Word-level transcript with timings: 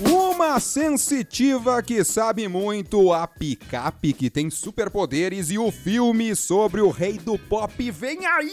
Uma 0.00 0.58
sensitiva 0.58 1.80
que 1.82 2.02
sabe 2.02 2.48
muito, 2.48 3.12
a 3.12 3.28
picape 3.28 4.12
que 4.12 4.28
tem 4.28 4.50
superpoderes 4.50 5.50
e 5.50 5.58
o 5.58 5.70
filme 5.70 6.34
sobre 6.34 6.80
o 6.80 6.90
rei 6.90 7.18
do 7.18 7.38
pop 7.38 7.90
vem 7.92 8.26
aí! 8.26 8.52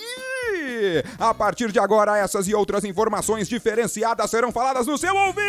A 1.19 1.33
partir 1.33 1.71
de 1.71 1.79
agora, 1.79 2.17
essas 2.17 2.47
e 2.47 2.53
outras 2.53 2.83
informações 2.83 3.47
diferenciadas 3.47 4.29
serão 4.29 4.51
faladas 4.51 4.87
no 4.87 4.97
seu 4.97 5.15
ouvido! 5.15 5.43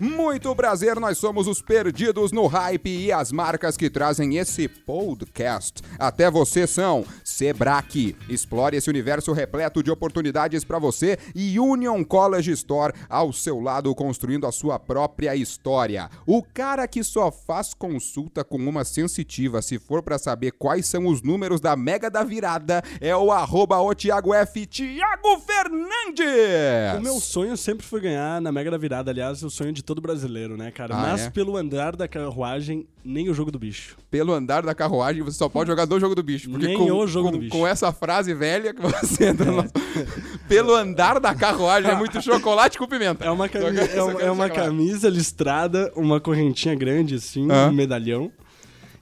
Muito 0.00 0.54
prazer, 0.54 0.98
nós 0.98 1.18
somos 1.18 1.46
os 1.46 1.60
perdidos 1.60 2.32
no 2.32 2.46
hype 2.46 2.88
e 2.88 3.12
as 3.12 3.30
marcas 3.32 3.76
que 3.76 3.90
trazem 3.90 4.36
esse 4.36 4.68
podcast. 4.68 5.82
Até 5.98 6.30
você 6.30 6.66
são 6.66 7.04
Sebrae. 7.24 8.16
Explore 8.28 8.76
esse 8.76 8.88
universo 8.88 9.32
repleto 9.32 9.82
de 9.82 9.90
oportunidades 9.90 10.64
para 10.64 10.78
você 10.78 11.18
e 11.34 11.58
Union 11.58 12.02
College 12.04 12.52
Store 12.52 12.94
ao 13.08 13.32
seu 13.32 13.60
lado, 13.60 13.94
construindo 13.94 14.46
a 14.46 14.52
sua 14.52 14.78
própria 14.78 15.34
história. 15.36 16.10
O 16.26 16.42
cara 16.42 16.88
que 16.88 17.02
só 17.02 17.30
faz 17.30 17.74
consulta 17.74 18.44
com 18.44 18.56
uma 18.56 18.84
sensitiva 18.84 19.60
se 19.60 19.78
for 19.78 20.02
para 20.02 20.18
saber 20.18 20.52
quais 20.52 20.86
são 20.86 21.06
os 21.06 21.22
números 21.22 21.60
da 21.60 21.76
Mega 21.76 22.10
da 22.10 22.22
Virada 22.24 22.82
é 23.00 23.14
o 23.14 23.30
arroba 23.30 23.80
o 23.90 23.94
Thiago 23.94 24.32
F. 24.34 24.66
Thiago 24.66 25.38
Fernandes! 25.46 26.98
O 26.98 27.00
meu 27.02 27.20
sonho 27.20 27.56
sempre 27.56 27.86
foi 27.86 28.00
ganhar 28.00 28.40
na 28.40 28.50
Mega 28.52 28.70
da 28.70 28.78
Virada, 28.78 29.10
aliás, 29.10 29.42
o 29.42 29.50
sonho 29.50 29.72
de 29.72 29.82
todo 29.82 30.00
brasileiro, 30.00 30.56
né, 30.56 30.70
cara? 30.70 30.94
Ah, 30.94 31.02
Mas 31.02 31.22
é? 31.26 31.30
pelo 31.30 31.56
andar 31.56 31.94
da 31.96 32.06
carruagem, 32.08 32.86
nem 33.04 33.28
o 33.28 33.34
jogo 33.34 33.50
do 33.50 33.58
bicho. 33.58 33.96
Pelo 34.10 34.32
andar 34.32 34.62
da 34.62 34.74
carruagem, 34.74 35.22
você 35.22 35.38
só 35.38 35.48
pode 35.48 35.68
jogar 35.70 35.84
do 35.84 35.98
jogo 36.00 36.14
do 36.14 36.22
bicho. 36.22 36.50
Porque 36.50 36.66
Nem 36.66 36.76
com, 36.78 36.92
o 36.92 37.06
jogo 37.06 37.26
com, 37.28 37.32
do 37.32 37.38
bicho. 37.38 37.52
com 37.52 37.66
essa 37.66 37.92
frase 37.92 38.32
velha 38.34 38.72
que 38.74 38.80
você 38.82 39.26
entra 39.28 39.50
no. 39.50 39.64
Pelo 40.48 40.74
andar 40.74 41.18
da 41.20 41.34
carruagem, 41.34 41.90
é 41.90 41.94
muito 41.94 42.20
chocolate 42.22 42.78
com 42.78 42.86
pimenta. 42.86 43.24
É 43.24 43.30
uma, 43.30 43.48
cami- 43.48 43.66
é 43.94 44.02
uma, 44.02 44.22
é 44.22 44.30
uma 44.30 44.48
camisa 44.50 45.08
listrada, 45.08 45.92
uma 45.96 46.20
correntinha 46.20 46.74
grande 46.74 47.14
assim, 47.16 47.48
Ah. 47.50 47.68
um 47.68 47.72
medalhão 47.72 48.30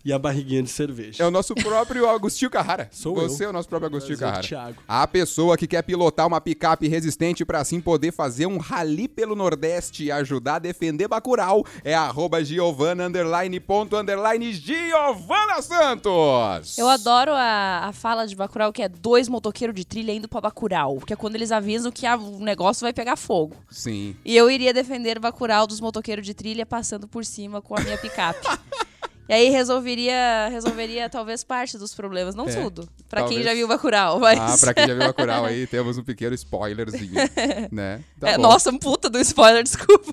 e 0.05 0.13
a 0.13 0.19
barriguinha 0.19 0.63
de 0.63 0.69
cerveja. 0.69 1.23
É 1.23 1.27
o 1.27 1.31
nosso 1.31 1.55
próprio 1.55 2.09
Agostinho 2.09 2.51
Carrara. 2.51 2.89
Sou 2.93 3.15
Você 3.15 3.45
eu. 3.45 3.47
é 3.47 3.51
o 3.51 3.53
nosso 3.53 3.69
próprio 3.69 3.89
Agostinho 3.89 4.19
Prazer, 4.19 4.49
Carrara. 4.51 4.75
Thiago. 4.75 4.83
A 4.87 5.07
pessoa 5.07 5.57
que 5.57 5.67
quer 5.67 5.83
pilotar 5.83 6.27
uma 6.27 6.41
picape 6.41 6.87
resistente 6.89 7.45
para 7.45 7.61
assim 7.61 7.81
poder 7.81 8.13
fazer 8.13 8.47
um 8.47 8.59
rally 8.59 9.09
pelo 9.09 9.35
Nordeste 9.35 10.05
e 10.05 10.13
ajudar 10.13 10.57
a 10.57 10.59
defender 10.59 11.09
Bacurau 11.09 11.65
é 11.83 11.95
arroba 11.95 12.45
Giovana 12.45 13.07
underline 13.07 13.59
ponto 13.61 13.97
underline 13.97 14.53
Giovana 14.53 15.63
Santos. 15.63 16.77
Eu 16.77 16.89
adoro 16.89 17.33
a, 17.33 17.87
a 17.87 17.93
fala 17.93 18.27
de 18.27 18.37
Bacurau, 18.37 18.73
que 18.73 18.83
é 18.83 18.89
dois 18.89 19.29
motoqueiros 19.29 19.75
de 19.75 19.87
trilha 19.87 20.13
indo 20.13 20.29
pra 20.29 20.41
Bacurau. 20.41 20.99
Que 20.99 21.15
é 21.15 21.17
quando 21.17 21.37
eles 21.37 21.51
avisam 21.51 21.91
que 21.91 22.07
o 22.07 22.41
negócio 22.41 22.83
vai 22.83 22.93
pegar 22.93 23.17
fogo. 23.17 23.57
Sim. 23.71 24.15
E 24.25 24.37
eu 24.37 24.51
iria 24.51 24.75
defender 24.75 25.19
Bacurau 25.19 25.67
dos 25.67 25.81
motoqueiros 25.81 26.27
de 26.27 26.35
trilha 26.35 26.67
passando 26.67 27.09
por 27.09 27.25
cima 27.25 27.63
com 27.63 27.75
a 27.79 27.81
minha 27.81 27.97
picape. 27.97 28.47
E 29.29 29.33
aí 29.33 29.49
resolveria, 29.49 30.49
resolveria 30.51 31.09
talvez 31.09 31.43
parte 31.43 31.79
dos 31.79 31.95
problemas, 31.95 32.35
não 32.35 32.47
É, 32.49 32.53
tudo. 32.63 32.87
Pra 33.09 33.21
talvez. 33.23 33.41
quem 33.41 33.49
já 33.49 33.55
viu 33.55 33.67
Bacurau, 33.67 34.21
mas... 34.21 34.39
Ah, 34.39 34.57
pra 34.59 34.75
quem 34.75 34.87
já 34.87 34.95
viu 34.95 35.03
Bacurau 35.07 35.45
aí, 35.47 35.67
temos 35.67 35.97
um 35.97 36.03
pequeno 36.05 36.35
spoilerzinho, 36.35 37.13
né? 37.73 38.01
Tá 38.21 38.29
É, 38.31 38.37
bom. 38.37 38.43
nossa, 38.43 38.71
um 38.71 38.79
puta 38.79 39.09
do 39.09 39.19
spoiler, 39.21 39.63
desculpa. 39.65 40.13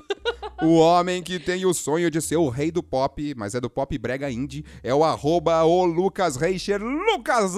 O 0.62 0.76
homem 0.78 1.22
que 1.22 1.40
tem 1.40 1.66
o 1.66 1.74
sonho 1.74 2.10
de 2.10 2.22
ser 2.22 2.38
o 2.38 2.48
rei 2.48 2.72
do 2.72 2.82
pop, 2.82 3.34
mas 3.36 3.54
é 3.56 3.60
do 3.60 3.70
pop 3.70 3.98
brega 3.98 4.30
indie, 4.32 4.64
é 4.84 4.94
o 4.96 5.04
arroba 5.04 5.62
o 5.64 5.84
Lucas 5.84 6.36
Reicher, 6.38 6.82
Lucas 6.82 7.56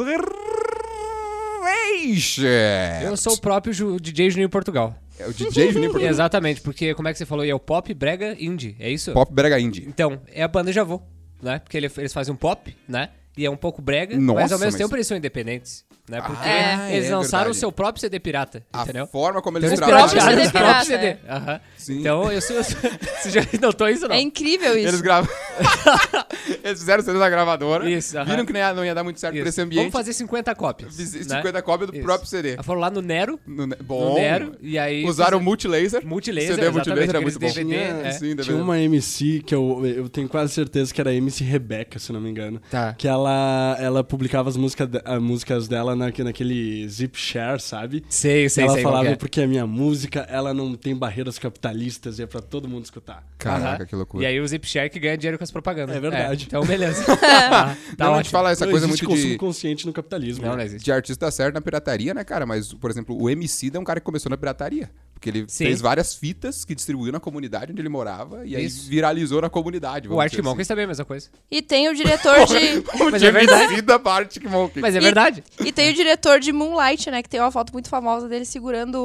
Reicher. 1.63 3.03
Eu 3.03 3.15
sou 3.17 3.33
o 3.33 3.39
próprio 3.41 3.73
Ju- 3.73 3.99
DJ 3.99 4.29
Juninho 4.31 4.49
Portugal. 4.49 4.95
É 5.19 5.27
o 5.27 5.33
DJ 5.33 5.71
Juninho 5.71 5.91
Portugal. 5.91 6.09
Exatamente, 6.11 6.61
porque 6.61 6.93
como 6.95 7.07
é 7.07 7.11
que 7.11 7.17
você 7.17 7.25
falou? 7.25 7.45
E 7.45 7.49
é 7.49 7.55
o 7.55 7.59
pop, 7.59 7.93
brega, 7.93 8.35
indie, 8.39 8.75
é 8.79 8.89
isso? 8.89 9.11
Pop 9.13 9.31
brega 9.31 9.59
indie. 9.59 9.85
Então, 9.87 10.19
é 10.31 10.41
a 10.43 10.47
banda 10.47 10.71
Javô, 10.71 11.01
né? 11.43 11.59
Porque 11.59 11.77
ele- 11.77 11.91
eles 11.97 12.13
fazem 12.13 12.33
um 12.33 12.37
pop, 12.37 12.75
né? 12.87 13.09
E 13.37 13.45
é 13.45 13.49
um 13.49 13.57
pouco 13.57 13.81
brega, 13.81 14.15
Nossa, 14.17 14.41
mas 14.41 14.51
ao 14.51 14.59
mesmo 14.59 14.71
mas- 14.73 14.81
tempo 14.81 14.95
eles 14.95 15.07
são 15.07 15.17
independentes, 15.17 15.83
né? 16.09 16.21
Porque 16.21 16.47
Ah, 16.47 16.91
eles 16.91 17.09
é 17.09 17.15
lançaram 17.15 17.45
verdade. 17.45 17.57
o 17.57 17.59
seu 17.59 17.71
próprio 17.71 18.01
CD 18.01 18.19
pirata, 18.19 18.63
A 18.73 18.83
entendeu? 18.83 19.07
forma 19.07 19.41
como 19.41 19.57
Então 19.57 19.69
eles 19.69 19.79
eles 19.79 19.89
próprios 19.89 20.11
trabalham. 20.13 20.39
CD 20.39 20.51
pirata, 20.51 20.85
CD. 20.85 21.05
é. 21.05 21.59
Sim. 21.77 21.99
Então, 21.99 22.31
eu 22.31 22.41
sou... 22.41 22.57
Você 22.63 23.29
já 23.29 23.41
notou 23.61 23.87
isso, 23.89 24.07
não? 24.07 24.15
É 24.15 24.21
incrível 24.21 24.77
isso. 24.77 24.87
Eles 24.89 25.01
gravam. 25.01 25.29
eles 26.63 26.79
fizeram 26.79 27.01
o 27.01 27.05
CD 27.05 27.19
da 27.19 27.29
gravadora. 27.29 27.89
Isso. 27.89 28.15
Viram 28.25 28.45
que 28.45 28.53
não 28.53 28.59
ia, 28.59 28.73
não 28.73 28.85
ia 28.85 28.95
dar 28.95 29.03
muito 29.03 29.19
certo 29.19 29.33
pra 29.33 29.39
Isso. 29.41 29.49
esse 29.49 29.61
ambiente. 29.61 29.79
Vamos 29.81 29.93
fazer 29.93 30.13
50 30.13 30.55
cópias. 30.55 30.95
Fiz- 30.95 31.27
né? 31.27 31.37
50 31.37 31.61
cópias 31.61 31.89
do 31.89 31.95
Isso. 31.95 32.03
próprio 32.05 32.27
CD. 32.29 32.57
Foram 32.63 32.79
lá 32.81 32.89
no 32.89 33.01
Nero, 33.01 33.39
No, 33.45 33.67
ne- 33.67 33.75
no 33.77 33.83
bom. 33.83 34.15
Nero, 34.15 34.55
e 34.61 34.77
aí... 34.77 35.05
Usaram 35.05 35.37
o 35.37 35.41
multilaser. 35.41 36.05
Multilaser, 36.05 36.55
CD 36.55 36.69
multilaser 36.69 37.15
é 37.15 37.19
muito 37.19 37.39
bom. 37.39 37.47
DVD, 37.47 37.63
Tinha, 37.63 37.79
é. 38.07 38.11
Sim, 38.11 38.19
DVD. 38.35 38.43
tinha 38.43 38.57
uma 38.57 38.79
MC 38.79 39.41
que 39.45 39.53
eu, 39.55 39.81
eu 39.85 40.09
tenho 40.09 40.27
quase 40.29 40.53
certeza 40.53 40.93
que 40.93 40.99
era 41.01 41.09
a 41.11 41.13
MC 41.13 41.43
Rebeca, 41.43 41.99
se 41.99 42.11
não 42.11 42.19
me 42.21 42.29
engano. 42.29 42.61
Tá. 42.69 42.93
Que 42.93 43.07
ela, 43.07 43.75
ela 43.79 44.03
publicava 44.03 44.49
as, 44.49 44.57
música, 44.57 44.85
de- 44.87 45.01
as 45.03 45.21
músicas 45.21 45.67
dela 45.67 45.92
na, 45.95 46.05
naquele 46.05 46.87
Zip 46.87 47.17
Share, 47.17 47.59
sabe? 47.59 48.03
Sei, 48.09 48.49
sei, 48.49 48.63
ela 48.63 48.73
sei. 48.73 48.83
qual 48.83 48.93
falava 48.93 49.09
é. 49.09 49.15
porque 49.15 49.41
a 49.41 49.47
minha 49.47 49.65
música, 49.65 50.21
ela 50.29 50.53
não 50.53 50.75
tem 50.75 50.95
barreiras 50.95 51.39
capitalistas 51.39 52.19
e 52.19 52.23
é 52.23 52.25
pra 52.25 52.41
todo 52.41 52.67
mundo 52.67 52.83
escutar. 52.83 53.23
Caraca, 53.37 53.83
Aham. 53.83 53.85
que 53.85 53.95
loucura. 53.95 54.23
E 54.23 54.25
aí 54.25 54.39
o 54.39 54.47
Zipshare 54.47 54.89
que 54.89 54.99
ganha 54.99 55.17
dinheiro 55.17 55.37
com 55.37 55.43
as 55.43 55.51
propagandas. 55.51 55.95
É 55.95 55.99
verdade. 55.99 56.45
então, 56.47 56.65
beleza. 56.65 57.03
tá 57.17 57.75
tá 57.97 58.05
não, 58.05 58.13
a 58.15 58.17
gente 58.17 58.29
fala 58.29 58.51
essa 58.51 58.65
não 58.65 58.71
coisa 58.71 58.87
muito 58.87 59.05
consumo 59.05 59.31
de, 59.31 59.37
consciente 59.37 59.85
no 59.85 59.93
capitalismo. 59.93 60.43
Não, 60.43 60.51
né? 60.51 60.57
não 60.57 60.63
existe. 60.63 60.85
de 60.85 60.91
artista 60.91 61.29
certo 61.31 61.55
na 61.55 61.61
pirataria, 61.61 62.13
né, 62.13 62.23
cara? 62.23 62.45
Mas, 62.45 62.73
por 62.73 62.89
exemplo, 62.89 63.19
o 63.19 63.29
MC 63.29 63.71
é 63.73 63.79
um 63.79 63.83
cara 63.83 63.99
que 63.99 64.05
começou 64.05 64.29
na 64.29 64.37
pirataria. 64.37 64.89
Porque 65.23 65.29
ele 65.29 65.45
Sim. 65.47 65.63
fez 65.67 65.79
várias 65.79 66.13
fitas 66.13 66.65
que 66.65 66.75
distribuiu 66.75 67.09
na 67.13 67.19
comunidade 67.19 67.71
onde 67.71 67.81
ele 67.81 67.87
morava 67.87 68.45
e 68.45 68.57
aí 68.57 68.65
Isso. 68.65 68.89
viralizou 68.89 69.41
na 69.41 69.49
comunidade. 69.49 70.09
O 70.09 70.17
dizer 70.27 70.41
Monkeys 70.41 70.67
também 70.67 70.81
é 70.81 70.85
a 70.85 70.87
mesma 70.89 71.05
coisa. 71.05 71.29
E 71.49 71.61
tem 71.61 71.87
o 71.87 71.95
diretor 71.95 72.45
de... 72.45 72.57
assim. 72.57 72.83
O 73.03 73.09
Mas 73.09 73.23
é 73.23 73.31
verdade. 73.31 73.81
Da 73.81 74.11
Arctic 74.11 74.43
Monkeys. 74.43 74.81
Mas 74.81 74.95
é 74.95 74.97
E- 74.97 75.01
verdade. 75.01 75.41
E 75.63 75.71
tem 75.71 75.91
o 75.91 75.93
diretor 75.93 76.41
de 76.41 76.51
Moonlight, 76.51 77.09
né? 77.09 77.23
Que 77.23 77.29
tem 77.29 77.39
uma 77.39 77.51
foto 77.51 77.71
muito 77.71 77.87
famosa 77.87 78.27
dele 78.27 78.43
segurando 78.43 79.01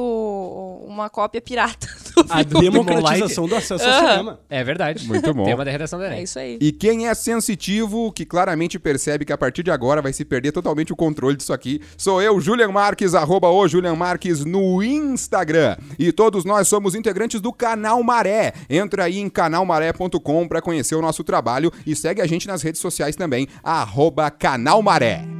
uma 0.85 1.09
cópia 1.09 1.39
pirata 1.41 1.87
do 2.03 2.08
A 2.29 2.43
democratização 2.43 3.47
do 3.47 3.55
acesso 3.55 3.83
ao 3.83 3.89
Aham. 3.91 4.09
cinema. 4.09 4.39
É 4.49 4.63
verdade. 4.63 5.07
Muito 5.07 5.33
bom. 5.33 5.43
Tema 5.45 5.63
da 5.63 5.71
redação 5.71 5.99
da 5.99 6.05
É 6.07 6.11
Enem. 6.13 6.23
isso 6.23 6.39
aí. 6.39 6.57
E 6.59 6.71
quem 6.71 7.07
é 7.07 7.13
sensitivo, 7.13 8.11
que 8.11 8.25
claramente 8.25 8.77
percebe 8.79 9.25
que 9.25 9.33
a 9.33 9.37
partir 9.37 9.63
de 9.63 9.71
agora 9.71 10.01
vai 10.01 10.13
se 10.13 10.23
perder 10.25 10.51
totalmente 10.51 10.91
o 10.93 10.95
controle 10.95 11.35
disso 11.35 11.53
aqui, 11.53 11.81
sou 11.97 12.21
eu, 12.21 12.39
Julian 12.39 12.69
Marques, 12.71 13.13
arroba 13.15 13.49
o 13.49 13.67
Julian 13.67 13.95
Marques 13.95 14.43
no 14.45 14.81
Instagram. 14.83 15.77
E 15.97 16.11
todos 16.11 16.45
nós 16.45 16.67
somos 16.67 16.95
integrantes 16.95 17.41
do 17.41 17.51
Canal 17.53 18.01
Maré. 18.03 18.53
Entra 18.69 19.05
aí 19.05 19.19
em 19.19 19.29
canalmaré.com 19.29 20.47
para 20.47 20.61
conhecer 20.61 20.95
o 20.95 21.01
nosso 21.01 21.23
trabalho 21.23 21.71
e 21.85 21.95
segue 21.95 22.21
a 22.21 22.27
gente 22.27 22.47
nas 22.47 22.61
redes 22.61 22.81
sociais 22.81 23.15
também, 23.15 23.47
arroba 23.63 24.29
Canal 24.31 24.81
Maré. 24.81 25.38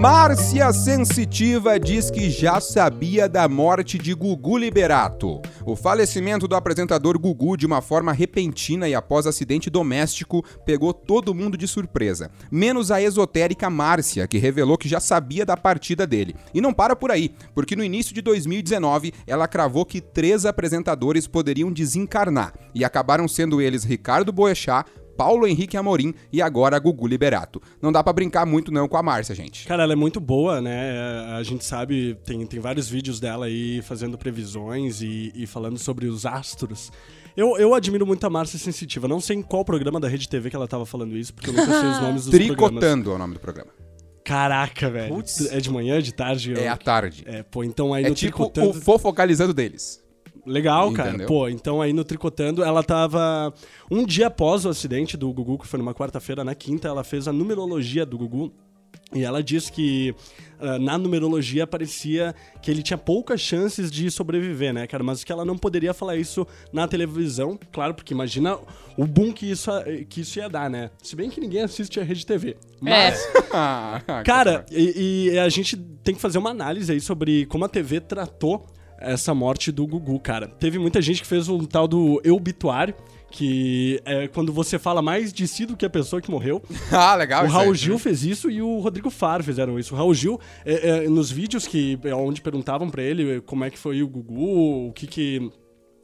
Márcia 0.00 0.72
Sensitiva 0.72 1.78
diz 1.78 2.10
que 2.10 2.30
já 2.30 2.58
sabia 2.58 3.28
da 3.28 3.46
morte 3.46 3.98
de 3.98 4.14
Gugu 4.14 4.56
Liberato. 4.56 5.42
O 5.66 5.76
falecimento 5.76 6.48
do 6.48 6.56
apresentador 6.56 7.18
Gugu 7.18 7.54
de 7.54 7.66
uma 7.66 7.82
forma 7.82 8.10
repentina 8.10 8.88
e 8.88 8.94
após 8.94 9.26
acidente 9.26 9.68
doméstico 9.68 10.42
pegou 10.64 10.94
todo 10.94 11.34
mundo 11.34 11.54
de 11.54 11.68
surpresa, 11.68 12.30
menos 12.50 12.90
a 12.90 13.02
esotérica 13.02 13.68
Márcia, 13.68 14.26
que 14.26 14.38
revelou 14.38 14.78
que 14.78 14.88
já 14.88 15.00
sabia 15.00 15.44
da 15.44 15.54
partida 15.54 16.06
dele. 16.06 16.34
E 16.54 16.62
não 16.62 16.72
para 16.72 16.96
por 16.96 17.10
aí, 17.10 17.34
porque 17.54 17.76
no 17.76 17.84
início 17.84 18.14
de 18.14 18.22
2019 18.22 19.12
ela 19.26 19.46
cravou 19.46 19.84
que 19.84 20.00
três 20.00 20.46
apresentadores 20.46 21.26
poderiam 21.26 21.70
desencarnar 21.70 22.54
e 22.74 22.86
acabaram 22.86 23.28
sendo 23.28 23.60
eles 23.60 23.84
Ricardo 23.84 24.32
Boechat, 24.32 24.86
Paulo 25.20 25.46
Henrique 25.46 25.76
Amorim 25.76 26.14
e 26.32 26.40
agora 26.40 26.78
Gugu 26.78 27.06
Liberato. 27.06 27.60
Não 27.82 27.92
dá 27.92 28.02
pra 28.02 28.10
brincar 28.10 28.46
muito 28.46 28.72
não 28.72 28.88
com 28.88 28.96
a 28.96 29.02
Márcia, 29.02 29.34
gente. 29.34 29.66
Cara, 29.66 29.82
ela 29.82 29.92
é 29.92 29.96
muito 29.96 30.18
boa, 30.18 30.62
né? 30.62 30.98
A 31.36 31.42
gente 31.42 31.62
sabe, 31.62 32.18
tem, 32.24 32.46
tem 32.46 32.58
vários 32.58 32.88
vídeos 32.88 33.20
dela 33.20 33.44
aí 33.44 33.82
fazendo 33.82 34.16
previsões 34.16 35.02
e, 35.02 35.30
e 35.34 35.46
falando 35.46 35.78
sobre 35.78 36.06
os 36.06 36.24
astros. 36.24 36.90
Eu, 37.36 37.58
eu 37.58 37.74
admiro 37.74 38.06
muito 38.06 38.26
a 38.26 38.30
Márcia 38.30 38.58
Sensitiva. 38.58 39.06
Não 39.06 39.20
sei 39.20 39.36
em 39.36 39.42
qual 39.42 39.62
programa 39.62 40.00
da 40.00 40.08
Rede 40.08 40.26
TV 40.26 40.48
que 40.48 40.56
ela 40.56 40.66
tava 40.66 40.86
falando 40.86 41.14
isso, 41.14 41.34
porque 41.34 41.50
eu 41.50 41.54
nunca 41.54 41.66
sei 41.78 41.90
os 41.90 42.00
nomes 42.00 42.24
dos 42.24 42.30
programas. 42.30 42.56
Tricotando 42.56 43.10
é 43.10 43.14
o 43.14 43.18
nome 43.18 43.34
do 43.34 43.40
programa. 43.40 43.70
Caraca, 44.24 44.88
velho. 44.88 45.14
Putz. 45.14 45.52
É 45.52 45.58
de 45.60 45.70
manhã, 45.70 46.00
de 46.00 46.14
tarde? 46.14 46.54
É 46.54 46.66
Eu- 46.66 46.72
à 46.72 46.76
tarde. 46.78 47.24
É, 47.26 47.42
pô, 47.42 47.62
então 47.62 47.92
aí 47.92 48.04
É 48.04 48.08
no 48.08 48.14
tipo 48.14 48.32
Tricotando... 48.48 48.70
o 48.70 48.72
fofocalizando 48.72 49.52
deles. 49.52 49.99
Legal, 50.46 50.92
cara. 50.92 51.10
Entendeu? 51.10 51.26
Pô, 51.26 51.48
então 51.48 51.80
aí 51.82 51.92
no 51.92 52.04
Tricotando, 52.04 52.62
ela 52.62 52.82
tava. 52.82 53.52
Um 53.90 54.04
dia 54.04 54.28
após 54.28 54.64
o 54.64 54.68
acidente 54.68 55.16
do 55.16 55.32
Gugu, 55.32 55.58
que 55.58 55.66
foi 55.66 55.78
numa 55.78 55.94
quarta-feira, 55.94 56.44
na 56.44 56.54
quinta, 56.54 56.88
ela 56.88 57.04
fez 57.04 57.28
a 57.28 57.32
numerologia 57.32 58.06
do 58.06 58.18
Gugu. 58.18 58.52
E 59.12 59.24
ela 59.24 59.42
diz 59.42 59.68
que 59.68 60.14
ah, 60.60 60.78
na 60.78 60.96
numerologia 60.96 61.66
parecia 61.66 62.34
que 62.62 62.70
ele 62.70 62.82
tinha 62.82 62.96
poucas 62.96 63.40
chances 63.40 63.90
de 63.90 64.08
sobreviver, 64.08 64.72
né, 64.72 64.86
cara? 64.86 65.02
Mas 65.02 65.24
que 65.24 65.32
ela 65.32 65.44
não 65.44 65.58
poderia 65.58 65.92
falar 65.92 66.16
isso 66.16 66.46
na 66.72 66.86
televisão, 66.86 67.58
claro, 67.72 67.92
porque 67.92 68.14
imagina 68.14 68.56
o 68.96 69.06
boom 69.06 69.32
que 69.32 69.50
isso, 69.50 69.70
que 70.08 70.20
isso 70.20 70.38
ia 70.38 70.48
dar, 70.48 70.70
né? 70.70 70.90
Se 71.02 71.16
bem 71.16 71.28
que 71.28 71.40
ninguém 71.40 71.62
assiste 71.62 71.98
a 71.98 72.04
Rede 72.04 72.24
TV. 72.24 72.56
Mas, 72.80 73.20
Ah, 73.52 74.00
Cara, 74.24 74.64
e, 74.70 75.30
e 75.32 75.38
a 75.38 75.48
gente 75.48 75.76
tem 75.76 76.14
que 76.14 76.20
fazer 76.20 76.38
uma 76.38 76.50
análise 76.50 76.92
aí 76.92 77.00
sobre 77.00 77.46
como 77.46 77.64
a 77.64 77.68
TV 77.68 78.00
tratou 78.00 78.64
essa 79.00 79.34
morte 79.34 79.72
do 79.72 79.86
Gugu, 79.86 80.18
cara. 80.20 80.46
Teve 80.46 80.78
muita 80.78 81.00
gente 81.00 81.22
que 81.22 81.26
fez 81.26 81.48
um 81.48 81.64
tal 81.64 81.88
do 81.88 82.20
obituário, 82.30 82.94
que 83.30 84.00
é 84.04 84.28
quando 84.28 84.52
você 84.52 84.78
fala 84.78 85.00
mais 85.00 85.32
de 85.32 85.48
si 85.48 85.64
do 85.64 85.76
que 85.76 85.86
a 85.86 85.90
pessoa 85.90 86.20
que 86.20 86.30
morreu. 86.30 86.62
ah, 86.92 87.14
legal. 87.14 87.44
O. 87.44 87.48
Raul 87.48 87.74
Gil 87.74 87.98
fez 87.98 88.24
isso 88.24 88.50
e 88.50 88.60
o 88.60 88.78
Rodrigo 88.80 89.10
Faro 89.10 89.42
fizeram 89.42 89.78
isso. 89.78 89.94
O 89.94 89.96
Raul 89.96 90.14
Gil, 90.14 90.38
é, 90.64 91.04
é, 91.04 91.08
nos 91.08 91.30
vídeos 91.30 91.66
que 91.66 91.98
é, 92.04 92.14
onde 92.14 92.42
perguntavam 92.42 92.90
pra 92.90 93.02
ele 93.02 93.40
como 93.42 93.64
é 93.64 93.70
que 93.70 93.78
foi 93.78 94.02
o 94.02 94.08
Gugu, 94.08 94.88
o 94.88 94.92
que 94.92 95.06
que 95.06 95.50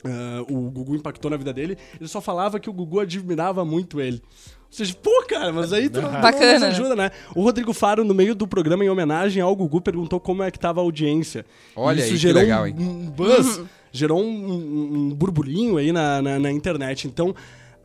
ah, 0.05 0.45
o 0.49 0.71
Gugu 0.71 0.95
impactou 0.97 1.31
na 1.31 1.37
vida 1.37 1.53
dele, 1.53 1.77
ele 1.99 2.09
só 2.09 2.21
falava 2.21 2.61
que 2.61 2.71
o 2.71 2.73
Gugu 2.73 3.01
admirava 3.01 3.65
muito 3.65 4.01
ele. 4.01 4.23
Ou 4.69 4.73
seja, 4.77 4.95
pô, 5.03 5.25
cara, 5.29 5.53
mas 5.53 5.73
aí 5.73 5.89
tu 5.89 6.01
Bacana, 6.03 6.59
não 6.59 6.69
nos 6.69 6.79
ajuda, 6.79 6.97
né? 6.97 7.11
O 7.35 7.43
Rodrigo 7.43 7.73
Faro, 7.73 8.05
no 8.05 8.13
meio 8.13 8.35
do 8.35 8.47
programa, 8.47 8.85
em 8.85 8.91
homenagem 8.91 9.41
ao 9.43 9.55
Gugu, 9.57 9.81
perguntou 9.81 10.21
como 10.21 10.43
é 10.43 10.51
que 10.51 10.59
tava 10.59 10.81
a 10.81 10.83
audiência. 10.83 11.47
Olha 11.75 11.97
isso 12.01 12.07
aí, 12.09 12.11
que 12.13 12.17
gerou 12.19 12.43
legal, 12.43 12.63
um, 12.65 12.67
hein? 12.67 12.75
um 12.79 13.11
buzz, 13.11 13.63
gerou 13.93 14.21
um, 14.23 14.53
um- 15.09 15.15
burburinho 15.15 15.79
aí 15.79 15.93
na, 15.93 16.21
na, 16.21 16.39
na 16.39 16.51
internet. 16.53 17.07
Então, 17.07 17.35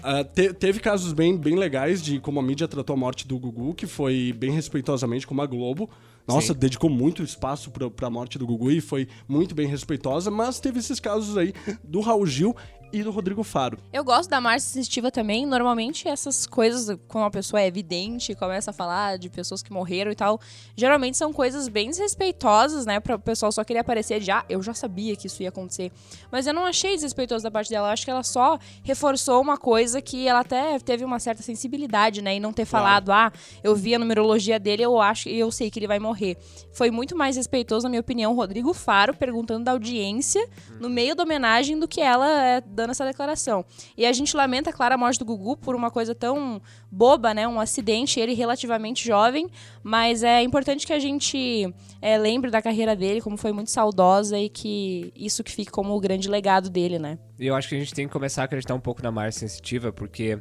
ah, 0.04 0.24
te- 0.24 0.52
teve 0.54 0.80
casos 0.80 1.14
bem, 1.14 1.38
bem 1.38 1.56
legais 1.56 2.02
de 2.02 2.20
como 2.20 2.40
a 2.40 2.44
mídia 2.44 2.68
tratou 2.68 2.94
a 2.96 2.98
morte 2.98 3.26
do 3.28 3.38
Gugu, 3.40 3.74
que 3.74 3.86
foi 3.88 4.34
bem 4.38 4.52
respeitosamente, 4.52 5.26
como 5.26 5.42
a 5.42 5.46
Globo. 5.46 5.90
Nossa, 6.28 6.54
dedicou 6.54 6.90
muito 6.90 7.24
espaço 7.24 7.72
pra, 7.72 7.90
pra 7.90 8.10
morte 8.10 8.38
do 8.38 8.46
Gugu 8.46 8.72
e 8.72 8.80
foi 8.82 9.08
muito 9.28 9.56
bem 9.56 9.68
respeitosa, 9.68 10.30
mas 10.30 10.60
teve 10.60 10.80
esses 10.80 11.00
casos 11.00 11.36
aí 11.38 11.54
do 11.84 12.00
Raul 12.00 12.26
Gil 12.28 12.56
e 12.92 13.04
do 13.04 13.12
Rodrigo 13.12 13.44
Faro. 13.44 13.78
Eu 13.92 14.04
gosto 14.04 14.30
da 14.30 14.42
Márcia 14.42 14.70
Sensitiva 14.70 15.12
também. 15.12 15.46
Normalmente, 15.46 16.08
essas 16.08 16.46
coisas, 16.46 16.98
quando 17.08 17.24
uma 17.24 17.32
pessoa 17.32 17.62
é 17.62 17.68
evidente, 17.68 18.36
começa 18.36 18.72
a 18.72 18.74
falar 18.74 19.18
de 19.18 19.30
pessoas 19.30 19.62
que 19.64 19.72
morreram 19.72 20.12
e 20.12 20.16
tal, 20.16 20.40
geralmente 20.76 21.18
são 21.18 21.32
coisas 21.32 21.68
bem 21.68 21.90
desrespeitosas, 21.90 22.86
né? 22.86 23.00
Pra 23.00 23.16
o 23.16 23.20
pessoal 23.20 23.52
só 23.52 23.64
querer 23.64 23.80
aparecer 23.80 24.20
de, 24.20 24.32
ah, 24.32 24.44
eu 24.50 24.62
já 24.62 24.74
sabia 24.74 25.16
que 25.16 25.28
isso 25.28 25.42
ia 25.44 25.50
acontecer. 25.50 25.92
Mas 26.32 26.48
eu 26.48 26.54
não 26.54 26.66
achei 26.66 26.94
desrespeitoso 26.94 27.44
da 27.44 27.52
parte 27.52 27.70
dela. 27.70 27.88
Eu 27.88 27.92
acho 27.94 28.06
que 28.06 28.12
ela 28.12 28.24
só 28.24 28.58
reforçou 28.84 29.42
uma 29.42 29.58
coisa 29.58 30.02
que 30.02 30.28
ela 30.28 30.40
até 30.40 30.80
teve 30.80 31.04
uma 31.04 31.20
certa 31.20 31.44
sensibilidade, 31.44 32.22
né? 32.22 32.36
E 32.36 32.40
não 32.40 32.54
ter 32.54 32.66
falado, 32.66 33.12
ah, 33.12 33.32
eu 33.64 33.76
vi 33.76 33.96
a 33.96 34.00
numerologia 34.00 34.60
dele, 34.60 34.84
eu 34.84 35.00
acho 35.00 35.30
e 35.30 35.40
eu 35.40 35.52
sei 35.52 35.70
que 35.70 35.80
ele 35.80 35.88
vai 35.88 36.00
morrer. 36.00 36.38
Foi 36.74 36.92
muito 36.92 37.16
mais 37.16 37.36
respeitoso, 37.36 37.84
na 37.84 37.90
minha 37.90 38.02
opinião, 38.02 38.32
o 38.34 38.36
Rodrigo 38.36 38.74
Faro 38.74 39.14
perguntando 39.14 39.66
da 39.66 39.72
audiência 39.72 40.48
no 40.80 40.90
meio 40.90 41.16
da 41.16 41.24
homenagem 41.24 41.80
do 41.80 41.88
que 41.88 42.02
ela 42.02 42.30
é, 42.30 42.62
dando 42.82 42.92
essa 42.92 43.06
declaração. 43.06 43.64
E 43.96 44.06
a 44.06 44.12
gente 44.12 44.36
lamenta, 44.36 44.74
claro, 44.74 44.96
a 44.96 44.98
morte 44.98 45.20
do 45.20 45.26
Gugu 45.26 45.56
por 45.58 45.76
uma 45.76 45.92
coisa 45.92 46.16
tão 46.16 46.62
boba, 46.92 47.34
né? 47.34 47.48
Um 47.48 47.60
acidente, 47.60 48.20
ele 48.20 48.34
relativamente 48.34 49.06
jovem, 49.06 49.48
mas 49.84 50.24
é 50.24 50.42
importante 50.42 50.86
que 50.86 50.94
a 50.94 51.00
gente 51.00 51.74
é, 52.02 52.18
lembre 52.18 52.50
da 52.50 52.62
carreira 52.62 52.96
dele, 52.96 53.22
como 53.22 53.38
foi 53.38 53.52
muito 53.52 53.70
saudosa 53.70 54.38
e 54.38 54.50
que 54.50 55.14
isso 55.16 55.44
que 55.44 55.52
fique 55.52 55.72
como 55.72 55.96
o 55.96 56.00
grande 56.00 56.30
legado 56.30 56.70
dele, 56.70 56.98
né? 56.98 57.20
E 57.40 57.48
eu 57.48 57.56
acho 57.56 57.70
que 57.70 57.76
a 57.76 57.80
gente 57.80 57.94
tem 57.94 58.08
que 58.08 58.14
começar 58.14 58.42
a 58.42 58.46
acreditar 58.46 58.74
um 58.74 58.80
pouco 58.80 59.02
na 59.04 59.12
Márcia 59.12 59.48
Sensitiva, 59.48 59.92
porque 59.92 60.40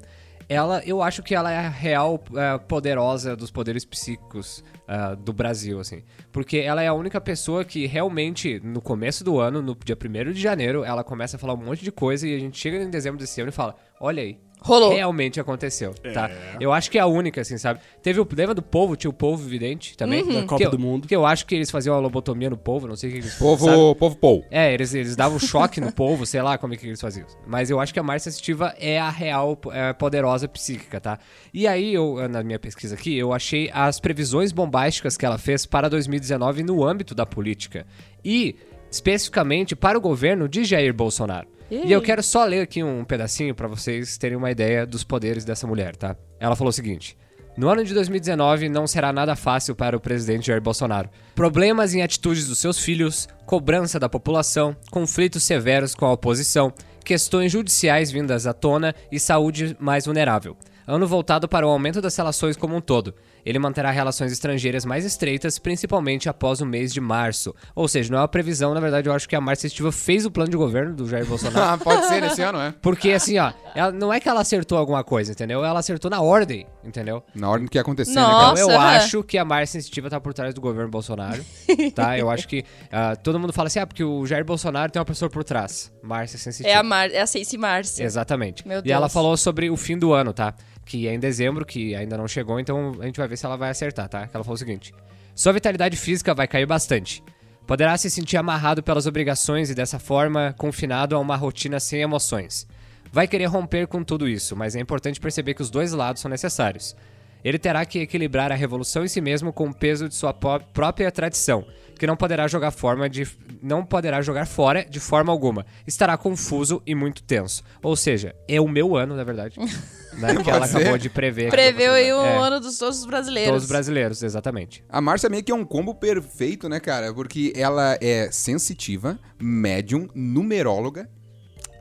ela, 0.51 0.83
eu 0.85 1.01
acho 1.01 1.23
que 1.23 1.33
ela 1.33 1.53
é 1.53 1.59
a 1.59 1.69
real 1.69 2.21
é, 2.35 2.59
poderosa 2.59 3.37
dos 3.37 3.53
poderes 3.53 3.85
psíquicos 3.85 4.65
ah, 4.89 5.15
do 5.15 5.33
Brasil, 5.33 5.79
assim. 5.79 6.03
Porque 6.33 6.59
ela 6.59 6.83
é 6.83 6.89
a 6.89 6.93
única 6.93 7.21
pessoa 7.21 7.65
que 7.65 7.87
realmente, 7.87 8.59
no 8.65 8.83
começo 8.83 9.23
do 9.23 9.39
ano, 9.39 9.63
no 9.63 9.77
dia 9.77 9.97
1 9.97 10.33
de 10.33 10.43
janeiro, 10.43 10.83
ela 10.83 11.05
começa 11.05 11.37
a 11.37 11.39
falar 11.39 11.55
um 11.55 11.65
monte 11.65 11.85
de 11.85 11.93
coisa 11.93 12.27
e 12.27 12.35
a 12.35 12.39
gente 12.41 12.59
chega 12.59 12.79
em 12.79 12.91
dezembro 12.91 13.17
desse 13.17 13.41
ano 13.41 13.51
e 13.51 13.53
fala: 13.53 13.77
olha 14.01 14.25
aí. 14.25 14.41
Rolou. 14.63 14.93
Realmente 14.93 15.41
aconteceu, 15.41 15.95
tá? 16.13 16.31
Eu 16.61 16.73
acho 16.73 16.91
que 16.91 16.99
é 16.99 17.01
a 17.01 17.07
única, 17.07 17.41
assim, 17.41 17.57
sabe? 17.57 17.81
Teve 18.03 18.21
o. 18.21 18.29
Lembra 18.31 18.55
do 18.55 18.63
povo? 18.63 18.95
Tinha 18.95 19.11
o 19.11 19.15
povo 19.15 19.43
vidente 19.43 19.97
também? 19.97 20.25
Da 20.27 20.43
Copa 20.45 20.63
eu- 20.65 20.71
do 20.71 20.79
Mundo. 20.79 21.09
Que 21.09 21.17
eu 21.17 21.25
acho 21.25 21.47
que 21.47 21.55
eles 21.55 21.71
faziam 21.71 21.95
a 21.95 21.99
lobotomia 21.99 22.51
no 22.51 22.57
povo, 22.57 22.87
não 22.87 22.95
sei 22.97 23.11
o 23.11 23.13
que 23.13 23.19
eles 23.21 23.35
Povo, 23.35 23.65
sabe? 23.65 23.95
povo 23.99 24.17
Paul. 24.17 24.45
É, 24.51 24.73
eles, 24.73 24.93
eles 24.95 25.17
davam 25.17 25.39
choque 25.39 25.81
no 25.81 25.93
povo, 25.93 26.27
sei 26.27 26.43
lá 26.43 26.59
como 26.59 26.75
é 26.75 26.77
que 26.77 26.87
eles 26.87 27.01
faziam. 27.01 27.27
Mas 27.47 27.71
eu 27.71 27.81
acho 27.81 27.93
que 27.93 27.99
a 27.99 28.03
Márcia 28.03 28.31
Sensitiva 28.31 28.75
é 28.79 28.99
a 29.01 29.09
real 29.11 29.59
é, 29.73 29.93
poderosa 29.93 30.47
psíquica, 30.47 31.01
tá? 31.01 31.19
E 31.55 31.67
aí, 31.67 31.95
eu, 31.95 32.29
na 32.29 32.43
minha 32.43 32.59
pesquisa 32.59 32.95
aqui, 32.95 33.17
eu 33.17 33.33
achei 33.33 33.71
as 33.73 33.99
previsões 33.99 34.53
bombásticas 34.53 35.17
que 35.17 35.25
ela 35.25 35.39
fez 35.39 35.65
para 35.65 35.89
2019 35.89 36.63
no 36.63 36.85
âmbito 36.85 37.15
da 37.15 37.25
política. 37.25 37.87
E, 38.25 38.57
especificamente, 38.91 39.75
para 39.75 39.97
o 39.97 40.01
governo 40.01 40.49
de 40.49 40.65
Jair 40.65 40.93
Bolsonaro. 40.93 41.49
E 41.71 41.93
eu 41.93 42.03
quero 42.03 42.23
só 42.23 42.45
ler 42.45 42.63
aqui 42.63 42.83
um 42.83 43.05
pedacinho 43.05 43.55
para 43.55 43.69
vocês 43.69 44.19
terem 44.19 44.37
uma 44.37 44.51
ideia 44.51 44.85
dos 44.85 45.05
poderes 45.05 45.45
dessa 45.45 45.67
mulher, 45.67 45.95
tá? 45.95 46.17
Ela 46.41 46.57
falou 46.57 46.71
o 46.71 46.73
seguinte. 46.73 47.17
No 47.57 47.69
ano 47.69 47.85
de 47.85 47.95
2019 47.95 48.69
não 48.69 48.87
será 48.87 49.13
nada 49.13 49.37
fácil 49.37 49.75
para 49.75 49.97
o 49.97 50.01
presidente 50.01 50.49
Jair 50.49 50.61
Bolsonaro. 50.61 51.11
Problemas 51.35 51.95
em 51.95 52.03
atitudes 52.03 52.49
dos 52.49 52.59
seus 52.59 52.79
filhos, 52.79 53.29
cobrança 53.47 54.01
da 54.01 54.09
população, 54.09 54.75
conflitos 54.91 55.43
severos 55.43 55.95
com 55.95 56.07
a 56.07 56.13
oposição, 56.13 56.73
questões 57.05 57.53
judiciais 57.53 58.11
vindas 58.11 58.47
à 58.47 58.53
tona 58.53 58.95
e 59.13 59.21
saúde 59.21 59.77
mais 59.79 60.07
vulnerável. 60.07 60.57
Ano 60.87 61.07
voltado 61.07 61.47
para 61.47 61.67
o 61.67 61.71
aumento 61.71 62.01
das 62.01 62.17
relações 62.17 62.57
como 62.57 62.75
um 62.75 62.81
todo. 62.81 63.15
Ele 63.45 63.59
manterá 63.59 63.91
relações 63.91 64.33
estrangeiras 64.33 64.85
mais 64.85 65.05
estreitas, 65.05 65.59
principalmente 65.59 66.29
após 66.29 66.61
o 66.61 66.67
mês 66.67 66.93
de 66.93 67.01
março. 67.01 67.55
Ou 67.75 67.89
seja, 67.89 68.11
não 68.11 68.19
é 68.19 68.23
uma 68.23 68.29
previsão, 68.29 68.75
na 68.75 68.81
verdade, 68.81 69.09
eu 69.09 69.13
acho 69.13 69.29
que 69.29 69.37
a 69.37 69.41
Márcia 69.41 69.67
Estiva 69.67 69.93
fez 69.93 70.25
o 70.27 70.31
plano 70.31 70.51
de 70.51 70.57
governo 70.57 70.95
do 70.95 71.09
Jair 71.09 71.27
Bolsonaro. 71.27 71.75
Ah, 71.75 71.79
pode 71.83 72.07
ser 72.07 72.21
nesse 72.21 72.43
ano, 72.43 72.59
é? 72.61 72.75
Porque 72.81 73.13
assim, 73.13 73.39
ó, 73.39 73.53
ela, 73.75 73.93
não 73.93 74.13
é 74.13 74.21
que 74.21 74.29
ela 74.29 74.41
acertou 74.41 74.79
alguma 74.79 75.03
coisa, 75.05 75.33
entendeu? 75.33 75.65
Ela 75.65 75.81
acertou 75.81 76.11
na 76.11 76.21
ordem, 76.21 76.67
entendeu? 76.85 77.23
Na 77.35 77.49
ordem 77.51 77.67
do 77.67 77.71
que 77.71 77.79
ia 77.79 77.83
acontecer, 77.83 78.15
Nossa. 78.15 78.55
né, 78.55 78.61
Então 78.63 78.71
eu 78.71 78.79
aham. 78.81 78.89
acho 78.97 79.23
que 79.23 79.37
a 79.39 79.45
Márcia 79.45 79.81
Sensitiva 79.81 80.09
tá 80.11 80.21
por 80.21 80.33
trás 80.35 80.55
do 80.55 80.61
governo 80.61 80.91
Bolsonaro, 80.91 81.45
tá? 81.95 82.19
Eu 82.19 82.31
acho 82.31 82.47
que 82.49 82.65
ah, 82.91 83.15
todo 83.17 83.39
mundo 83.39 83.53
fala 83.53 83.67
assim, 83.69 83.79
ah, 83.79 83.87
porque 83.87 84.03
o 84.05 84.27
Jair 84.27 84.45
Bolsonaro 84.45 84.91
tem 84.91 84.99
uma 85.01 85.05
pessoa 85.07 85.29
por 85.31 85.45
trás. 85.45 85.93
Márcia 86.03 86.39
Sensitiva. 86.39 86.69
É 86.69 86.75
a, 86.77 86.83
Mar 86.83 87.11
é 87.11 87.21
a 87.21 87.27
Cici 87.27 87.57
Márcia. 87.59 88.05
Exatamente. 88.05 88.67
Meu 88.67 88.83
E 88.85 88.91
ela 88.93 89.07
Deus. 89.07 89.13
falou 89.13 89.37
sobre 89.37 89.71
o 89.71 89.77
fim 89.77 89.99
do 89.99 90.13
ano, 90.13 90.33
tá? 90.33 90.55
Que 90.85 91.07
é 91.07 91.15
em 91.15 91.19
dezembro, 91.21 91.65
que 91.65 91.95
ainda 91.95 92.17
não 92.17 92.27
chegou, 92.27 92.59
então 92.59 92.97
a 93.01 93.07
gente 93.07 93.17
vai 93.19 93.29
ver 93.29 93.37
se 93.37 93.47
ela 93.47 93.57
vai 93.57 93.71
acertar, 93.71 94.09
tá? 94.09 94.27
Que 94.27 94.35
ela 94.37 94.43
falou 94.43 94.55
o 94.55 94.59
seguinte: 94.59 94.93
Sua 95.35 95.53
vitalidade 95.53 95.97
física 95.97 96.35
vai 96.35 96.49
cair 96.49 96.67
bastante. 96.67 97.23
Poderá 97.67 97.97
se 97.97 98.11
sentir 98.11 98.37
amarrado 98.37 98.83
pelas 98.83 99.07
obrigações 99.07 99.71
e 99.71 99.75
dessa 99.75 99.99
forma 100.01 100.53
confinado 100.59 101.15
a 101.15 101.19
uma 101.21 101.37
rotina 101.37 101.79
sem 101.79 102.01
emoções. 102.01 102.67
Vai 103.13 103.27
querer 103.27 103.47
romper 103.47 103.87
com 103.87 104.03
tudo 104.05 104.29
isso, 104.29 104.55
mas 104.57 104.77
é 104.77 104.81
importante 104.81 105.21
perceber 105.21 105.55
que 105.55 105.63
os 105.63 105.71
dois 105.71 105.93
lados 105.93 106.23
são 106.23 106.31
necessários. 106.31 106.95
Ele 107.43 107.59
terá 107.59 107.85
que 107.87 107.99
equilibrar 108.01 108.53
a 108.53 108.55
revolução 108.55 109.03
em 109.03 109.09
si 109.09 109.19
mesmo 109.21 109.51
com 109.53 109.69
o 109.69 109.75
peso 109.75 110.09
de 110.09 110.15
sua 110.15 110.33
pró- 110.35 110.61
própria 110.75 111.11
tradição, 111.11 111.65
que 111.99 112.07
não 112.07 112.15
poderá 112.15 112.47
jogar 112.47 112.71
forma 112.71 113.09
de 113.09 113.27
não 113.63 113.83
poderá 113.85 114.21
jogar 114.21 114.47
fora 114.47 114.85
de 114.85 115.01
forma 115.01 115.33
alguma. 115.33 115.65
Estará 115.87 116.19
confuso 116.19 116.83
e 116.87 116.95
muito 116.95 117.23
tenso. 117.23 117.63
Ou 117.83 117.97
seja, 117.97 118.35
é 118.47 118.61
o 118.61 118.69
meu 118.69 118.95
ano, 118.95 119.17
na 119.17 119.25
verdade, 119.25 119.57
né, 120.19 120.37
que 120.43 120.51
ela 120.51 120.67
acabou 120.67 120.99
de 120.99 121.09
prever. 121.09 121.51
Preveu 121.51 121.95
aí 121.95 122.13
o 122.13 122.23
É, 122.23 122.37
ano 122.37 122.61
dos 122.61 122.77
todos 122.77 122.99
os 123.01 123.07
brasileiros. 123.07 123.51
Todos 123.51 123.63
os 123.65 123.69
brasileiros, 123.71 124.23
exatamente. 124.23 124.85
A 124.87 125.01
Márcia 125.01 125.31
meio 125.31 125.43
que 125.43 125.51
é 125.51 125.55
um 125.55 125.65
combo 125.65 125.95
perfeito, 125.95 126.69
né, 126.69 126.79
cara? 126.79 127.13
Porque 127.15 127.55
ela 127.57 127.97
é 128.03 128.31
sensitiva, 128.31 129.19
médium, 129.41 130.09
numeróloga. 130.15 131.09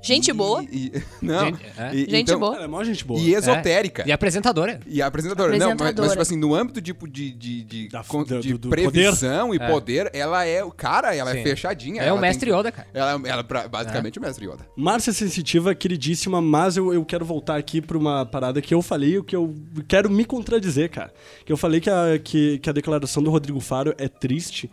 Gente 0.01 0.29
e- 0.29 0.33
boa. 0.33 0.63
e- 0.63 0.91
não. 1.21 1.45
Gente- 1.45 1.65
é. 1.77 1.95
e- 1.95 1.99
Gente 2.09 2.15
então- 2.21 2.39
boa. 2.39 2.55
Ela 2.55 2.65
é 2.65 2.67
mó 2.67 2.83
gente 2.83 3.03
boa. 3.03 3.19
E 3.19 3.33
esotérica. 3.33 4.03
E 4.07 4.11
apresentadora. 4.11 4.79
E 4.87 5.01
a 5.01 5.07
apresentadora. 5.07 5.51
Não, 5.51 5.57
mas, 5.57 5.65
mas, 5.67 5.73
Apresentadora. 5.73 6.09
tipo 6.11 6.21
assim, 6.21 6.37
no 6.37 6.55
âmbito 6.55 6.81
tipo 6.81 7.07
de, 7.07 7.31
de, 7.31 7.63
de, 7.63 7.87
Da- 7.89 8.03
con- 8.03 8.23
do- 8.23 8.39
de 8.39 8.53
do 8.57 8.69
previsão 8.69 9.53
e 9.53 9.57
É. 9.57 9.67
poder, 9.67 10.09
ela 10.13 10.45
é 10.45 10.63
o 10.63 10.71
cara, 10.71 11.13
ela 11.15 11.31
Sim. 11.31 11.39
é 11.39 11.43
fechadinha. 11.43 12.01
É 12.01 12.07
ela 12.07 12.17
o 12.17 12.21
mestre 12.21 12.49
tem- 12.49 12.57
Yoda, 12.57 12.71
cara. 12.71 12.87
Ela, 12.93 13.21
ela 13.25 13.43
pra- 13.43 13.67
basicamente 13.67 14.17
o 14.17 14.21
mestre 14.21 14.45
Yoda. 14.45 14.65
Márcia 14.75 15.11
Sensitiva, 15.11 15.75
queridíssima, 15.75 16.41
mas 16.41 16.77
eu, 16.77 16.93
eu 16.93 17.03
quero 17.03 17.25
voltar 17.25 17.57
aqui 17.57 17.81
pra 17.81 17.97
uma 17.97 18.25
parada 18.25 18.61
que 18.61 18.73
eu 18.73 18.81
falei, 18.81 19.17
o 19.17 19.23
que 19.23 19.35
eu 19.35 19.53
quero 19.87 20.09
me 20.09 20.23
contradizer, 20.25 20.89
cara. 20.89 21.13
Que 21.45 21.51
eu 21.51 21.57
falei 21.57 21.81
que 21.81 21.89
a, 21.89 22.19
que, 22.23 22.59
que 22.59 22.69
a 22.69 22.73
declaração 22.73 23.21
do 23.21 23.29
Rodrigo 23.29 23.59
Faro 23.59 23.93
é 23.97 24.07
triste, 24.07 24.69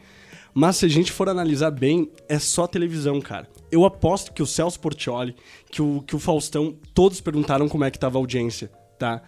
mas 0.56 0.76
se 0.78 0.86
a 0.86 0.88
gente 0.88 1.12
for 1.12 1.28
analisar 1.28 1.70
bem, 1.70 2.10
é 2.30 2.38
só 2.38 2.66
televisão, 2.66 3.20
cara. 3.20 3.46
Eu 3.70 3.84
aposto 3.84 4.32
que 4.32 4.42
o 4.42 4.46
Celso 4.46 4.80
Portioli, 4.80 5.36
que 5.70 5.82
o, 5.82 6.00
que 6.00 6.16
o 6.16 6.18
Faustão, 6.18 6.74
todos 6.94 7.20
perguntaram 7.20 7.68
como 7.68 7.84
é 7.84 7.90
que 7.90 7.98
tava 7.98 8.16
a 8.16 8.20
audiência, 8.20 8.70
tá? 8.98 9.20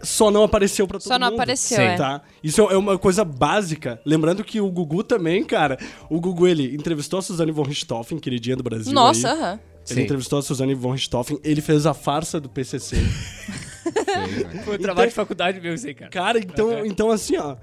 Só 0.00 0.30
não 0.30 0.44
apareceu 0.44 0.86
pra 0.86 1.00
todo 1.00 1.08
Só 1.08 1.18
não 1.18 1.26
mundo. 1.26 1.34
apareceu, 1.34 1.76
Sim. 1.76 1.82
é. 1.82 1.96
Tá? 1.96 2.22
Isso 2.40 2.60
é 2.62 2.76
uma 2.76 2.96
coisa 2.96 3.24
básica. 3.24 4.00
Lembrando 4.06 4.44
que 4.44 4.60
o 4.60 4.70
Gugu 4.70 5.02
também, 5.02 5.42
cara, 5.42 5.76
o 6.08 6.20
Gugu, 6.20 6.46
ele 6.46 6.72
entrevistou 6.72 7.18
a 7.18 7.22
Suzane 7.22 7.50
von 7.50 7.64
Richthofen, 7.64 8.20
queridinha 8.20 8.54
do 8.54 8.62
Brasil. 8.62 8.92
Nossa, 8.92 9.32
aham. 9.32 9.58
Ele 9.88 9.94
Sim. 9.96 10.04
entrevistou 10.04 10.38
a 10.38 10.42
Suzane 10.42 10.74
von 10.74 10.92
Richthofen, 10.92 11.40
ele 11.42 11.60
fez 11.60 11.84
a 11.84 11.94
farsa 11.94 12.40
do 12.40 12.48
PCC. 12.48 12.96
Foi 14.64 14.76
um 14.76 14.78
trabalho 14.78 15.08
de 15.08 15.14
faculdade 15.16 15.60
meu 15.60 15.74
isso 15.74 15.88
aí, 15.88 15.94
cara. 15.94 16.10
Cara, 16.12 16.38
então, 16.38 16.86
então 16.86 17.10
assim, 17.10 17.36
ó. 17.36 17.56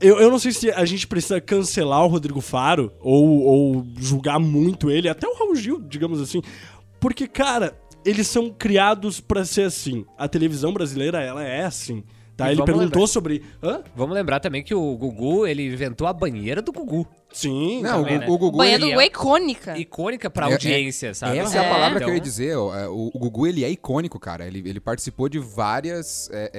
Eu, 0.00 0.20
eu 0.20 0.30
não 0.30 0.38
sei 0.38 0.52
se 0.52 0.70
a 0.70 0.84
gente 0.84 1.06
precisa 1.06 1.40
cancelar 1.40 2.04
o 2.04 2.08
Rodrigo 2.08 2.40
Faro 2.40 2.92
ou, 3.00 3.42
ou 3.42 3.86
julgar 3.98 4.38
muito 4.38 4.90
ele, 4.90 5.08
até 5.08 5.26
o 5.26 5.34
Raul 5.34 5.54
Gil, 5.54 5.80
digamos 5.80 6.20
assim. 6.20 6.42
Porque, 7.00 7.26
cara, 7.26 7.78
eles 8.04 8.26
são 8.26 8.50
criados 8.50 9.20
pra 9.20 9.44
ser 9.44 9.62
assim. 9.62 10.04
A 10.16 10.28
televisão 10.28 10.72
brasileira, 10.72 11.20
ela 11.22 11.42
é 11.42 11.64
assim. 11.64 12.04
Tá? 12.36 12.48
E 12.48 12.52
Ele 12.52 12.62
perguntou 12.64 12.84
lembrar. 12.84 13.06
sobre. 13.06 13.42
Hã? 13.62 13.82
Vamos 13.94 14.14
lembrar 14.14 14.40
também 14.40 14.62
que 14.62 14.74
o 14.74 14.96
Gugu, 14.96 15.46
ele 15.46 15.66
inventou 15.66 16.06
a 16.06 16.12
banheira 16.12 16.60
do 16.60 16.70
Gugu. 16.70 17.06
Sim, 17.32 17.82
Não, 17.82 18.02
também, 18.02 18.16
o, 18.16 18.20
né? 18.20 18.26
o 18.28 18.38
Gugu. 18.38 18.56
Banha 18.56 18.78
do 18.78 18.86
é- 18.86 18.88
Gugu 18.88 19.00
é 19.00 19.06
icônica. 19.06 19.78
Icônica 19.78 20.30
pra 20.30 20.46
É- 20.46 20.50
é- 20.50 20.52
audiência, 20.54 21.12
sabe? 21.12 21.36
Essa 21.38 21.58
é, 21.58 21.60
a 21.60 21.64
É. 21.64 21.68
palavra 21.70 21.98
que 21.98 22.04
eu 22.04 22.08
ia 22.10 22.14
Então, 22.14 22.24
dizer. 22.24 22.52
é, 22.52 22.56
O, 22.88 23.10
o 23.12 23.18
Gugu, 23.18 23.46
ele 23.46 23.62
é 23.64 23.68
icônico, 23.70 24.18
cara. 24.18 24.46
Ele, 24.46 24.60
ele 24.66 24.80
participou 24.80 25.28
de 25.28 25.38
várias, 25.38 26.30
é, 26.32 26.50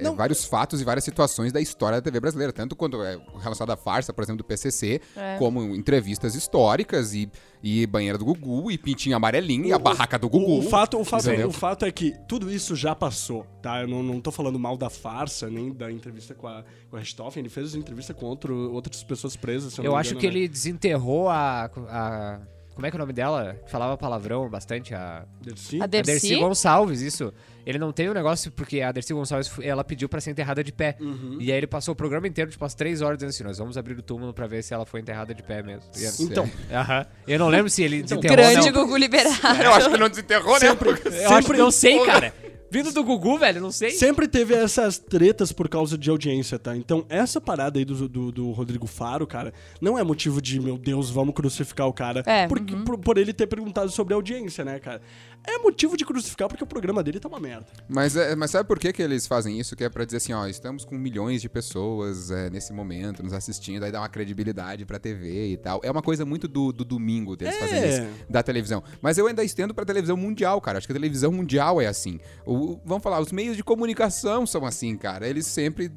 é, 0.00 0.06
é, 0.06 0.10
vários 0.12 0.44
fatos 0.44 0.80
e 0.80 0.84
várias 0.84 1.04
situações 1.04 1.52
da 1.52 1.60
história 1.60 1.98
da 1.98 2.02
TV 2.02 2.18
brasileira. 2.20 2.52
Tanto 2.52 2.74
quando 2.74 3.02
é 3.04 3.18
relacionado 3.40 3.72
à 3.72 3.76
farsa, 3.76 4.12
por 4.12 4.22
exemplo, 4.24 4.38
do 4.38 4.44
PCC, 4.44 5.00
É. 5.16 5.36
como 5.38 5.62
entrevistas 5.74 6.34
históricas 6.34 7.12
e, 7.12 7.28
e 7.62 7.86
banheira 7.86 8.16
do 8.16 8.24
Gugu, 8.24 8.70
e 8.70 8.78
pintinho 8.78 9.16
amarelinho, 9.16 9.66
e 9.66 9.72
a 9.72 9.78
barraca 9.78 10.18
do 10.18 10.28
Gugu. 10.30 10.46
O, 10.52 10.58
o 10.60 10.62
fato, 10.62 10.98
o, 10.98 11.04
fato, 11.04 11.26
Entendeu? 11.28 11.48
o 11.48 11.52
fato 11.52 11.84
é 11.84 11.90
que 11.92 12.14
tudo 12.26 12.50
isso 12.50 12.74
já 12.74 12.94
passou, 12.94 13.44
tá? 13.60 13.82
Eu 13.82 13.88
não, 13.88 14.02
não 14.02 14.20
tô 14.20 14.30
falando 14.30 14.58
mal 14.58 14.76
da 14.78 14.88
farsa, 14.88 15.50
nem 15.50 15.72
da 15.72 15.90
entrevista 15.92 16.32
com 16.34 16.46
a, 16.46 16.64
com 16.88 16.96
a 16.96 17.00
Richthofen. 17.00 17.40
Ele 17.42 17.48
fez 17.50 17.74
entrevista 17.74 18.14
com 18.14 18.24
outro, 18.26 18.72
outras 18.72 19.02
pessoas 19.02 19.36
presas, 19.36 19.74
se 19.74 19.80
eu, 19.80 19.84
Eu 19.84 19.90
não 19.92 19.95
me 19.96 20.00
acho 20.00 20.10
engano, 20.10 20.20
que 20.20 20.26
né? 20.28 20.32
ele 20.34 20.48
desenterrou 20.48 21.28
a, 21.28 21.70
a. 21.88 22.38
Como 22.74 22.86
é 22.86 22.90
que 22.90 22.96
é 22.96 22.98
o 22.98 23.00
nome 23.00 23.14
dela? 23.14 23.56
Que 23.64 23.70
falava 23.70 23.96
palavrão 23.96 24.48
bastante. 24.50 24.94
A, 24.94 25.24
Dercy? 25.40 25.80
A 25.80 25.84
a 25.84 25.86
Dercy? 25.86 26.10
Dercy 26.12 26.36
Gonçalves, 26.36 27.00
isso. 27.00 27.32
Ele 27.64 27.78
não 27.78 27.90
tem 27.90 28.06
o 28.08 28.12
negócio 28.14 28.52
porque 28.52 28.82
a 28.82 28.92
Dercy 28.92 29.14
Gonçalves 29.14 29.50
ela 29.62 29.82
pediu 29.82 30.08
pra 30.10 30.20
ser 30.20 30.30
enterrada 30.30 30.62
de 30.62 30.70
pé. 30.72 30.94
Uhum. 31.00 31.38
E 31.40 31.50
aí 31.50 31.56
ele 31.58 31.66
passou 31.66 31.92
o 31.92 31.96
programa 31.96 32.28
inteiro, 32.28 32.50
tipo, 32.50 32.62
as 32.66 32.74
três 32.74 33.00
horas 33.00 33.16
dizendo 33.16 33.30
assim: 33.30 33.44
nós 33.44 33.56
vamos 33.56 33.78
abrir 33.78 33.94
o 33.98 34.02
túmulo 34.02 34.34
pra 34.34 34.46
ver 34.46 34.62
se 34.62 34.74
ela 34.74 34.84
foi 34.84 35.00
enterrada 35.00 35.34
de 35.34 35.42
pé 35.42 35.62
mesmo. 35.62 35.90
E 35.96 36.04
era- 36.04 36.14
Então, 36.20 36.50
Aham. 36.70 37.06
Eu 37.26 37.38
não 37.38 37.48
lembro 37.48 37.70
se 37.70 37.82
ele 37.82 37.96
Então, 38.00 38.18
desenterrou 38.20 38.44
ou 38.46 38.52
Grande 38.52 38.70
não. 38.70 38.82
Gugu 38.84 38.96
liberado. 38.98 39.62
Eu 39.62 39.72
acho 39.72 39.90
que 39.90 39.96
não 39.96 40.08
desenterrou, 40.10 40.60
né? 40.60 40.66
Eu 40.68 41.30
acho 41.34 41.50
que 41.50 41.56
não 41.56 41.70
sei, 41.70 42.04
cara. 42.04 42.34
Vindo 42.70 42.92
do 42.92 43.04
Gugu, 43.04 43.38
velho, 43.38 43.60
não 43.60 43.70
sei. 43.70 43.90
Sempre 43.90 44.26
teve 44.26 44.54
essas 44.54 44.98
tretas 44.98 45.52
por 45.52 45.68
causa 45.68 45.96
de 45.96 46.10
audiência, 46.10 46.58
tá? 46.58 46.76
Então, 46.76 47.06
essa 47.08 47.40
parada 47.40 47.78
aí 47.78 47.84
do, 47.84 48.08
do, 48.08 48.32
do 48.32 48.50
Rodrigo 48.50 48.86
Faro, 48.86 49.26
cara, 49.26 49.52
não 49.80 49.96
é 49.98 50.02
motivo 50.02 50.42
de, 50.42 50.60
meu 50.60 50.76
Deus, 50.76 51.08
vamos 51.08 51.34
crucificar 51.34 51.86
o 51.86 51.92
cara 51.92 52.22
É, 52.26 52.46
porque- 52.48 52.74
por, 52.84 52.98
por 52.98 53.18
ele 53.18 53.32
ter 53.32 53.46
perguntado 53.46 53.90
sobre 53.90 54.14
audiência, 54.14 54.64
né, 54.64 54.78
cara? 54.80 55.00
É 55.46 55.58
motivo 55.58 55.96
de 55.96 56.04
crucificar 56.04 56.48
porque 56.48 56.62
o 56.64 56.66
programa 56.66 57.02
dele 57.02 57.20
tá 57.20 57.28
uma 57.28 57.38
merda. 57.40 57.66
Mas, 57.88 58.16
é, 58.16 58.34
mas 58.34 58.50
sabe 58.50 58.66
por 58.68 58.78
que, 58.78 58.92
que 58.92 59.00
eles 59.02 59.26
fazem 59.26 59.58
isso? 59.58 59.76
Que 59.76 59.84
é 59.84 59.88
pra 59.88 60.04
dizer 60.04 60.18
assim, 60.18 60.32
ó, 60.32 60.46
estamos 60.46 60.84
com 60.84 60.96
milhões 60.96 61.40
de 61.40 61.48
pessoas 61.48 62.30
é, 62.30 62.50
nesse 62.50 62.72
momento 62.72 63.22
nos 63.22 63.32
assistindo, 63.32 63.84
aí 63.84 63.92
dá 63.92 64.00
uma 64.00 64.08
credibilidade 64.08 64.84
pra 64.84 64.98
TV 64.98 65.52
e 65.52 65.56
tal. 65.56 65.80
É 65.84 65.90
uma 65.90 66.02
coisa 66.02 66.24
muito 66.24 66.48
do, 66.48 66.72
do 66.72 66.84
domingo 66.84 67.36
deles 67.36 67.54
É. 67.54 67.58
fazerem 67.58 67.90
isso, 67.90 68.24
da 68.28 68.42
televisão. 68.42 68.82
Mas 69.00 69.18
eu 69.18 69.26
ainda 69.26 69.44
estendo 69.44 69.72
pra 69.74 69.84
televisão 69.84 70.16
mundial, 70.16 70.60
cara. 70.60 70.78
Acho 70.78 70.86
que 70.86 70.92
a 70.92 70.96
televisão 70.96 71.30
mundial 71.32 71.80
é 71.80 71.86
assim. 71.86 72.18
O, 72.44 72.78
vamos 72.84 73.02
falar, 73.02 73.20
os 73.20 73.30
meios 73.32 73.56
de 73.56 73.62
comunicação 73.64 74.46
são 74.46 74.64
assim, 74.66 74.96
cara. 74.96 75.28
Eles 75.28 75.46
sempre 75.46 75.90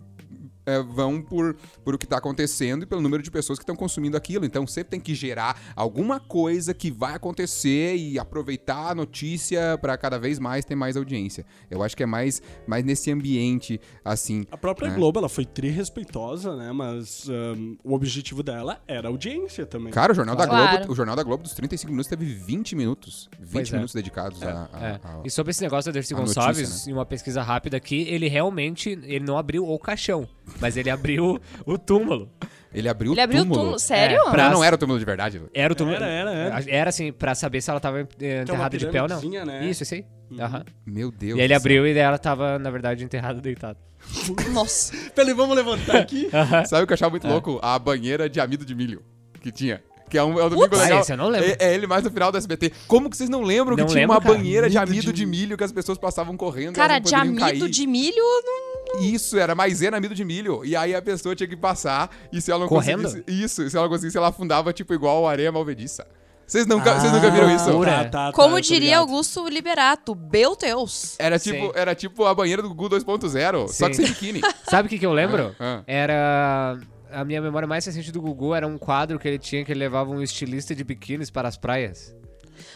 é, 0.69 0.81
vão 0.83 1.21
por, 1.21 1.55
por 1.83 1.95
o 1.95 1.97
que 1.97 2.05
tá 2.07 2.17
acontecendo 2.17 2.83
e 2.83 2.85
pelo 2.85 3.01
número 3.01 3.21
de 3.23 3.31
pessoas 3.31 3.57
que 3.59 3.63
estão 3.63 3.75
consumindo 3.75 4.15
aquilo. 4.15 4.45
Então 4.45 4.65
sempre 4.67 4.91
tem 4.91 4.99
que 4.99 5.13
gerar 5.15 5.59
alguma 5.75 6.19
coisa 6.19 6.73
que 6.73 6.91
vai 6.91 7.15
acontecer 7.15 7.95
e 7.95 8.19
aproveitar 8.19 8.91
a 8.91 8.95
notícia 8.95 9.77
pra 9.81 9.97
cada 9.97 10.17
vez 10.19 10.39
mais 10.39 10.63
ter 10.65 10.75
mais 10.75 10.95
audiência. 10.95 11.45
Eu 11.69 11.81
acho 11.83 11.95
que 11.97 12.03
é 12.03 12.05
mais, 12.05 12.41
mais 12.67 12.83
nesse 12.83 13.11
ambiente, 13.11 13.79
assim. 14.03 14.45
A 14.51 14.57
própria 14.57 14.87
É. 14.87 14.91
Globo, 14.95 15.19
ela 15.19 15.29
foi 15.29 15.45
tri 15.45 15.69
respeitosa, 15.69 16.55
né? 16.55 16.71
Mas 16.71 17.27
ahn, 17.29 17.75
o 17.83 17.93
objetivo 17.93 18.43
dela 18.43 18.81
era 18.87 19.07
audiência 19.07 19.65
também. 19.65 19.91
Cara, 19.91 20.11
o 20.11 20.15
Jornal 20.15 20.35
da 20.35 20.45
Claro. 20.47 20.77
Globo, 20.77 20.93
o 20.93 20.95
Jornal 20.95 21.15
da 21.15 21.23
Globo 21.23 21.43
dos 21.43 21.53
35 21.53 21.91
minutos 21.91 22.09
teve 22.09 22.25
20 22.25 22.75
minutos. 22.75 23.29
20 23.39 23.51
Pois 23.51 23.69
é. 23.69 23.73
minutos 23.73 23.93
dedicados 23.95 24.41
a, 24.43 24.69
a- 24.71 24.79
É. 24.87 24.91
a- 25.03 25.21
E 25.25 25.29
sobre 25.29 25.51
esse 25.51 25.61
negócio 25.61 25.91
da 25.91 25.93
Dercy 25.93 26.13
Gonçalves, 26.13 26.69
notícia, 26.69 26.89
em 26.89 26.93
uma 26.93 27.05
pesquisa 27.05 27.41
rápida 27.41 27.77
aqui, 27.77 28.01
ele 28.09 28.27
realmente 28.27 28.89
ele 29.03 29.25
não 29.25 29.37
abriu 29.37 29.67
o 29.67 29.79
caixão, 29.79 30.27
mas 30.59 30.77
ele 30.77 30.89
abriu 30.89 31.39
o 31.65 31.77
túmulo. 31.77 32.29
Ele 32.71 32.87
abriu 32.87 33.13
Ele 33.13 33.19
o 33.19 33.23
abriu 33.23 33.39
o 33.39 33.43
túmulo. 33.43 33.59
túmulo. 33.61 33.79
Sério? 33.79 34.17
É, 34.17 34.29
pra- 34.29 34.43
Não, 34.45 34.51
não 34.57 34.63
era 34.63 34.75
o 34.75 34.77
túmulo 34.77 34.99
de 34.99 35.05
verdade. 35.05 35.41
Era 35.53 35.73
o 35.73 35.75
túmulo. 35.75 35.95
Era, 35.97 36.05
era, 36.07 36.31
era. 36.31 36.63
Era 36.69 36.89
assim, 36.89 37.11
pra 37.11 37.33
saber 37.33 37.61
se 37.61 37.69
ela 37.71 37.79
tava 37.79 38.07
eh, 38.19 38.41
enterrada 38.43 38.77
de 38.77 38.85
pé 38.87 39.01
ou 39.01 39.07
não. 39.09 39.19
né? 39.45 39.65
Isso, 39.65 39.81
isso 39.83 39.95
aí. 39.95 40.05
Aham. 40.39 40.63
Meu 40.85 41.11
Deus. 41.11 41.39
E 41.39 41.41
ele 41.41 41.47
do 41.47 41.49
céu. 41.49 41.57
abriu 41.57 41.87
e 41.87 41.93
daí 41.95 42.03
ela 42.03 42.19
tava, 42.19 42.59
na 42.59 42.69
verdade, 42.69 43.03
enterrada 43.03 43.41
deitada. 43.41 43.77
Nossa. 44.53 44.93
Peraí, 45.15 45.33
vamos 45.33 45.55
levantar 45.55 45.97
aqui. 46.01 46.29
Sabe 46.67 46.83
o 46.83 46.87
que 46.87 46.93
eu 46.93 46.95
achava 46.95 47.09
muito 47.09 47.25
É. 47.25 47.29
louco? 47.31 47.59
A 47.61 47.77
banheira 47.79 48.29
de 48.29 48.39
amido 48.39 48.63
de 48.63 48.75
milho 48.75 49.01
que 49.41 49.51
tinha. 49.51 49.81
Que 50.07 50.17
é 50.17 50.23
um, 50.23 50.39
é 50.39 50.45
um 50.45 50.49
domingo 50.49 50.69
Putz, 50.69 50.81
legal. 50.81 51.01
esse 51.01 51.11
eu 51.13 51.17
não 51.17 51.27
lembro. 51.29 51.49
É, 51.49 51.57
é 51.59 51.73
ele 51.75 51.85
mais 51.85 52.03
no 52.03 52.09
final 52.11 52.31
do 52.31 52.37
SBT. 52.37 52.71
Como 52.87 53.09
que 53.11 53.17
vocês 53.17 53.29
não 53.29 53.41
lembram 53.43 53.75
Não 53.77 53.85
que 53.85 53.91
tinha 53.91 54.01
lembro, 54.01 54.15
uma 54.15 54.21
cara. 54.21 54.33
banheira 54.35 54.67
de 54.69 54.77
Amido 54.77 55.07
de 55.13 55.13
de 55.13 55.25
milho 55.25 55.55
que 55.57 55.63
as 55.63 55.71
pessoas 55.71 55.97
passavam 55.99 56.35
correndo? 56.35 56.73
Cara, 56.75 56.97
de 56.99 57.13
amido 57.13 57.39
cair? 57.39 57.69
de 57.69 57.85
milho, 57.87 58.15
não... 58.43 58.68
Isso, 59.01 59.37
era 59.37 59.53
maisena 59.55 59.97
amido 59.97 60.15
de 60.15 60.25
milho. 60.25 60.63
E 60.65 60.75
aí 60.75 60.95
a 60.95 61.01
pessoa 61.01 61.35
tinha 61.35 61.47
que 61.47 61.55
passar 61.57 62.09
e 62.31 62.41
se 62.41 62.51
ela 62.51 62.61
não 62.61 62.67
Correndo? 62.67 63.03
conseguisse... 63.03 63.43
Isso, 63.43 63.69
se 63.69 63.77
ela 63.77 63.85
não 63.85 63.93
conseguisse, 63.93 64.17
ela 64.17 64.29
afundava 64.29 64.73
tipo 64.73 64.93
igual 64.93 65.27
areia 65.27 65.51
malvediça. 65.51 66.05
Vocês 66.49 66.65
nunca, 66.65 66.99
vocês 66.99 67.13
nunca 67.13 67.29
viram 67.29 67.55
isso? 67.55 67.65
Tá, 67.85 68.03
tá, 68.05 68.09
tá, 68.09 68.31
Como 68.33 68.55
tô 68.55 68.61
diria 68.61 68.87
ligado. 68.87 69.01
Augusto 69.01 69.47
Liberato, 69.47 70.15
Belteus. 70.15 71.15
Era 71.19 71.37
tipo, 71.37 71.67
Sim. 71.67 71.71
era 71.75 71.93
tipo 71.93 72.25
a 72.25 72.33
banheira 72.33 72.63
do 72.63 72.69
Gugu 72.69 72.89
2.0, 72.89 73.67
só 73.67 73.87
que 73.87 73.93
sem 73.93 74.07
biquíni. 74.07 74.41
Sabe 74.67 74.87
o 74.87 74.89
que, 74.89 74.97
que 74.97 75.05
eu 75.05 75.13
lembro? 75.13 75.55
Ah, 75.59 75.81
ah. 75.81 75.83
Era. 75.85 76.79
A 77.11 77.23
minha 77.23 77.39
memória 77.39 77.67
mais 77.67 77.85
recente 77.85 78.11
do 78.11 78.19
Gugu 78.19 78.55
era 78.55 78.67
um 78.67 78.79
quadro 78.79 79.19
que 79.19 79.27
ele 79.27 79.37
tinha 79.37 79.63
que 79.63 79.71
ele 79.71 79.79
levava 79.79 80.09
um 80.09 80.23
estilista 80.23 80.73
de 80.73 80.83
biquínis 80.83 81.29
para 81.29 81.47
as 81.47 81.55
praias. 81.57 82.15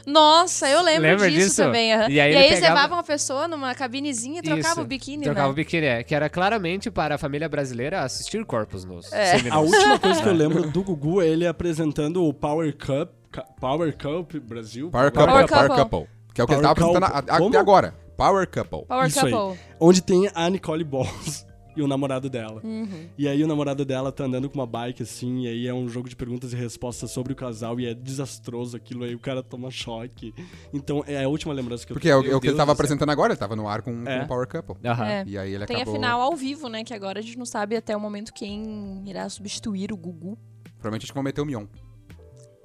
Nossa, 0.05 0.69
eu 0.69 0.81
lembro 0.81 1.01
Lembra 1.03 1.29
disso, 1.29 1.45
disso? 1.47 1.63
também. 1.63 1.93
aham. 1.93 2.09
E 2.09 2.13
E 2.13 2.19
aí 2.19 2.29
aí, 2.29 2.35
ele 2.35 2.45
eles 2.45 2.59
pegava- 2.59 2.73
levavam 2.75 2.99
a 2.99 3.03
pessoa 3.03 3.47
numa 3.47 3.73
cabinezinha 3.75 4.39
e 4.39 4.41
trocavam 4.43 4.71
Isso. 4.71 4.81
o 4.81 4.85
biquíni, 4.85 5.23
Trocava 5.23 5.47
o 5.47 5.51
né? 5.51 5.55
biquíni, 5.55 5.85
é, 5.85 6.03
que 6.03 6.13
era 6.15 6.29
claramente 6.29 6.91
para 6.91 7.15
a 7.15 7.17
família 7.17 7.47
brasileira 7.49 8.01
assistir 8.01 8.43
corpos 8.45 8.83
nos 8.85 9.11
É. 9.13 9.35
A 9.49 9.59
última 9.59 9.97
coisa 9.99 10.21
que 10.21 10.27
eu 10.27 10.33
lembro 10.33 10.69
do 10.69 10.83
Gugu 10.83 11.21
é 11.21 11.27
ele 11.27 11.47
apresentando 11.47 12.23
o 12.23 12.33
Power 12.33 12.75
Cup, 12.75 13.09
Power 13.59 13.95
Cup 13.97 14.33
Brasil. 14.41 14.89
Power 14.91 15.11
Power 15.11 15.29
Couple, 15.29 15.47
Power 15.47 15.67
Couple. 15.69 15.83
Couple. 15.99 16.13
Que 16.33 16.41
é 16.41 16.43
o 16.43 16.47
que 16.47 16.53
ele 16.53 16.61
Power 16.61 16.75
tava 16.75 16.87
apresentando 16.97 17.25
Couple. 17.27 17.47
até 17.47 17.57
agora. 17.57 17.95
Power 18.17 18.47
Couple. 18.47 18.85
Power 18.87 19.07
Isso 19.07 19.25
aí. 19.25 19.31
Couple. 19.31 19.59
Onde 19.79 20.01
tem 20.01 20.29
a 20.35 20.49
Nicole 20.49 20.83
Balls 20.83 21.45
e 21.75 21.81
o 21.81 21.87
namorado 21.87 22.29
dela. 22.29 22.61
Uhum. 22.63 23.07
E 23.17 23.27
aí 23.27 23.43
o 23.43 23.47
namorado 23.47 23.83
dela 23.85 24.11
tá 24.11 24.25
andando 24.25 24.49
com 24.49 24.55
uma 24.59 24.67
bike 24.67 25.03
assim, 25.03 25.43
e 25.43 25.47
aí 25.47 25.67
é 25.67 25.73
um 25.73 25.87
jogo 25.89 26.07
de 26.09 26.15
perguntas 26.15 26.53
e 26.53 26.55
respostas 26.55 27.11
sobre 27.11 27.33
o 27.33 27.35
casal 27.35 27.79
e 27.79 27.85
é 27.85 27.93
desastroso 27.93 28.75
aquilo 28.77 29.03
aí, 29.03 29.15
o 29.15 29.19
cara 29.19 29.41
toma 29.43 29.69
choque. 29.71 30.33
Então 30.73 31.03
é 31.07 31.23
a 31.23 31.27
última 31.29 31.53
lembrança 31.53 31.85
que 31.85 31.91
eu 31.91 31.95
Porque 31.95 32.09
é 32.09 32.15
o, 32.15 32.21
tenho. 32.21 32.33
é 32.33 32.35
o 32.35 32.39
que 32.39 32.47
Deus 32.47 32.53
ele 32.53 32.57
tava 32.57 32.73
do 32.73 32.75
céu. 32.77 32.83
apresentando 32.83 33.09
agora, 33.09 33.33
ele 33.33 33.39
tava 33.39 33.55
no 33.55 33.67
ar 33.67 33.81
com, 33.81 34.03
É. 34.05 34.19
com 34.19 34.25
o 34.25 34.27
Power 34.27 34.47
Couple. 34.47 34.75
Aham. 34.87 35.05
É. 35.07 35.23
E 35.27 35.37
aí 35.37 35.53
ele 35.53 35.65
Tem 35.65 35.77
acabou. 35.77 35.93
a 35.93 35.95
final 35.97 36.21
ao 36.21 36.35
vivo, 36.35 36.67
né? 36.69 36.83
Que 36.83 36.93
agora 36.93 37.19
a 37.19 37.21
gente 37.21 37.37
não 37.37 37.45
sabe 37.45 37.75
até 37.75 37.95
o 37.95 37.99
momento 37.99 38.33
quem 38.33 39.03
irá 39.07 39.27
substituir 39.29 39.91
o 39.91 39.97
Gugu. 39.97 40.37
Provavelmente 40.75 41.03
acho 41.03 41.11
que 41.11 41.15
vão 41.15 41.23
meter 41.23 41.41
o 41.41 41.45
Mion. 41.45 41.65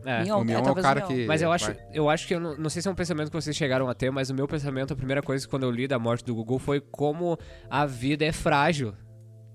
É. 0.05 0.23
Mion, 0.23 0.41
o 0.41 0.45
Mion 0.45 0.59
é, 0.59 0.61
o 0.61 0.65
talvez 0.65 0.87
cara 0.87 1.01
Mion. 1.01 1.09
que. 1.09 1.27
Mas 1.27 1.43
eu 1.43 1.51
acho, 1.53 1.67
vai. 1.67 1.77
eu 1.93 2.09
acho 2.09 2.27
que 2.27 2.35
eu 2.35 2.41
não, 2.41 2.57
não 2.57 2.71
sei 2.71 2.81
se 2.81 2.89
é 2.89 2.91
um 2.91 2.95
pensamento 2.95 3.31
que 3.31 3.37
vocês 3.41 3.55
chegaram 3.57 3.89
a 3.89 3.95
ter, 3.95 4.11
mas 4.11 4.31
o 4.31 4.35
meu 4.35 4.47
pensamento, 4.47 4.93
a 4.93 4.97
primeira 4.97 5.23
coisa 5.23 5.45
que 5.45 5.51
quando 5.51 5.65
eu 5.65 5.71
li 5.71 5.89
da 5.89 5.99
morte 5.99 6.25
do 6.25 6.35
Gugu 6.35 6.59
foi 6.59 6.81
como 6.81 7.37
a 7.69 7.85
vida 7.87 8.25
é 8.25 8.33
frágil. 8.33 8.95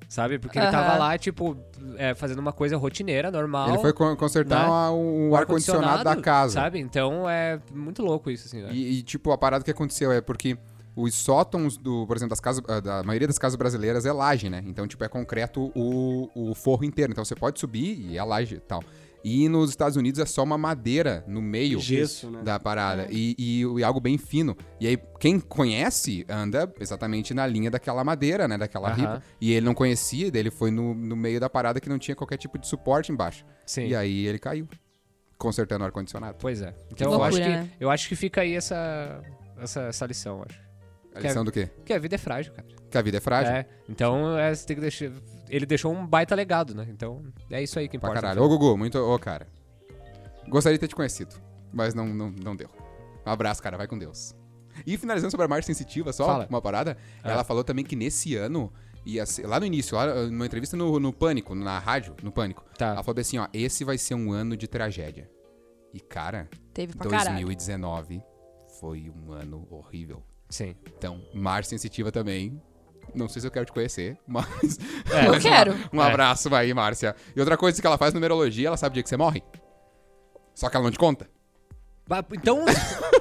Sabe? 0.10 0.38
Porque 0.38 0.60
ele 0.60 0.70
tava 0.70 0.96
lá, 1.00 1.18
tipo, 1.18 1.58
é, 1.98 2.14
fazendo 2.14 2.38
uma 2.38 2.54
coisa 2.54 2.78
rotineira, 2.78 3.32
normal. 3.32 3.70
Ele 3.70 3.80
foi 3.80 3.92
con- 3.94 4.16
consertar 4.16 4.68
né? 4.68 4.72
a- 4.72 4.92
o 4.92 5.36
ar-condicionado 5.36 6.04
da 6.04 6.16
casa. 6.18 6.54
Sabe? 6.54 6.78
Então 6.80 7.28
é 7.28 7.60
muito 7.74 8.04
louco 8.04 8.30
isso, 8.30 8.46
assim, 8.46 8.62
né? 8.62 8.70
E, 8.72 9.00
e, 9.00 9.02
tipo, 9.02 9.32
a 9.32 9.38
parada 9.40 9.64
que 9.64 9.72
aconteceu 9.72 10.12
é 10.12 10.22
porque 10.22 10.56
os 10.96 11.16
sótãos 11.16 11.78
do, 11.78 12.06
por 12.06 12.16
exemplo, 12.16 12.30
das 12.30 12.40
casas, 12.40 12.64
ah, 12.68 12.80
da 12.80 13.02
maioria 13.02 13.28
das 13.28 13.40
casas 13.40 13.56
brasileiras 13.56 14.06
é 14.06 14.12
laje, 14.12 14.52
né? 14.52 14.64
Então, 14.68 14.88
tipo, 14.88 15.04
é 15.04 15.08
concreto 15.08 15.72
o, 15.74 16.30
o 16.36 16.54
forro 16.54 16.84
inteiro. 16.86 17.12
Então 17.12 17.26
você 17.26 17.34
pode 17.34 17.60
subir 17.60 18.00
e 18.00 18.16
é 18.16 18.24
laje 18.24 18.56
e 18.56 18.60
tal. 18.60 18.84
E 19.24 19.48
nos 19.48 19.70
Estados 19.70 19.96
Unidos 19.96 20.20
é 20.20 20.26
só 20.26 20.44
uma 20.44 20.58
madeira 20.58 21.24
no 21.28 21.42
meio 21.42 21.80
Gesso, 21.80 22.30
né? 22.30 22.42
da 22.44 22.60
parada. 22.60 23.08
E, 23.10 23.36
e, 23.38 23.62
e 23.62 23.84
algo 23.84 24.00
bem 24.00 24.18
fino. 24.18 24.56
E 24.80 24.88
aí, 24.88 24.98
quem 25.20 25.40
conhece 25.40 26.26
anda 26.28 26.72
exatamente 26.80 27.34
na 27.34 27.48
linha 27.48 27.72
daquela 27.72 28.04
madeira, 28.04 28.48
né? 28.48 28.58
Daquela 28.58 28.90
Aham. 28.90 28.96
ripa. 28.96 29.24
E 29.40 29.54
ele 29.54 29.66
não 29.66 29.74
conhecia, 29.74 30.30
daí 30.30 30.42
ele 30.42 30.52
foi 30.52 30.72
no, 30.72 30.94
no 30.94 31.16
meio 31.16 31.40
da 31.40 31.50
parada 31.50 31.80
que 31.80 31.88
não 31.88 31.98
tinha 31.98 32.16
qualquer 32.16 32.38
tipo 32.38 32.58
de 32.58 32.68
suporte 32.68 33.12
embaixo. 33.12 33.46
Sim. 33.66 33.88
E 33.88 33.96
aí 33.96 34.26
ele 34.26 34.40
caiu. 34.40 34.68
Consertando 35.38 35.84
o 35.84 35.86
ar-condicionado. 35.86 36.38
Pois 36.40 36.62
é. 36.62 36.74
Então 36.92 37.12
eu, 37.12 37.18
loucura, 37.18 37.30
acho 37.30 37.42
que, 37.42 37.50
né? 37.50 37.70
eu 37.80 37.90
acho 37.90 38.10
que 38.10 38.16
fica 38.16 38.42
aí 38.42 38.56
essa, 38.56 39.22
essa, 39.58 39.82
essa 39.84 40.06
lição, 40.06 40.38
eu 40.38 40.46
acho. 40.50 40.64
A 41.16 41.20
lição 41.20 41.46
do 41.46 41.52
quê? 41.52 41.70
Porque 41.76 41.94
a 41.94 42.00
vida 42.00 42.16
é 42.16 42.18
frágil, 42.18 42.54
cara. 42.54 42.68
Que 42.90 42.98
a 42.98 43.02
vida 43.02 43.18
é 43.18 43.20
frágil. 43.20 43.54
É, 43.54 43.66
então 43.88 44.38
é, 44.38 44.54
você 44.54 44.66
tem 44.66 44.76
que 44.76 44.82
deixar. 44.82 45.12
Ele 45.50 45.66
deixou 45.66 45.94
um 45.94 46.06
baita 46.06 46.34
legado, 46.36 46.74
né? 46.74 46.88
Então 46.90 47.22
é 47.50 47.62
isso 47.62 47.78
aí 47.78 47.88
que 47.88 47.98
Pra 48.00 48.10
importa. 48.10 48.22
caralho. 48.28 48.44
Ô, 48.44 48.48
Gugu, 48.50 48.78
muito. 48.78 48.98
Ô, 48.98 49.20
cara. 49.20 49.48
Gostaria 50.48 50.78
de 50.78 50.80
ter 50.82 50.88
te 50.88 50.96
conhecido, 50.96 51.36
mas 51.72 51.94
não, 51.94 52.08
não, 52.08 52.30
não 52.32 52.56
deu. 52.56 52.70
Um 53.26 53.30
abraço, 53.30 53.62
cara. 53.62 53.78
Vai 53.78 53.88
com 53.88 53.98
Deus. 53.98 54.36
E 54.86 54.98
finalizando 54.98 55.32
sobre 55.32 55.46
a 55.46 55.48
Marte 55.48 55.66
Sensitiva, 55.68 56.12
só 56.12 56.26
Fala. 56.26 56.48
uma 56.50 56.62
parada. 56.62 56.98
Ah. 57.24 57.32
Ela 57.32 57.44
falou 57.44 57.64
também 57.64 57.86
que 57.86 57.96
nesse 57.96 58.36
ano 58.36 58.74
ia 59.06 59.26
ser, 59.26 59.46
lá 59.46 59.60
no 59.60 59.66
início, 59.66 59.96
lá 59.96 60.08
numa 60.26 60.46
entrevista 60.46 60.76
no, 60.76 61.00
no 61.00 61.14
Pânico, 61.14 61.54
na 61.54 61.78
rádio, 61.80 62.16
no 62.24 62.32
Pânico. 62.32 62.66
Tá. 62.78 62.88
Ela 62.94 63.04
falou 63.04 63.20
assim, 63.22 63.38
ó, 63.38 63.48
esse 63.54 63.84
vai 63.84 63.98
ser 63.98 64.16
um 64.16 64.32
ano 64.32 64.58
de 64.58 64.68
tragédia. 64.68 65.30
E, 65.94 66.00
cara, 66.00 66.50
Teve 66.74 66.96
pra 66.98 67.08
caralho. 67.10 67.46
2019 67.46 68.24
foi 68.80 69.12
um 69.16 69.32
ano 69.32 69.68
horrível. 69.70 70.24
Sim. 70.50 70.76
Então, 70.98 71.22
Mar 71.34 71.64
Sensitiva 71.64 72.12
também. 72.12 72.60
Não 73.16 73.28
sei 73.30 73.42
se 73.42 73.48
eu 73.48 73.52
quero 73.52 73.66
te 73.66 73.72
conhecer, 73.72 74.18
mas. 74.28 74.78
É, 75.12 75.28
Eu 75.28 75.40
quero. 75.40 75.74
Um 75.94 76.02
É. 76.02 76.08
abraço 76.08 76.54
aí, 76.56 76.74
Márcia. 76.74 77.16
E 77.36 77.40
outra 77.40 77.56
coisa 77.58 77.80
que 77.80 77.86
ela 77.88 77.98
faz 77.98 78.14
numerologia, 78.14 78.68
ela 78.68 78.78
sabe 78.78 78.94
o 78.94 78.96
dia 78.96 79.04
que 79.04 79.10
você 79.10 79.18
morre. 79.18 79.44
Só 80.56 80.70
que 80.70 80.76
ela 80.76 80.84
não 80.84 80.92
te 80.92 81.00
conta. 81.00 81.28
Então, 82.34 82.66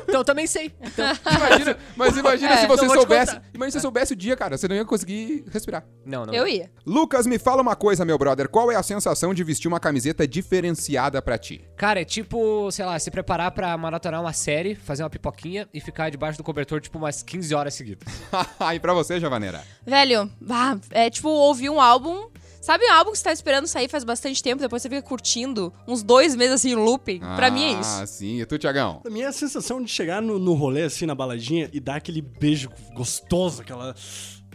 então 0.02 0.20
eu 0.20 0.24
também 0.24 0.46
sei. 0.46 0.74
Então, 0.80 1.06
Imagina, 1.36 1.76
mas 1.96 2.16
imagina 2.16 2.52
É, 2.52 2.56
se 2.58 2.64
então 2.64 2.76
você 2.76 2.88
soubesse. 2.88 3.40
Imagina 3.54 3.70
se 3.70 3.78
você 3.78 3.80
soubesse 3.80 4.12
o 4.12 4.16
dia, 4.16 4.36
cara. 4.36 4.58
Você 4.58 4.66
não 4.66 4.74
ia 4.76 4.84
conseguir 4.84 5.44
respirar. 5.50 5.84
não, 6.04 6.26
não. 6.26 6.34
Eu 6.34 6.46
ia. 6.46 6.70
Lucas, 6.84 7.26
me 7.26 7.38
fala 7.38 7.62
uma 7.62 7.76
coisa, 7.76 8.04
meu 8.04 8.18
brother. 8.18 8.48
Qual 8.48 8.70
é 8.70 8.76
a 8.76 8.82
sensação 8.82 9.32
de 9.32 9.44
vestir 9.44 9.68
uma 9.68 9.78
camiseta 9.78 10.26
diferenciada 10.26 11.22
pra 11.22 11.38
ti? 11.38 11.64
Cara, 11.76 12.00
é 12.00 12.04
tipo, 12.04 12.70
sei 12.72 12.84
lá, 12.84 12.98
se 12.98 13.10
preparar 13.10 13.52
pra 13.52 13.76
maratonar 13.78 14.20
uma 14.20 14.32
série, 14.32 14.74
fazer 14.74 15.02
uma 15.04 15.10
pipoquinha 15.10 15.68
e 15.72 15.80
ficar 15.80 16.10
debaixo 16.10 16.36
do 16.38 16.44
cobertor, 16.44 16.80
tipo, 16.80 16.98
umas 16.98 17.22
15 17.22 17.54
horas 17.54 17.74
seguidas. 17.74 18.06
e 18.74 18.80
pra 18.80 18.92
você, 18.92 19.20
Javaneira? 19.20 19.62
Velho, 19.86 20.30
é 20.90 21.08
tipo 21.08 21.28
ouvir 21.28 21.70
um 21.70 21.80
álbum. 21.80 22.28
Sabe 22.62 22.86
um 22.86 22.92
álbum 22.92 23.10
que 23.10 23.18
você 23.18 23.24
tá 23.24 23.32
esperando 23.32 23.66
sair 23.66 23.88
faz 23.88 24.04
bastante 24.04 24.40
tempo, 24.40 24.62
depois 24.62 24.80
você 24.80 24.88
fica 24.88 25.02
curtindo 25.02 25.72
uns 25.86 26.00
dois 26.00 26.36
meses 26.36 26.54
assim 26.54 26.70
em 26.70 26.74
looping? 26.76 27.18
pra 27.18 27.50
mim 27.50 27.64
é 27.64 27.80
isso. 27.80 28.00
Ah, 28.00 28.06
sim. 28.06 28.40
E 28.40 28.46
tu, 28.46 28.56
Tiagão? 28.56 29.00
Pra 29.02 29.10
mim 29.10 29.22
é 29.22 29.26
a 29.26 29.32
sensação 29.32 29.82
de 29.82 29.90
chegar 29.90 30.22
no, 30.22 30.38
no 30.38 30.54
rolê, 30.54 30.84
assim, 30.84 31.04
na 31.04 31.14
baladinha, 31.14 31.68
e 31.72 31.80
dar 31.80 31.96
aquele 31.96 32.22
beijo 32.22 32.70
gostoso, 32.94 33.62
aquela. 33.62 33.96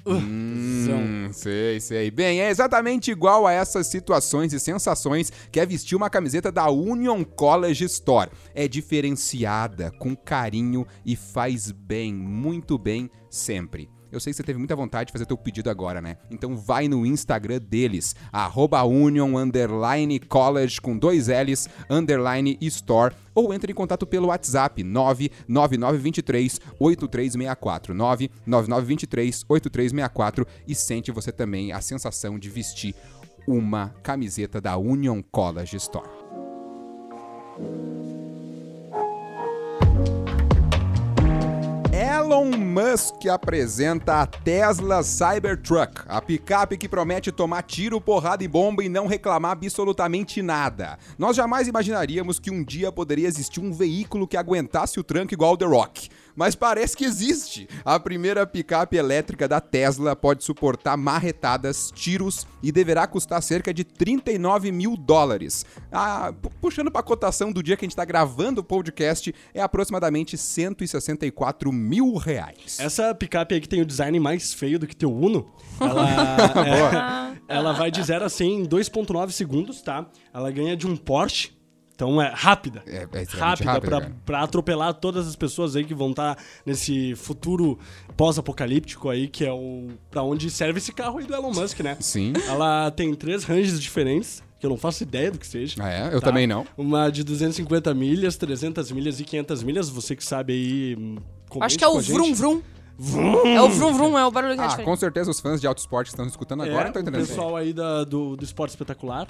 Uh, 0.05 0.13
Hum, 0.13 1.29
sei, 1.33 1.81
sei. 1.81 2.09
Bem, 2.09 2.39
é 2.39 2.49
exatamente 2.49 3.11
igual 3.11 3.45
a 3.45 3.51
essas 3.51 3.87
situações 3.87 4.53
e 4.53 4.59
sensações 4.59 5.29
que 5.51 5.59
é 5.59 5.65
vestir 5.65 5.97
uma 5.97 6.09
camiseta 6.09 6.49
da 6.49 6.69
Union 6.69 7.25
College 7.25 7.83
Store. 7.83 8.31
É 8.55 8.69
diferenciada, 8.69 9.91
com 9.99 10.15
carinho 10.15 10.87
e 11.05 11.13
faz 11.17 11.71
bem, 11.73 12.13
muito 12.13 12.77
bem, 12.77 13.09
sempre. 13.29 13.89
Eu 14.11 14.19
sei 14.19 14.31
que 14.31 14.37
você 14.37 14.43
teve 14.43 14.57
muita 14.57 14.75
vontade 14.75 15.07
de 15.07 15.11
fazer 15.11 15.25
teu 15.25 15.37
pedido 15.37 15.69
agora, 15.69 16.01
né? 16.01 16.17
Então 16.31 16.55
vai 16.55 16.87
no 16.87 17.05
Instagram 17.05 17.59
deles, 17.59 18.15
arroba 18.31 18.83
union 18.83 19.33
college 20.27 20.79
com 20.79 20.97
dois 20.97 21.27
L's, 21.27 21.67
underline 21.89 22.57
store, 22.61 23.13
ou 23.35 23.53
entre 23.53 23.71
em 23.71 23.75
contato 23.75 24.07
pelo 24.07 24.27
WhatsApp 24.27 24.83
99923 24.83 26.59
8364 26.79 27.93
99923 27.93 29.45
8364 29.47 30.47
e 30.67 30.73
sente 30.73 31.11
você 31.11 31.31
também 31.31 31.71
a 31.71 31.81
sensação 31.81 32.39
de 32.39 32.49
vestir 32.49 32.95
uma 33.47 33.89
camiseta 34.03 34.59
da 34.59 34.77
Union 34.77 35.21
College 35.31 35.77
Store. 35.77 36.09
Elon 42.27 42.51
Musk 42.57 43.25
apresenta 43.27 44.21
a 44.21 44.25
Tesla 44.25 45.01
Cybertruck, 45.01 46.01
a 46.09 46.21
picape 46.21 46.77
que 46.77 46.89
promete 46.89 47.31
tomar 47.31 47.63
tiro, 47.63 48.01
porrada 48.01 48.43
e 48.43 48.49
bomba 48.49 48.83
e 48.83 48.89
não 48.89 49.07
reclamar 49.07 49.53
absolutamente 49.53 50.41
nada. 50.41 50.99
Nós 51.17 51.37
jamais 51.37 51.69
imaginaríamos 51.69 52.37
que 52.37 52.51
um 52.51 52.65
dia 52.65 52.91
poderia 52.91 53.29
existir 53.29 53.61
um 53.61 53.71
veículo 53.71 54.27
que 54.27 54.35
aguentasse 54.35 54.99
o 54.99 55.05
tranco 55.05 55.33
igual 55.33 55.53
o 55.53 55.57
The 55.57 55.67
Rock. 55.67 56.09
Mas 56.37 56.53
parece 56.55 56.95
que 56.95 57.03
existe. 57.03 57.67
A 57.83 57.99
primeira 57.99 58.45
picape 58.45 58.95
elétrica 58.95 59.47
da 59.47 59.59
Tesla 59.59 60.15
pode 60.15 60.43
suportar 60.43 60.95
marretadas, 60.95 61.91
tiros 61.95 62.45
e 62.61 62.71
deverá 62.71 63.07
custar 63.07 63.41
cerca 63.41 63.73
de 63.73 63.83
39 63.83 64.71
mil 64.71 64.95
dólares. 64.95 65.65
Ah, 65.91 66.31
pu- 66.39 66.51
puxando 66.61 66.91
para 66.91 66.99
a 67.01 67.03
cotação 67.03 67.51
do 67.51 67.63
dia 67.63 67.75
que 67.75 67.83
a 67.83 67.87
gente 67.87 67.93
está 67.93 68.05
gravando 68.05 68.61
o 68.61 68.63
podcast, 68.63 69.33
é 69.51 69.61
aproximadamente 69.61 70.37
164 70.37 71.71
mil 71.71 72.13
reais. 72.15 72.77
Essa 72.79 73.13
picape 73.15 73.55
aí 73.55 73.61
que 73.61 73.67
tem 73.67 73.81
o 73.81 73.85
design 73.85 74.19
mais 74.19 74.53
feio 74.53 74.77
do 74.77 74.85
que 74.85 74.95
teu 74.95 75.11
Uno, 75.11 75.51
ela, 75.81 76.07
é, 77.47 77.55
ela 77.55 77.73
vai 77.73 77.89
de 77.89 78.03
0 78.03 78.25
a 78.25 78.29
100 78.29 78.61
em 78.61 78.65
2.9 78.67 79.31
segundos, 79.31 79.81
tá? 79.81 80.05
Ela 80.33 80.51
ganha 80.51 80.77
de 80.77 80.85
um 80.85 80.95
Porsche. 80.95 81.56
Então 81.97 82.21
é 82.21 82.31
rápida. 82.31 82.83
É- 82.85 83.07
é 83.11 83.23
rápida 83.23 83.71
rápida, 83.71 83.79
pra, 83.81 84.01
cara. 84.01 84.15
pra 84.23 84.43
atropelar 84.43 84.93
todas 84.93 85.27
as 85.27 85.35
pessoas 85.35 85.75
aí 85.75 85.83
que 85.83 85.95
vão 85.95 86.11
estar 86.11 86.37
nesse 86.63 87.15
futuro 87.15 87.79
pós-apocalíptico 88.15 89.09
aí, 89.09 89.27
que 89.27 89.43
é 89.43 89.51
o 89.51 89.87
pra 90.11 90.21
onde 90.21 90.49
serve 90.51 90.77
esse 90.77 90.91
carro 90.91 91.17
aí 91.17 91.25
do 91.25 91.33
Elon 91.33 91.51
Musk, 91.51 91.79
né? 91.79 91.97
Sim. 91.99 92.33
Ela 92.47 92.91
tem 92.91 93.13
três 93.15 93.43
ranges 93.45 93.81
diferentes, 93.81 94.43
que 94.59 94.65
eu 94.65 94.69
não 94.69 94.77
faço 94.77 95.01
ideia 95.01 95.31
do 95.31 95.39
que 95.39 95.47
seja. 95.47 95.75
Ah, 95.79 95.89
é? 95.89 96.07
Eu 96.13 96.19
Tá? 96.21 96.27
também 96.27 96.45
não. 96.45 96.67
Uma 96.77 97.09
de 97.09 97.23
250 97.23 97.91
milhas, 97.95 98.37
300 98.37 98.91
milhas 98.91 99.19
e 99.19 99.23
500 99.23 99.63
milhas. 99.63 99.89
Você 99.89 100.15
que 100.15 100.23
sabe 100.23 100.53
aí. 100.53 100.95
hum, 100.99 101.17
Acho 101.61 101.77
que 101.79 101.83
é 101.83 101.87
o 101.87 101.99
gente. 102.01 102.11
vrum 102.35 102.61
vrum. 102.97 103.45
É 103.47 103.61
o 103.61 103.69
vrum 103.69 103.93
vrum, 103.93 104.17
é 104.17 104.25
o 104.25 104.31
barulho 104.31 104.55
que 104.55 104.61
a 104.61 104.65
Ah, 104.65 104.69
gente 104.69 104.83
com 104.83 104.95
certeza 104.95 105.29
os 105.31 105.39
fãs 105.39 105.61
de 105.61 105.67
auto 105.67 105.77
esporte 105.79 106.07
que 106.07 106.13
estão 106.13 106.25
escutando 106.25 106.63
É, 106.65 106.69
agora 106.69 106.87
estão 106.87 107.01
o 107.01 107.03
entendendo. 107.03 107.27
pessoal 107.27 107.55
aí 107.55 107.71
da- 107.73 108.03
do, 108.03 108.35
do 108.35 108.43
esporte 108.43 108.71
espetacular. 108.71 109.27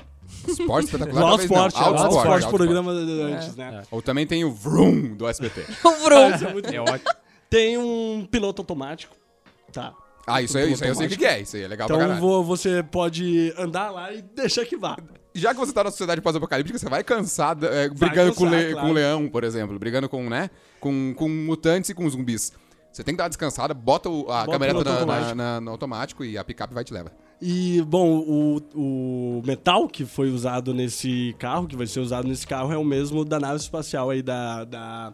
Esporte 0.48 0.86
espetacular. 0.86 1.22
Do 1.22 1.28
não. 1.38 1.40
Esporte, 1.44 1.78
é, 1.78 1.82
o 1.82 1.84
Auto 1.86 1.98
Auto 1.98 2.08
Esporte, 2.08 2.18
Esporte 2.18 2.46
Auto 2.46 2.58
programa 2.58 2.94
de- 2.94 3.22
antes, 3.22 3.56
né? 3.56 3.84
Ou 3.92 4.02
também 4.02 4.26
tem 4.26 4.44
o 4.46 4.52
Vroom 4.52 5.16
do 5.16 5.28
SBT. 5.28 5.66
O 5.84 5.92
vrum. 6.04 6.72
É 6.74 6.80
ótimo. 6.82 7.12
Tem 7.50 7.78
um 7.78 8.28
piloto 8.30 8.62
automático, 8.62 9.16
tá? 9.72 9.94
Ah, 10.26 10.42
isso 10.42 10.58
aí, 10.58 10.74
isso 10.74 10.84
aí 10.84 10.90
eu 10.90 10.96
sei 10.96 11.08
o 11.08 11.10
que 11.10 11.26
é. 11.26 11.40
Isso 11.42 11.56
aí 11.56 11.64
é 11.64 11.68
legal 11.68 11.88
pra 11.88 11.96
Então 11.96 12.08
caralho. 12.08 12.22
vo- 12.22 12.44
você 12.44 12.84
pode 12.84 13.54
andar 13.58 13.90
lá 13.92 14.12
e 14.14 14.22
deixar 14.22 14.66
que 14.66 14.76
vá. 14.76 14.98
Já 15.34 15.54
que 15.54 15.60
você 15.60 15.72
tá 15.72 15.84
na 15.84 15.92
sociedade 15.92 16.20
pós-apocalíptica, 16.20 16.78
você 16.80 16.90
vai 16.90 17.04
cansado, 17.04 17.66
é, 17.68 17.88
brigando 17.88 18.34
com, 18.34 18.44
cansar, 18.46 18.60
le- 18.60 18.72
claro. 18.74 18.88
com 18.88 18.94
leão, 18.94 19.30
por 19.30 19.44
exemplo. 19.46 19.78
Brigando 19.80 20.10
com, 20.10 20.28
né? 20.30 20.50
Com, 20.82 21.14
com 21.16 21.30
mutantes 21.30 21.90
e 21.92 21.94
com 21.94 22.10
zumbis. 22.10 22.52
Você 22.98 23.04
tem 23.04 23.14
que 23.14 23.18
dar 23.20 23.26
uma 23.26 23.30
descansada, 23.30 23.76
bota 23.76 24.10
o- 24.10 24.22
a 24.32 24.40
Bota 24.40 24.50
o 24.50 24.52
camereta 24.54 24.80
piloto 24.84 25.06
na- 25.06 25.36
na- 25.36 25.62
no 25.62 25.70
automático 25.70 26.26
e 26.26 26.36
a 26.36 26.44
picape 26.44 26.74
vai 26.74 26.84
te 26.84 26.92
leva. 26.92 27.12
E, 27.40 27.80
bom, 27.84 28.18
o, 28.18 28.60
o 28.74 29.42
metal 29.46 29.88
que 29.88 30.04
foi 30.04 30.32
usado 30.32 30.74
nesse 30.74 31.36
carro, 31.38 31.68
que 31.68 31.76
vai 31.76 31.86
ser 31.86 32.00
usado 32.00 32.28
nesse 32.28 32.48
carro, 32.48 32.74
é 32.74 32.78
o 32.78 32.84
mesmo 32.84 33.24
da 33.24 33.40
nave 33.40 33.58
espacial 33.58 34.10
aí 34.10 34.24
da. 34.24 34.64
da, 34.64 35.14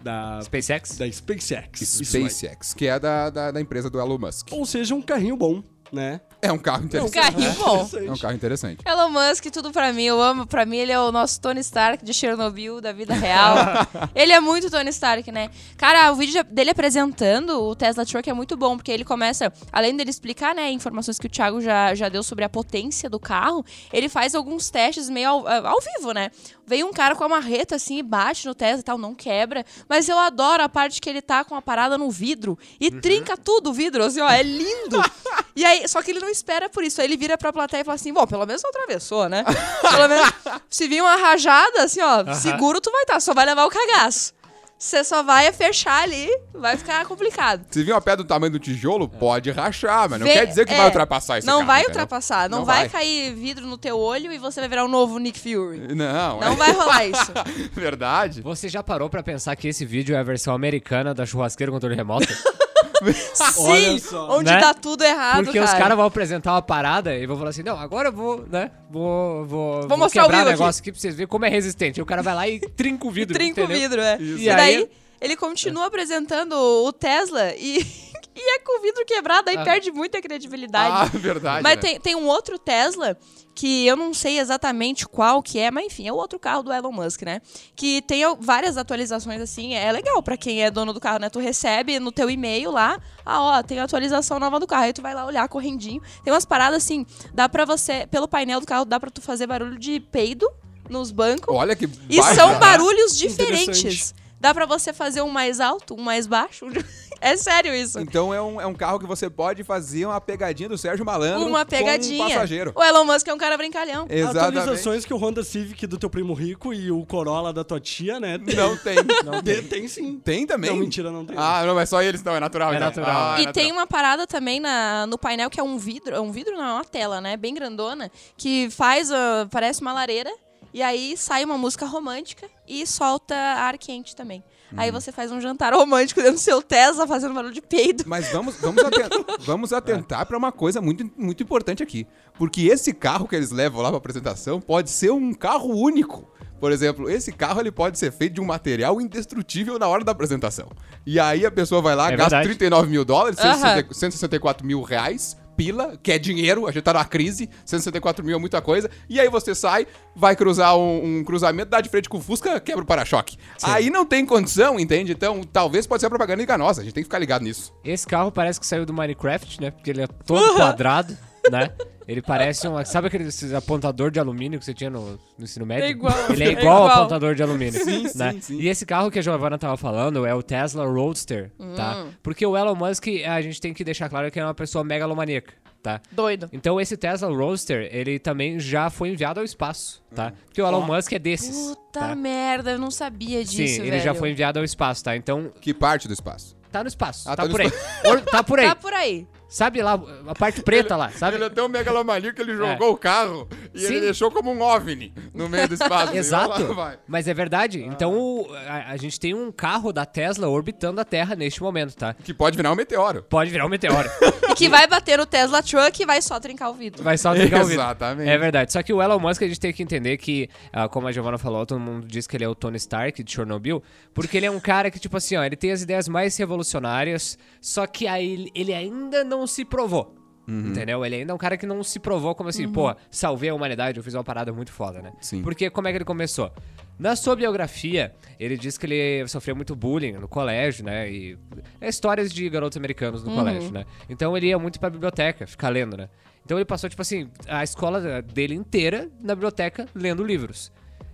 da 0.00 0.40
SpaceX? 0.42 0.96
da 0.96 1.10
SpaceX. 1.10 1.80
SpaceX, 1.80 2.72
que 2.72 2.86
é 2.86 3.00
da, 3.00 3.30
da, 3.30 3.50
da 3.50 3.60
empresa 3.60 3.90
do 3.90 3.98
Elon 3.98 4.16
Musk. 4.16 4.52
Ou 4.52 4.64
seja, 4.64 4.94
um 4.94 5.02
carrinho 5.02 5.36
bom, 5.36 5.60
né? 5.92 6.20
É 6.44 6.52
um 6.52 6.58
carro 6.58 6.84
interessante. 6.84 7.14
Carrinho 7.14 7.52
bom. 7.54 7.88
É 7.94 8.10
um 8.10 8.16
carro 8.16 8.34
interessante. 8.34 8.80
Elon 8.86 9.08
Musk, 9.08 9.46
tudo 9.46 9.72
pra 9.72 9.92
mim. 9.92 10.04
Eu 10.04 10.20
amo. 10.20 10.46
Pra 10.46 10.66
mim, 10.66 10.76
ele 10.76 10.92
é 10.92 11.00
o 11.00 11.10
nosso 11.10 11.40
Tony 11.40 11.60
Stark 11.60 12.04
de 12.04 12.12
Chernobyl, 12.12 12.80
da 12.80 12.92
vida 12.92 13.14
real. 13.14 13.56
ele 14.14 14.32
é 14.32 14.40
muito 14.40 14.70
Tony 14.70 14.90
Stark, 14.90 15.30
né? 15.32 15.50
Cara, 15.76 16.12
o 16.12 16.16
vídeo 16.16 16.44
dele 16.44 16.70
apresentando 16.70 17.62
o 17.62 17.74
Tesla 17.74 18.04
Truck 18.04 18.28
é 18.28 18.34
muito 18.34 18.56
bom, 18.56 18.76
porque 18.76 18.92
ele 18.92 19.04
começa, 19.04 19.52
além 19.72 19.96
dele 19.96 20.10
explicar, 20.10 20.54
né, 20.54 20.70
informações 20.70 21.18
que 21.18 21.26
o 21.26 21.30
Thiago 21.30 21.60
já, 21.60 21.94
já 21.94 22.08
deu 22.08 22.22
sobre 22.22 22.44
a 22.44 22.48
potência 22.48 23.08
do 23.08 23.18
carro, 23.18 23.64
ele 23.92 24.08
faz 24.08 24.34
alguns 24.34 24.70
testes 24.70 25.08
meio 25.08 25.28
ao, 25.28 25.48
ao 25.48 25.78
vivo, 25.80 26.12
né? 26.12 26.30
Veio 26.66 26.86
um 26.86 26.92
cara 26.92 27.14
com 27.14 27.24
a 27.24 27.28
marreta 27.28 27.76
assim 27.76 27.98
e 27.98 28.02
bate 28.02 28.46
no 28.46 28.54
Tesla 28.54 28.80
e 28.80 28.82
tal, 28.82 28.96
não 28.96 29.14
quebra. 29.14 29.64
Mas 29.88 30.08
eu 30.08 30.18
adoro 30.18 30.62
a 30.62 30.68
parte 30.68 31.00
que 31.00 31.10
ele 31.10 31.20
tá 31.20 31.44
com 31.44 31.54
a 31.54 31.62
parada 31.62 31.98
no 31.98 32.10
vidro 32.10 32.58
e 32.80 32.90
trinca 32.90 33.36
tudo 33.36 33.70
o 33.70 33.72
vidro, 33.72 34.02
assim, 34.02 34.20
ó, 34.20 34.30
é 34.30 34.42
lindo. 34.42 35.02
e 35.54 35.64
aí, 35.64 35.86
só 35.86 36.00
que 36.02 36.10
ele 36.10 36.20
não 36.20 36.28
espera 36.34 36.68
por 36.68 36.84
isso. 36.84 37.00
Aí 37.00 37.06
ele 37.06 37.16
vira 37.16 37.38
pra 37.38 37.52
plateia 37.52 37.80
e 37.80 37.84
fala 37.84 37.94
assim: 37.96 38.12
bom, 38.12 38.26
pelo 38.26 38.44
menos 38.46 38.62
não 38.62 38.70
atravessou, 38.70 39.28
né? 39.28 39.44
Pelo 39.80 40.08
menos, 40.08 40.32
se 40.68 40.88
vir 40.88 41.00
uma 41.00 41.16
rajada, 41.16 41.84
assim, 41.84 42.00
ó, 42.02 42.34
seguro 42.34 42.80
tu 42.80 42.90
vai 42.90 43.02
estar, 43.02 43.20
só 43.20 43.32
vai 43.32 43.46
levar 43.46 43.64
o 43.64 43.70
cagaço. 43.70 44.32
Você 44.76 45.02
só 45.04 45.22
vai 45.22 45.50
fechar 45.52 46.02
ali, 46.02 46.28
vai 46.52 46.76
ficar 46.76 47.06
complicado. 47.06 47.64
Se 47.70 47.82
vir 47.82 47.92
uma 47.92 48.00
pedra 48.02 48.22
do 48.22 48.26
tamanho 48.26 48.52
do 48.52 48.58
tijolo, 48.58 49.08
pode 49.08 49.50
rachar, 49.50 50.10
mas 50.10 50.18
não 50.20 50.26
Vê- 50.26 50.32
quer 50.34 50.46
dizer 50.46 50.66
que 50.66 50.74
é, 50.74 50.76
vai 50.76 50.86
ultrapassar 50.86 51.38
esse 51.38 51.46
Não 51.46 51.58
carro, 51.58 51.66
vai 51.68 51.80
entendeu? 51.82 52.00
ultrapassar, 52.02 52.50
não, 52.50 52.58
Não 52.58 52.64
vai, 52.66 52.80
vai. 52.80 52.88
cair 52.90 53.32
vidro 53.34 53.66
no 53.66 53.78
teu 53.78 53.96
olho 53.98 54.30
e 54.32 54.36
você 54.36 54.60
vai 54.60 54.68
virar 54.68 54.84
um 54.84 54.88
novo 54.88 55.16
Nick 55.18 55.38
Fury. 55.38 55.94
Não, 55.94 56.40
Não 56.40 56.52
é 56.52 56.56
vai 56.56 56.72
rolar 56.72 57.06
isso. 57.06 57.32
verdade. 57.72 58.42
Você 58.42 58.68
já 58.68 58.82
parou 58.82 59.08
pra 59.08 59.22
pensar 59.22 59.54
que 59.56 59.68
esse 59.68 59.86
vídeo 59.86 60.14
é 60.14 60.18
a 60.18 60.22
versão 60.24 60.52
americana 60.54 61.14
da 61.14 61.24
churrasqueira 61.24 61.70
com 61.70 61.76
controle 61.76 61.94
remoto? 61.94 62.26
Sim, 63.34 63.98
só. 63.98 64.36
onde 64.38 64.50
Né? 64.50 64.58
tá 64.60 64.72
tudo 64.72 65.02
errado, 65.04 65.44
Porque 65.44 65.58
cara. 65.58 65.70
os 65.70 65.78
caras 65.78 65.96
vão 65.96 66.06
apresentar 66.06 66.52
uma 66.52 66.62
parada 66.62 67.14
e 67.14 67.26
vão 67.26 67.36
falar 67.36 67.50
assim, 67.50 67.62
não, 67.62 67.78
agora 67.78 68.08
eu 68.08 68.12
vou, 68.12 68.44
né, 68.50 68.70
vou, 68.90 69.44
vou, 69.44 69.88
vou, 69.88 69.98
mostrar 69.98 70.22
o 70.22 70.26
quebrar 70.26 70.38
o 70.38 70.44
vidro 70.44 70.50
negócio 70.58 70.80
aqui. 70.80 70.92
pra 70.92 71.00
vocês 71.00 71.14
verem 71.14 71.28
como 71.28 71.44
é 71.44 71.48
resistente. 71.48 72.00
Aí 72.00 72.02
o 72.02 72.06
cara 72.06 72.22
vai 72.22 72.34
lá 72.34 72.48
e 72.48 72.60
trinca 72.60 73.06
o 73.06 73.10
vidro, 73.10 73.34
Trinca 73.34 73.60
o 73.60 73.64
entendeu? 73.64 73.80
vidro, 73.82 74.00
é. 74.00 74.16
Isso. 74.16 74.38
E 74.38 74.44
E 74.44 74.48
daí, 74.48 74.76
aí- 74.76 74.90
ele 75.24 75.36
continua 75.36 75.86
apresentando 75.86 76.52
o 76.54 76.92
Tesla 76.92 77.54
e, 77.56 77.78
e 78.36 78.54
é 78.56 78.58
com 78.60 78.78
o 78.78 78.82
vidro 78.82 79.04
quebrado, 79.06 79.48
aí 79.48 79.56
Ah. 79.56 79.64
perde 79.64 79.90
muita 79.90 80.20
credibilidade. 80.20 80.94
Ah, 81.14 81.18
verdade. 81.18 81.62
Mas 81.62 81.76
né? 81.76 81.80
tem, 81.80 82.00
tem 82.00 82.14
um 82.14 82.26
outro 82.26 82.58
Tesla 82.58 83.16
que 83.54 83.86
eu 83.86 83.96
não 83.96 84.12
sei 84.12 84.40
exatamente 84.40 85.06
qual 85.06 85.40
que 85.40 85.60
é, 85.60 85.70
mas 85.70 85.86
enfim, 85.86 86.08
é 86.08 86.12
o 86.12 86.16
outro 86.16 86.40
carro 86.40 86.62
do 86.64 86.72
Elon 86.72 86.90
Musk, 86.90 87.22
né? 87.22 87.40
Que 87.76 88.02
tem 88.02 88.22
várias 88.40 88.76
atualizações 88.76 89.40
assim, 89.40 89.74
é 89.74 89.92
legal 89.92 90.20
pra 90.22 90.36
quem 90.36 90.62
é 90.64 90.70
dono 90.72 90.92
do 90.92 90.98
carro, 91.00 91.20
né? 91.20 91.30
Tu 91.30 91.38
recebe 91.38 92.00
no 92.00 92.10
teu 92.10 92.28
e-mail 92.28 92.72
lá, 92.72 93.00
ah, 93.24 93.40
ó, 93.40 93.62
tem 93.62 93.78
atualização 93.78 94.40
nova 94.40 94.58
do 94.58 94.66
carro, 94.66 94.82
aí 94.84 94.92
tu 94.92 95.00
vai 95.00 95.14
lá 95.14 95.24
olhar 95.24 95.48
correndinho. 95.48 96.02
Tem 96.24 96.32
umas 96.32 96.44
paradas 96.44 96.82
assim, 96.82 97.06
dá 97.32 97.48
pra 97.48 97.64
você, 97.64 98.06
pelo 98.08 98.26
painel 98.26 98.58
do 98.60 98.66
carro, 98.66 98.84
dá 98.84 98.98
pra 98.98 99.08
tu 99.08 99.22
fazer 99.22 99.46
barulho 99.46 99.78
de 99.78 100.00
peido 100.00 100.50
nos 100.90 101.12
bancos. 101.12 101.54
Olha 101.54 101.76
que 101.76 101.88
E 102.10 102.20
são 102.34 102.58
barulhos 102.58 103.22
Interessante. 103.22 103.70
diferentes. 103.72 104.14
Dá 104.44 104.52
pra 104.52 104.66
você 104.66 104.92
fazer 104.92 105.22
um 105.22 105.30
mais 105.30 105.58
alto, 105.58 105.94
um 105.94 106.02
mais 106.02 106.26
baixo. 106.26 106.66
é 107.18 107.34
sério 107.34 107.74
isso. 107.74 107.98
Então 107.98 108.34
é 108.34 108.42
um, 108.42 108.60
é 108.60 108.66
um 108.66 108.74
carro 108.74 108.98
que 108.98 109.06
você 109.06 109.30
pode 109.30 109.64
fazer 109.64 110.04
uma 110.04 110.20
pegadinha 110.20 110.68
do 110.68 110.76
Sérgio 110.76 111.02
Malandro 111.02 111.46
Uma 111.48 111.64
com 111.64 111.70
pegadinha. 111.70 112.22
um 112.22 112.28
passageiro. 112.28 112.72
O 112.76 112.84
Elon 112.84 113.06
Musk 113.06 113.26
é 113.26 113.32
um 113.32 113.38
cara 113.38 113.56
brincalhão. 113.56 114.04
Exatamente. 114.06 114.58
Atualizações 114.58 115.06
que 115.06 115.14
o 115.14 115.16
Honda 115.16 115.42
Civic 115.42 115.86
do 115.86 115.96
teu 115.96 116.10
primo 116.10 116.34
rico 116.34 116.74
e 116.74 116.90
o 116.90 117.06
Corolla 117.06 117.54
da 117.54 117.64
tua 117.64 117.80
tia, 117.80 118.20
né? 118.20 118.36
Tem, 118.38 118.52
Não 118.54 118.76
tem. 118.76 118.96
Não 119.24 119.42
tem. 119.42 119.62
tem 119.62 119.88
sim. 119.88 120.20
Tem 120.22 120.46
também? 120.46 120.68
Não, 120.72 120.76
mentira, 120.76 121.10
não 121.10 121.24
tem. 121.24 121.34
Ah, 121.38 121.64
não, 121.64 121.80
é 121.80 121.86
só 121.86 122.02
eles, 122.02 122.22
não, 122.22 122.36
é 122.36 122.40
natural. 122.40 122.70
É 122.70 122.76
então. 122.76 122.88
natural. 122.88 123.16
Ah, 123.16 123.38
é 123.38 123.44
E 123.44 123.52
tem 123.52 123.68
natural. 123.68 123.78
uma 123.78 123.86
parada 123.86 124.26
também 124.26 124.60
na, 124.60 125.06
no 125.06 125.16
painel 125.16 125.48
que 125.48 125.58
é 125.58 125.62
um 125.62 125.78
vidro. 125.78 126.14
É 126.14 126.20
um 126.20 126.30
vidro, 126.30 126.54
não, 126.54 126.64
é 126.64 126.72
uma 126.74 126.84
tela, 126.84 127.18
né? 127.18 127.34
Bem 127.38 127.54
grandona. 127.54 128.10
Que 128.36 128.68
faz. 128.70 129.10
ah, 129.10 129.48
parece 129.50 129.80
uma 129.80 129.94
lareira. 129.94 130.30
E 130.74 130.82
aí 130.82 131.16
sai 131.16 131.44
uma 131.44 131.56
música 131.56 131.86
romântica 131.86 132.48
e 132.66 132.84
solta 132.84 133.32
ar 133.34 133.78
quente 133.78 134.16
também. 134.16 134.42
Aí 134.76 134.90
Uhum. 134.90 135.00
você 135.00 135.12
faz 135.12 135.30
um 135.30 135.40
jantar 135.40 135.72
romântico 135.76 136.20
dentro 136.20 136.34
do 136.34 136.40
seu 136.40 136.60
Tesla 136.60 137.06
fazendo 137.06 137.32
barulho 137.32 137.54
de 137.54 137.62
peido. 137.62 138.02
Mas 138.08 138.28
vamos, 138.32 138.56
vamos, 138.56 138.82
aten- 138.84 139.08
vamos 139.46 139.72
atentar 139.72 140.26
para 140.26 140.36
uma 140.36 140.50
coisa 140.50 140.80
muito, 140.80 141.08
muito 141.16 141.44
importante 141.44 141.80
aqui. 141.80 142.08
Porque 142.36 142.62
esse 142.62 142.92
carro 142.92 143.28
que 143.28 143.36
eles 143.36 143.52
levam 143.52 143.80
lá 143.82 143.88
para 143.90 143.98
apresentação 143.98 144.60
pode 144.60 144.90
ser 144.90 145.12
um 145.12 145.32
carro 145.32 145.68
único. 145.72 146.28
Por 146.58 146.72
exemplo, 146.72 147.08
esse 147.08 147.30
carro 147.30 147.60
ele 147.60 147.70
pode 147.70 147.96
ser 147.98 148.10
feito 148.10 148.34
de 148.34 148.40
um 148.40 148.44
material 148.44 149.00
indestrutível 149.00 149.78
na 149.78 149.86
hora 149.86 150.02
da 150.02 150.10
apresentação. 150.12 150.68
E 151.06 151.20
aí 151.20 151.46
a 151.46 151.50
pessoa 151.52 151.80
vai 151.80 151.94
lá, 151.94 152.08
É 152.10 152.16
gasta 152.16 152.30
verdade. 152.38 152.48
39 152.56 152.88
mil 152.90 153.04
dólares, 153.04 153.38
Aham. 153.38 153.52
160 153.54 153.94
164 153.94 154.66
mil 154.66 154.82
reais, 154.82 155.36
pila, 155.56 155.98
que 156.02 156.12
é 156.12 156.18
dinheiro, 156.18 156.66
a 156.66 156.72
gente 156.72 156.82
tá 156.82 156.92
numa 156.92 157.04
crise, 157.04 157.48
164 157.64 158.24
mil 158.24 158.36
é 158.36 158.38
muita 158.38 158.60
coisa. 158.60 158.90
E 159.08 159.20
aí 159.20 159.28
você 159.28 159.54
sai, 159.54 159.86
vai 160.14 160.36
cruzar 160.36 160.76
um, 160.76 161.18
um 161.18 161.24
cruzamento, 161.24 161.70
dá 161.70 161.80
de 161.80 161.88
frente 161.88 162.08
com 162.08 162.18
o 162.18 162.20
Fusca, 162.20 162.60
quebra 162.60 162.82
o 162.82 162.86
para-choque. 162.86 163.36
Aí 163.62 163.90
não 163.90 164.04
tem 164.04 164.24
condição, 164.26 164.78
entende? 164.78 165.12
Então 165.12 165.42
talvez 165.42 165.86
pode 165.86 166.00
ser 166.00 166.08
propaganda 166.08 166.42
enganosa, 166.42 166.80
a 166.80 166.84
gente 166.84 166.94
tem 166.94 167.02
que 167.02 167.08
ficar 167.08 167.18
ligado 167.18 167.42
nisso. 167.42 167.72
Esse 167.84 168.06
carro 168.06 168.30
parece 168.30 168.58
que 168.60 168.66
saiu 168.66 168.84
do 168.84 168.92
Minecraft, 168.92 169.60
né? 169.60 169.70
Porque 169.70 169.90
ele 169.90 170.02
é 170.02 170.06
todo 170.06 170.54
quadrado, 170.56 171.16
né? 171.50 171.70
Ele 172.06 172.20
parece 172.22 172.66
um. 172.68 172.84
Sabe 172.84 173.06
aquele 173.08 173.28
apontador 173.56 174.10
de 174.10 174.18
alumínio 174.20 174.58
que 174.58 174.64
você 174.64 174.74
tinha 174.74 174.90
no, 174.90 175.12
no 175.38 175.44
ensino 175.44 175.64
médio? 175.64 175.84
É 175.86 175.90
igual. 175.90 176.14
Ele 176.30 176.44
é 176.44 176.48
É 176.48 176.52
igual 176.52 176.76
ao 176.76 176.84
igual. 176.86 176.98
apontador 176.98 177.34
de 177.34 177.42
alumínio. 177.42 177.82
Sim, 177.84 178.02
né? 178.14 178.32
sim, 178.32 178.40
sim. 178.40 178.58
E 178.60 178.68
esse 178.68 178.84
carro 178.84 179.10
que 179.10 179.18
a 179.18 179.22
Giovanna 179.22 179.56
tava 179.58 179.76
falando 179.76 180.26
é 180.26 180.34
o 180.34 180.42
Tesla 180.42 180.84
Roadster, 180.86 181.50
tá? 181.76 182.06
Porque 182.22 182.44
o 182.46 182.56
Elon 182.56 182.74
Musk, 182.74 183.06
a 183.26 183.40
gente 183.40 183.60
tem 183.60 183.72
que 183.72 183.82
deixar 183.84 184.08
claro 184.08 184.30
que 184.30 184.38
é 184.38 184.44
uma 184.44 184.54
pessoa 184.54 184.84
megalomaníaca, 184.84 185.54
tá? 185.82 186.00
Doido. 186.12 186.48
Então 186.52 186.80
esse 186.80 186.96
Tesla 186.96 187.28
Roadster, 187.34 187.88
ele 187.90 188.18
também 188.18 188.58
já 188.60 188.90
foi 188.90 189.08
enviado 189.10 189.40
ao 189.40 189.44
espaço, 189.44 190.02
tá? 190.14 190.32
Porque 190.46 190.60
o 190.60 190.66
Elon 190.66 190.82
Musk 190.82 191.12
é 191.12 191.18
desses. 191.18 191.56
Puta 191.68 192.00
tá? 192.00 192.14
merda, 192.14 192.72
eu 192.72 192.78
não 192.78 192.90
sabia 192.90 193.42
disso, 193.44 193.76
Sim, 193.76 193.82
ele 193.82 193.90
velho. 193.92 194.02
já 194.02 194.14
foi 194.14 194.30
enviado 194.30 194.58
ao 194.58 194.64
espaço, 194.64 195.04
tá? 195.04 195.16
Então, 195.16 195.50
Que 195.60 195.72
parte 195.72 196.06
do 196.08 196.12
espaço? 196.14 196.56
tá 196.70 196.82
no 196.82 196.88
espaço. 196.88 197.28
Ah, 197.28 197.36
tá, 197.36 197.42
tá 197.42 197.48
no 197.48 197.50
por 197.52 197.60
aí. 197.60 197.72
Or- 198.04 198.20
tá 198.22 198.42
por 198.42 198.58
aí. 198.58 198.66
Tá 198.66 198.74
por 198.74 198.92
aí. 198.92 199.26
Sabe 199.48 199.80
lá, 199.82 200.00
a 200.26 200.34
parte 200.34 200.62
preta 200.62 200.96
lá, 200.96 201.10
sabe? 201.10 201.36
Ele 201.36 201.44
é 201.44 201.48
tão 201.50 201.68
megalomaníaco 201.68 202.34
que 202.34 202.42
ele 202.42 202.56
jogou 202.56 202.92
o 202.92 202.96
carro 202.96 203.48
e 203.72 203.78
Sim. 203.80 203.86
ele 203.86 204.00
deixou 204.00 204.30
como 204.30 204.50
um 204.52 204.60
OVNI 204.60 205.12
no 205.32 205.48
meio 205.48 205.68
do 205.68 205.74
espaço. 205.74 206.06
Lá 206.12 206.16
Exato. 206.16 206.74
vai. 206.74 206.98
Mas 207.06 207.28
é 207.28 207.34
verdade. 207.34 207.80
Então 207.84 208.12
o- 208.16 208.52
a, 208.66 208.90
a 208.92 208.96
gente 208.96 209.20
tem 209.20 209.32
um 209.34 209.52
carro 209.52 209.92
da 209.92 210.04
Tesla 210.04 210.48
orbitando 210.48 211.00
a 211.00 211.04
Terra 211.04 211.36
neste 211.36 211.62
momento, 211.62 211.94
tá? 211.94 212.14
Que 212.14 212.34
pode 212.34 212.56
virar 212.56 212.72
um 212.72 212.74
meteoro. 212.74 213.22
Pode 213.22 213.50
virar 213.50 213.66
um 213.66 213.68
meteoro. 213.68 214.08
E 214.50 214.54
que 214.56 214.68
vai 214.68 214.86
bater 214.86 215.18
no 215.18 215.24
Tesla 215.26 215.62
Truck 215.62 216.00
e 216.02 216.06
vai 216.06 216.20
só 216.22 216.38
trincar 216.38 216.70
o 216.70 216.74
vidro. 216.74 217.02
Vai 217.02 217.16
só 217.18 217.32
ligar 217.32 217.62
o 217.62 217.66
vidro. 217.66 217.82
Exatamente. 217.82 218.28
É 218.30 218.38
verdade. 218.38 218.72
Só 218.72 218.82
que 218.84 218.92
o 218.92 219.02
Elon 219.02 219.18
Musk 219.18 219.42
a 219.42 219.48
gente 219.48 219.58
tem 219.58 219.72
que 219.72 219.82
entender 219.82 220.16
que, 220.18 220.48
ah, 220.72 220.88
como 220.88 221.08
a 221.08 221.12
Giovanna 221.12 221.38
falou, 221.38 221.64
todo 221.66 221.80
mundo 221.80 222.06
diz 222.06 222.26
que 222.26 222.36
ele 222.36 222.44
é 222.44 222.48
o 222.48 222.54
Tony 222.54 222.76
Stark 222.76 223.20
de 223.24 223.32
Chernobyl, 223.32 223.82
porque 224.12 224.36
ele 224.36 224.46
é 224.46 224.50
um 224.50 224.60
cara 224.60 224.90
que, 224.92 225.00
tipo 225.00 225.16
assim, 225.16 225.36
ó, 225.36 225.42
ele 225.42 225.56
tem 225.56 225.72
as 225.72 225.82
ideias 225.82 226.06
mais 226.08 226.36
revolucionárias, 226.36 227.36
só 227.60 227.86
que 227.86 228.06
aí 228.06 228.48
ele 228.54 228.72
ainda 228.74 229.24
não 229.24 229.43
se 229.46 229.64
provou. 229.64 230.14
Entendeu? 230.46 231.04
Ele 231.06 231.16
ainda 231.16 231.32
é 231.32 231.34
um 231.34 231.38
cara 231.38 231.56
que 231.56 231.64
não 231.64 231.82
se 231.82 231.98
provou 231.98 232.34
como 232.34 232.50
assim, 232.50 232.68
pô, 232.68 232.94
salvei 233.10 233.48
a 233.48 233.54
humanidade, 233.54 233.96
eu 233.96 234.04
fiz 234.04 234.12
uma 234.12 234.22
parada 234.22 234.52
muito 234.52 234.70
foda, 234.70 235.00
né? 235.00 235.12
Sim. 235.18 235.42
Porque 235.42 235.70
como 235.70 235.88
é 235.88 235.90
que 235.90 235.96
ele 235.96 236.04
começou? 236.04 236.52
Na 236.98 237.16
sua 237.16 237.34
biografia, 237.34 238.14
ele 238.38 238.58
diz 238.58 238.76
que 238.76 238.84
ele 238.84 239.26
sofreu 239.26 239.56
muito 239.56 239.74
bullying 239.74 240.12
no 240.12 240.28
colégio, 240.28 240.84
né? 240.84 241.10
E 241.10 241.38
é 241.80 241.88
histórias 241.88 242.30
de 242.30 242.46
garotos 242.50 242.76
americanos 242.76 243.24
no 243.24 243.34
colégio, 243.34 243.72
né? 243.72 243.86
Então 244.08 244.36
ele 244.36 244.48
ia 244.48 244.58
muito 244.58 244.78
pra 244.78 244.90
biblioteca, 244.90 245.46
ficar 245.46 245.70
lendo, 245.70 245.96
né? 245.96 246.10
Então 246.44 246.58
ele 246.58 246.66
passou, 246.66 246.90
tipo 246.90 247.00
assim, 247.00 247.30
a 247.48 247.64
escola 247.64 248.20
dele 248.20 248.54
inteira 248.54 249.10
na 249.22 249.34
biblioteca 249.34 249.88
lendo 249.94 250.22
livros. 250.22 250.70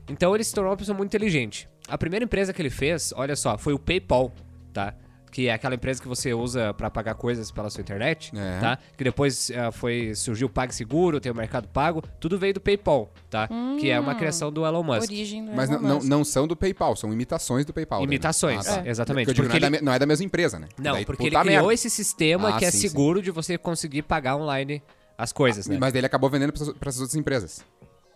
Então 0.09 0.35
ele 0.35 0.43
se 0.43 0.53
tornou 0.53 0.73
uma 0.73 0.77
pessoa 0.77 0.97
muito 0.97 1.09
inteligente. 1.09 1.69
A 1.87 1.97
primeira 1.97 2.25
empresa 2.25 2.53
que 2.53 2.61
ele 2.61 2.69
fez, 2.69 3.13
olha 3.15 3.37
só, 3.37 3.57
foi 3.57 3.73
o 3.73 3.79
PayPal, 3.79 4.33
tá? 4.73 4.93
Que 5.31 5.47
é 5.49 5.53
aquela 5.53 5.77
empresa 5.77 6.03
que 6.03 6.09
você 6.09 6.35
usa 6.35 6.75
pra 6.75 6.91
pagar 6.91 7.15
coisas 7.15 7.51
pela 7.53 7.71
sua 7.71 7.81
internet, 7.83 8.33
É. 8.37 8.59
tá? 8.59 8.79
Que 8.97 9.05
depois 9.05 9.51
ah, 9.53 9.71
foi 9.71 10.13
surgiu 10.15 10.49
o 10.49 10.51
PagSeguro, 10.51 11.21
tem 11.21 11.31
o 11.31 11.35
Mercado 11.35 11.69
Pago, 11.69 12.03
tudo 12.19 12.37
veio 12.37 12.53
do 12.55 12.61
PayPal, 12.61 13.13
tá? 13.31 13.49
Que 13.79 13.91
é 13.91 14.01
uma 14.01 14.15
criação 14.17 14.51
do 14.53 14.67
Elon 14.67 14.83
Musk. 14.83 15.03
Origem 15.11 15.45
do 15.45 15.53
Mas 15.53 15.69
não, 15.71 15.77
Elon 15.79 15.89
não, 15.89 15.95
Musk. 15.97 16.09
não 16.09 16.25
são 16.25 16.49
do 16.49 16.57
PayPal, 16.57 16.97
são 16.97 17.13
imitações 17.13 17.65
do 17.65 17.73
PayPal. 17.73 18.01
daí, 18.01 18.07
né? 18.09 18.15
Imitações, 18.15 18.67
Ah, 18.67 18.83
tá. 18.83 18.89
exatamente. 18.89 19.27
Porque 19.27 19.41
Porque 19.43 19.59
não, 19.61 19.67
é 19.67 19.71
da, 19.71 19.77
ele- 19.77 19.85
não 19.85 19.93
é 19.93 19.99
da 20.01 20.07
mesma 20.07 20.25
empresa, 20.27 20.59
né? 20.59 20.67
Não, 20.77 20.95
Daí, 20.95 21.05
porque 21.07 21.23
ele 21.23 21.31
criou 21.39 21.45
merda. 21.45 21.75
esse 21.75 21.89
sistema 21.89 22.49
Ah, 22.57 22.59
que 22.59 22.65
é 22.65 22.71
sim, 22.71 22.79
sim. 22.79 22.89
seguro 22.89 23.23
de 23.23 23.31
você 23.31 23.57
conseguir 23.57 24.03
pagar 24.03 24.37
online 24.37 24.83
as 25.17 25.33
coisas, 25.33 25.67
né? 25.69 25.77
Mas 25.79 25.95
ele 25.95 26.07
acabou 26.07 26.29
vendendo 26.29 26.53
para 26.53 26.89
essas 26.89 27.01
outras 27.03 27.15
empresas. 27.15 27.65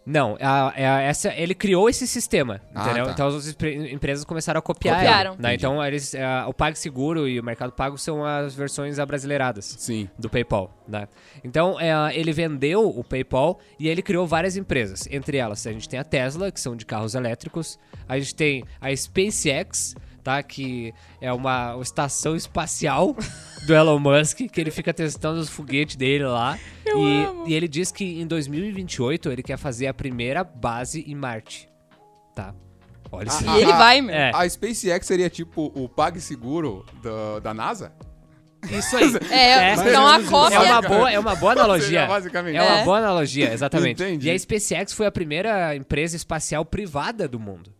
Não, 0.06 0.36
a- 0.40 0.68
a- 0.74 1.00
essa, 1.00 1.32
ele 1.34 1.54
criou 1.54 1.88
esse 1.88 2.06
sistema, 2.06 2.60
Ah, 2.74 2.82
entendeu? 2.84 3.06
tá. 3.06 3.12
Então 3.12 3.26
as 3.28 3.34
outras 3.34 3.50
empre- 3.52 3.90
empresas 3.92 4.22
começaram 4.24 4.58
a 4.58 4.62
copiar 4.62 4.96
Copiaram. 4.96 5.36
né? 5.38 5.54
Então 5.54 5.82
eles, 5.82 6.14
ah, 6.14 6.44
o 6.46 6.52
PagSeguro 6.52 7.26
e 7.26 7.40
o 7.40 7.42
Mercado 7.42 7.72
Pago 7.72 7.96
são 7.96 8.22
as 8.24 8.54
versões 8.54 8.98
abrasileiradas 8.98 9.64
Sim. 9.78 10.08
do 10.18 10.28
PayPal, 10.28 10.70
né? 10.86 11.08
Então 11.42 11.80
é, 11.80 11.92
ele 12.14 12.32
vendeu 12.32 12.86
o 12.86 13.02
PayPal 13.02 13.58
e 13.78 13.88
ele 13.88 14.02
criou 14.02 14.26
várias 14.26 14.56
empresas. 14.58 15.08
Entre 15.10 15.38
elas 15.38 15.66
a 15.66 15.72
gente 15.72 15.88
tem 15.88 15.98
a 15.98 16.04
Tesla, 16.04 16.52
que 16.52 16.60
são 16.60 16.76
de 16.76 16.84
carros 16.84 17.14
elétricos. 17.14 17.78
A 18.06 18.18
gente 18.18 18.34
tem 18.34 18.62
a 18.80 18.94
SpaceX, 18.94 19.94
tá? 20.24 20.42
Que 20.42 20.92
é 21.20 21.32
uma 21.32 21.78
estação 21.80 22.34
espacial 22.34 23.14
do 23.66 23.74
Elon 23.74 23.98
Musk, 23.98 24.38
que 24.50 24.60
ele 24.60 24.70
fica 24.70 24.92
testando 24.92 25.38
os 25.38 25.48
foguetes 25.50 25.94
dele 25.94 26.24
lá. 26.24 26.58
e, 26.86 27.50
e 27.50 27.54
ele 27.54 27.68
diz 27.68 27.92
que 27.92 28.20
em 28.20 28.26
2028 28.26 29.30
ele 29.30 29.42
quer 29.42 29.58
fazer 29.58 29.86
a 29.86 29.94
primeira 29.94 30.42
base 30.42 31.04
em 31.06 31.14
Marte, 31.14 31.68
tá? 32.34 32.54
Olha 33.12 33.28
isso. 33.28 33.44
Ah, 33.46 33.58
E 33.58 33.62
ele 33.62 33.72
ah, 33.72 33.76
vai, 33.78 34.00
meu. 34.00 34.14
É. 34.14 34.32
A 34.34 34.48
SpaceX 34.48 35.06
seria 35.06 35.30
tipo 35.30 35.70
o 35.74 35.88
PagSeguro 35.88 36.84
da, 37.02 37.38
da 37.40 37.54
NASA? 37.54 37.92
Isso 38.70 38.96
aí. 38.96 39.12
É, 39.30 39.70
É. 39.70 39.72
então 39.74 40.06
a 40.06 40.22
cópia... 40.22 40.56
É 40.56 40.72
uma 40.72 40.82
boa, 40.82 41.10
é 41.12 41.18
uma 41.18 41.36
boa 41.36 41.52
analogia. 41.52 42.06
Basicamente. 42.06 42.56
É 42.56 42.62
uma 42.62 42.78
É. 42.78 42.84
boa 42.84 42.98
analogia, 42.98 43.52
exatamente. 43.52 44.02
Entendi. 44.02 44.28
E 44.28 44.30
a 44.30 44.38
SpaceX 44.38 44.92
foi 44.92 45.06
a 45.06 45.12
primeira 45.12 45.76
empresa 45.76 46.16
espacial 46.16 46.64
privada 46.64 47.28
do 47.28 47.38
mundo. 47.38 47.72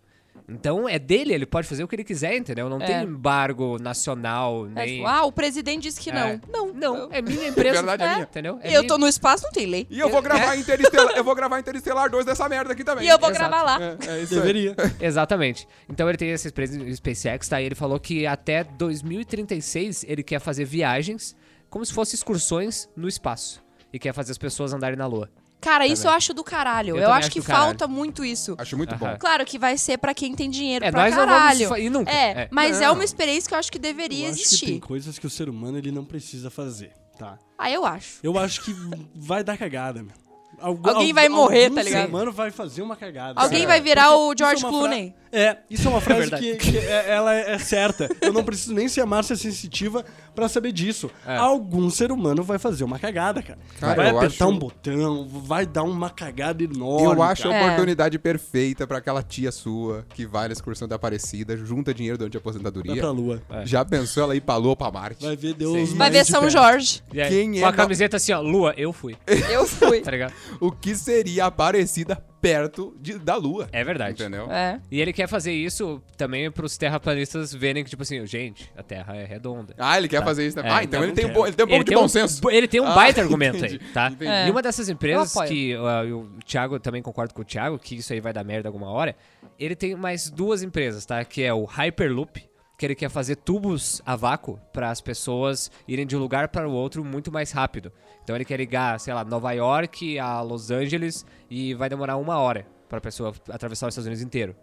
Então 0.46 0.87
é 0.87 0.98
dele, 0.98 1.33
ele 1.33 1.46
pode 1.46 1.66
fazer 1.66 1.83
o 1.83 1.88
que 1.88 1.96
ele 1.96 2.04
quiser, 2.04 2.37
entendeu? 2.37 2.68
Não 2.68 2.78
É. 2.80 2.85
tem 2.85 3.02
embargo 3.04 3.78
nacional, 3.80 4.66
É, 4.66 4.68
nem. 4.85 4.96
tipo, 4.96 5.07
ah, 5.07 5.24
o 5.24 5.33
presidente 5.33 5.85
disse 5.85 5.98
que 5.98 6.12
não. 6.12 6.26
É. 6.26 6.40
Não, 6.52 6.72
Não, 6.72 7.09
é 7.11 7.22
minha 7.22 7.48
empresa. 7.48 7.76
Verdade 7.80 8.02
é 8.02 8.09
minha. 8.12 8.22
Entendeu? 8.24 8.59
É 8.62 8.70
E 8.70 8.74
eu 8.74 8.80
minha- 8.83 8.88
tô 8.88 8.98
no 8.98 9.09
espaço, 9.09 9.44
não 9.44 9.50
tem 9.52 9.64
lei. 9.66 9.87
E 9.88 9.98
eu 9.98 10.11
vou 10.11 10.20
gravar 10.20 10.54
Interestelar, 10.57 11.16
eu 11.16 11.24
vou 11.24 11.35
gravar 11.35 11.59
Interestelar 11.61 12.11
2 12.11 12.26
dessa 12.26 12.46
merda 12.48 12.72
aqui 12.74 12.85
também. 12.85 13.07
E 13.07 13.09
eu 13.09 13.18
vou 13.18 13.30
Exato. 13.30 13.48
gravar 13.50 13.62
lá. 13.62 13.78
É, 13.83 13.96
é 14.18 14.22
isso. 14.22 14.35
Deveria. 14.35 14.74
Exatamente. 15.00 15.66
Então 15.88 16.07
ele 16.09 16.18
tem 16.18 16.30
essa 16.30 16.46
empresa 16.48 16.78
SpaceX, 16.94 17.48
tá? 17.48 17.62
E 17.62 17.64
ele 17.64 17.74
falou 17.74 17.98
que 17.98 18.26
até 18.26 18.64
2036 18.64 20.04
ele 20.07 20.22
quer 20.22 20.40
fazer 20.40 20.64
viagens 20.64 21.35
como 21.70 21.85
se 21.85 21.92
fossem 21.92 22.16
excursões 22.16 22.88
no 22.96 23.09
espaço. 23.09 23.62
E 23.92 23.98
quer 23.98 24.12
fazer 24.12 24.33
as 24.33 24.38
pessoas 24.38 24.72
andarem 24.74 24.96
na 24.98 25.07
Lua. 25.07 25.30
Cara, 25.64 25.87
isso 25.87 26.07
eu 26.07 26.11
acho 26.11 26.35
do 26.35 26.44
caralho. 26.44 26.90
Eu 26.96 27.03
Eu, 27.05 27.09
acho 27.11 27.18
acho 27.20 27.31
que 27.31 27.40
caralho. 27.42 27.64
falta 27.68 27.88
muito 27.88 28.24
isso. 28.24 28.55
Acho 28.59 28.77
muito 28.77 28.94
bom. 28.96 29.07
Aham. 29.07 29.16
Claro 29.18 29.44
que 29.44 29.59
vai 29.59 29.77
ser 29.79 29.96
pra 29.98 30.12
quem 30.14 30.35
tem 30.35 30.50
dinheiro 30.50 30.85
É, 30.85 30.90
pra 30.90 31.03
nós 31.05 31.16
não 31.16 31.27
caralho. 31.27 31.68
vamos. 31.68 32.07
É, 32.07 32.42
É. 32.42 32.48
mas 32.50 32.81
é 32.81 32.87
Não. 32.87 32.94
uma 32.94 33.05
experiência 33.05 33.48
que 33.48 33.55
eu 33.55 33.59
acho 33.59 33.72
que 33.72 33.79
deveria 33.79 34.27
Eu 34.29 34.33
acho 34.33 34.42
que 34.42 34.48
tem 34.48 34.57
existir. 34.59 34.81
coisas 34.81 35.18
que 35.18 35.27
o 35.27 35.31
ser 35.31 35.48
humano 35.48 35.79
ele 35.79 35.90
não 35.90 36.05
precisa 36.05 36.50
fazer, 36.50 36.92
tá? 37.18 37.38
Ah, 37.59 37.70
eu 37.70 37.85
acho. 37.87 38.18
Eu 38.22 38.38
acho 38.38 38.61
que 38.62 38.74
vai 39.14 39.42
dar 39.42 39.57
cagada, 39.57 40.03
meu. 40.03 40.12
Algu- 40.61 40.88
Alguém 40.88 41.03
algu- 41.09 41.14
vai 41.14 41.29
morrer, 41.29 41.64
algum 41.64 41.74
tá 41.77 41.83
ser 41.83 41.88
ligado? 41.88 42.09
humano 42.09 42.33
vai 42.33 42.50
fazer 42.53 42.81
uma 42.83 42.94
cagada. 42.94 43.40
Alguém 43.40 43.61
sabe? 43.62 43.66
vai 43.66 43.81
virar 43.81 44.09
Porque 44.11 44.22
o 44.22 44.35
George 44.38 44.62
é 44.64 44.66
uma 44.66 44.72
fra- 44.72 44.79
Clooney. 44.88 45.14
É, 45.35 45.59
isso 45.68 45.88
é 45.88 45.90
uma 45.90 46.01
frase 46.01 46.20
verdade. 46.20 46.42
que, 46.57 46.57
que 46.73 46.79
é- 46.79 47.11
ela 47.11 47.35
é, 47.35 47.53
é 47.55 47.59
certa. 47.59 48.09
Eu 48.20 48.33
não 48.33 48.44
preciso 48.44 48.73
nem 48.73 48.88
ser 48.88 49.01
a 49.01 49.07
Márcia 49.07 49.35
sensitiva 49.37 50.05
pra 50.35 50.49
saber 50.49 50.73
disso. 50.73 51.11
É. 51.27 51.37
Algum 51.37 51.90
ser 51.90 52.12
humano 52.12 52.42
vai 52.42 52.59
fazer 52.59 52.85
uma 52.85 52.99
cagada, 52.99 53.42
cara. 53.42 53.59
Cara, 53.81 53.94
vai 53.94 54.09
apertar 54.11 54.44
acho- 54.47 54.55
um 54.55 54.59
botão, 54.59 55.29
vai 55.29 55.66
dar 55.66 55.83
uma 55.83 56.09
cagada 56.11 56.62
enorme. 56.62 57.05
Eu 57.07 57.23
acho 57.23 57.42
cara. 57.44 57.55
a 57.55 57.59
É. 57.59 57.64
oportunidade 57.64 58.18
perfeita 58.18 58.87
pra 58.87 58.99
aquela 58.99 59.23
tia 59.23 59.51
sua 59.51 60.07
que 60.14 60.25
vai 60.27 60.47
na 60.49 60.53
excursão 60.53 60.87
da 60.87 60.94
Aparecida, 60.97 61.57
junta 61.57 61.92
dinheiro 61.92 62.16
durante 62.18 62.37
a 62.37 62.40
Vai 62.40 62.42
aposentadoria. 62.42 62.97
pra 63.01 63.11
lua. 63.11 63.42
Já 63.64 63.85
pensou 63.85 64.23
ela 64.23 64.37
ir 64.37 64.40
pra 64.40 64.57
Lua 64.57 64.70
ou 64.70 64.77
pra 64.77 64.90
Marte? 64.90 65.25
Vai 65.25 65.37
ver 65.37 65.55
Deus. 65.55 65.92
Vai 65.94 66.11
ver 66.11 66.25
São. 66.25 66.49
Jorge. 66.49 67.03
Quem 67.11 67.53
com 67.53 67.59
é 67.59 67.64
a 67.64 67.73
camiseta 67.73 68.16
assim, 68.18 68.33
ó, 68.33 68.40
Lua, 68.40 68.75
eu 68.77 68.92
fui. 68.92 69.16
Eu 69.51 69.66
fui. 69.66 70.01
Tá 70.05 70.11
ligado? 70.11 70.33
O 70.61 70.70
que 70.70 70.94
seria 70.94 71.44
a 71.44 71.47
Aparecida 71.49 72.23
perto 72.44 72.94
de- 73.00 73.18
da 73.18 73.37
Lua? 73.37 73.70
É 73.72 73.83
verdade. 73.83 74.22
Entendeu? 74.22 74.50
É. 74.52 74.78
E 74.90 75.00
ele 75.00 75.14
quer 75.14 75.26
fazer 75.26 75.52
isso 75.52 76.02
também 76.14 76.50
pros 76.50 76.76
terraplanistas 76.76 77.54
verem 77.54 77.83
que, 77.83 77.88
tipo 77.88 78.02
assim, 78.02 78.24
gente, 78.26 78.70
a 78.76 78.83
Terra 78.83 79.16
é 79.16 79.24
redonda. 79.24 79.74
Ah, 79.78 79.96
ele 79.96 80.09
quer 80.09 80.22
fazer 80.22 80.46
isso 80.46 80.54
também. 80.57 80.70
É, 80.70 80.74
ah, 80.74 80.85
então 80.85 81.00
não 81.00 81.07
ele 81.07 81.14
tem, 81.16 81.24
um 81.24 81.46
ele 81.46 81.57
tem 81.57 81.64
um 81.64 81.68
pouco 81.68 81.85
de 81.85 81.94
bom 81.94 82.04
um, 82.04 82.09
senso. 82.09 82.50
Ele 82.50 82.68
tem 82.68 82.83
um 82.83 82.87
Ah, 82.87 82.94
baita 82.94 83.22
argumento 83.22 83.57
entendi, 83.57 83.80
aí, 83.83 83.92
tá? 83.92 84.09
entendi. 84.11 84.30
É. 84.30 84.46
E 84.46 84.50
uma 84.50 84.61
dessas 84.61 84.90
empresas 84.90 85.33
que 85.48 85.74
uh, 85.74 86.18
o 86.18 86.38
Thiago 86.44 86.78
também 86.78 87.00
concordo 87.00 87.33
com 87.33 87.40
o 87.40 87.44
Thiago, 87.44 87.78
que 87.78 87.96
isso 87.96 88.12
aí 88.12 88.20
vai 88.20 88.35
dar 88.35 88.44
merda 88.44 88.68
alguma 88.68 88.90
hora. 88.90 89.16
Ele 89.59 89.74
tem 89.74 89.94
mais 89.94 90.28
duas 90.28 90.62
empresas, 90.62 91.07
tá? 91.07 91.24
Que 91.24 91.42
é 91.44 91.54
o 91.54 91.64
Hyperloop, 91.64 92.44
que 92.77 92.85
ele 92.85 92.95
quer 92.95 93.09
fazer 93.09 93.37
tubos 93.37 94.03
a 94.05 94.17
vácuo 94.17 94.59
para 94.73 94.91
as 94.91 95.01
pessoas 95.01 95.71
irem 95.87 96.07
de 96.07 96.17
um 96.17 96.19
lugar 96.19 96.49
para 96.49 96.69
o 96.69 96.73
outro 96.73 97.05
muito 97.05 97.31
mais 97.31 97.53
rápido. 97.53 97.93
Então 98.23 98.35
ele 98.35 98.45
quer 98.45 98.57
ligar, 98.57 98.99
sei 98.99 99.15
lá, 99.15 99.25
Nova 99.25 99.53
York 99.53 100.19
a 100.19 100.41
Los 100.41 100.71
Angeles 100.71 101.25
e 101.49 101.75
vai 101.75 101.89
demorar 101.89 102.17
uma 102.17 102.39
hora 102.39 102.67
para 102.89 102.99
a 102.99 103.01
pessoa 103.01 103.33
atravessar 103.49 103.87
os 103.87 103.95
Estados 103.95 104.07
Unidos 104.07 104.23
inteiro. 104.23 104.57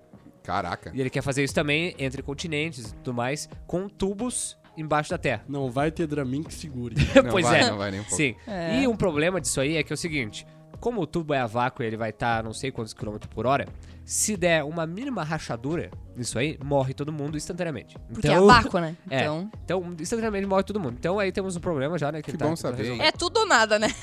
Caraca. 0.44 0.92
E 0.94 1.00
ele 1.00 1.10
quer 1.10 1.22
fazer 1.22 1.44
isso 1.44 1.54
também 1.54 1.96
entre 1.98 2.22
continentes 2.22 2.92
e 2.92 2.96
tudo 2.96 3.14
mais, 3.14 3.48
com 3.68 3.88
tubos 3.88 4.58
embaixo 4.76 5.10
da 5.10 5.18
Terra. 5.18 5.44
Não 5.48 5.70
vai 5.70 5.92
ter 5.92 6.08
Dramin 6.08 6.44
que 6.44 6.54
segure. 6.54 6.96
Não 7.16 7.32
pois 7.32 7.46
vai, 7.46 7.62
é. 7.62 7.70
não 7.70 7.78
vai 7.78 7.92
nem 7.92 8.00
um 8.00 8.04
pouco. 8.04 8.16
Sim. 8.16 8.36
É. 8.48 8.82
E 8.82 8.88
um 8.88 8.96
problema 8.96 9.40
disso 9.40 9.62
aí 9.62 9.78
é 9.78 9.84
que 9.84 9.94
é 9.94 9.96
o 9.96 9.98
seguinte: 9.98 10.46
como 10.80 11.02
o 11.02 11.08
tubo 11.08 11.34
é 11.34 11.40
a 11.40 11.46
vácuo 11.46 11.84
e 11.84 11.86
ele 11.86 11.98
vai 11.98 12.10
estar 12.10 12.44
não 12.44 12.54
sei 12.54 12.72
quantos 12.72 12.94
quilômetros 12.94 13.32
por 13.34 13.46
hora, 13.46 13.68
se 14.12 14.36
der 14.36 14.62
uma 14.66 14.86
mínima 14.86 15.24
rachadura 15.24 15.90
nisso 16.18 16.38
aí, 16.38 16.60
morre 16.62 16.94
todo 16.94 17.14
mundo 17.14 17.38
instantaneamente. 17.38 17.98
Porque 18.12 18.28
então, 18.28 18.44
é 18.44 18.46
vácuo, 18.46 18.78
né? 18.78 18.98
É. 19.10 19.22
Então. 19.22 19.52
Então, 19.64 19.96
instantaneamente 19.98 20.46
morre 20.46 20.64
todo 20.64 20.82
mundo. 20.82 20.98
Então 21.00 21.18
aí 21.18 21.32
temos 21.32 21.56
um 21.56 21.62
problema 21.62 21.98
já, 21.98 22.12
né? 22.12 22.22
Que 22.22 22.32
ele 22.32 22.38
tá 22.38 22.46
bom 22.46 22.58
saber, 22.58 22.84
resolver. 22.84 23.04
É 23.04 23.12
tudo 23.14 23.38
ou 23.38 23.46
nada, 23.46 23.80
né? 23.80 23.88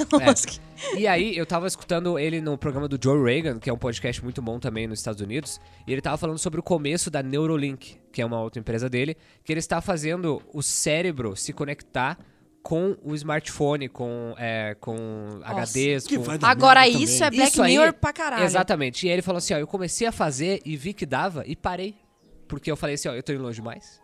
É. 0.95 0.99
E 0.99 1.07
aí, 1.07 1.37
eu 1.37 1.45
tava 1.45 1.67
escutando 1.67 2.19
ele 2.19 2.41
no 2.41 2.57
programa 2.57 2.89
do 2.89 2.99
Joe 3.03 3.19
Rogan, 3.19 3.59
que 3.59 3.69
é 3.69 3.73
um 3.73 3.77
podcast 3.77 4.23
muito 4.25 4.41
bom 4.41 4.59
também 4.59 4.87
nos 4.87 5.01
Estados 5.01 5.21
Unidos, 5.21 5.61
e 5.87 5.93
ele 5.93 6.01
tava 6.01 6.17
falando 6.17 6.39
sobre 6.39 6.59
o 6.59 6.63
começo 6.63 7.11
da 7.11 7.23
Neuralink, 7.23 7.99
que 8.11 8.23
é 8.23 8.25
uma 8.25 8.41
outra 8.41 8.61
empresa 8.61 8.89
dele, 8.89 9.17
que 9.45 9.53
ele 9.53 9.61
está 9.61 9.81
fazendo 9.81 10.41
o 10.55 10.63
cérebro 10.63 11.37
se 11.37 11.53
conectar 11.53 12.17
com 12.63 12.97
o 13.03 13.15
smartphone, 13.15 13.89
com, 13.89 14.35
é, 14.39 14.77
com 14.81 14.97
HDs, 15.43 16.07
que 16.07 16.17
com... 16.17 16.23
vai 16.25 16.39
dar 16.39 16.49
Agora 16.49 16.87
isso 16.87 17.19
também. 17.19 17.27
é 17.27 17.31
Black 17.31 17.53
Isso 17.53 17.63
aí- 17.63 17.73
Mirror 17.73 17.93
pra 17.95 18.13
caralho. 18.13 18.45
Exatamente. 18.45 19.07
E 19.07 19.09
aí 19.09 19.15
ele 19.15 19.23
falou 19.23 19.39
assim, 19.39 19.55
ó, 19.55 19.59
eu 19.59 19.67
comecei 19.67 20.07
a 20.07 20.13
fazer 20.13 20.61
e 20.65 20.77
vi 20.77 20.93
que 20.93 21.07
dava 21.07 21.45
e 21.47 21.57
parei. 21.57 21.97
Porque 22.47 22.71
eu 22.71 22.77
falei 22.77 22.95
assim, 22.97 23.09
ó, 23.09 23.13
eu 23.15 23.23
tô 23.23 23.33
indo 23.33 23.43
longe 23.43 23.57
demais. 23.57 24.01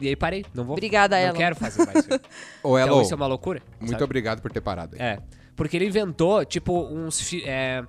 E 0.00 0.08
aí 0.08 0.16
parei, 0.16 0.44
não 0.54 0.64
vou. 0.64 0.74
Obrigada, 0.74 1.16
não 1.18 1.28
Elon. 1.28 1.36
quero 1.36 1.56
fazer 1.56 1.84
mais 1.86 1.98
isso. 1.98 2.12
aí. 2.12 2.20
Ô, 2.62 2.78
então 2.78 2.94
Elo, 2.94 3.02
isso 3.02 3.12
é 3.12 3.16
uma 3.16 3.26
loucura. 3.26 3.62
muito 3.80 3.92
sabe? 3.92 4.04
obrigado 4.04 4.40
por 4.42 4.52
ter 4.52 4.60
parado 4.60 4.94
aí. 4.96 5.02
É. 5.02 5.18
Porque 5.54 5.76
ele 5.76 5.86
inventou, 5.86 6.44
tipo, 6.44 6.84
uns. 6.84 7.32
é, 7.44 7.82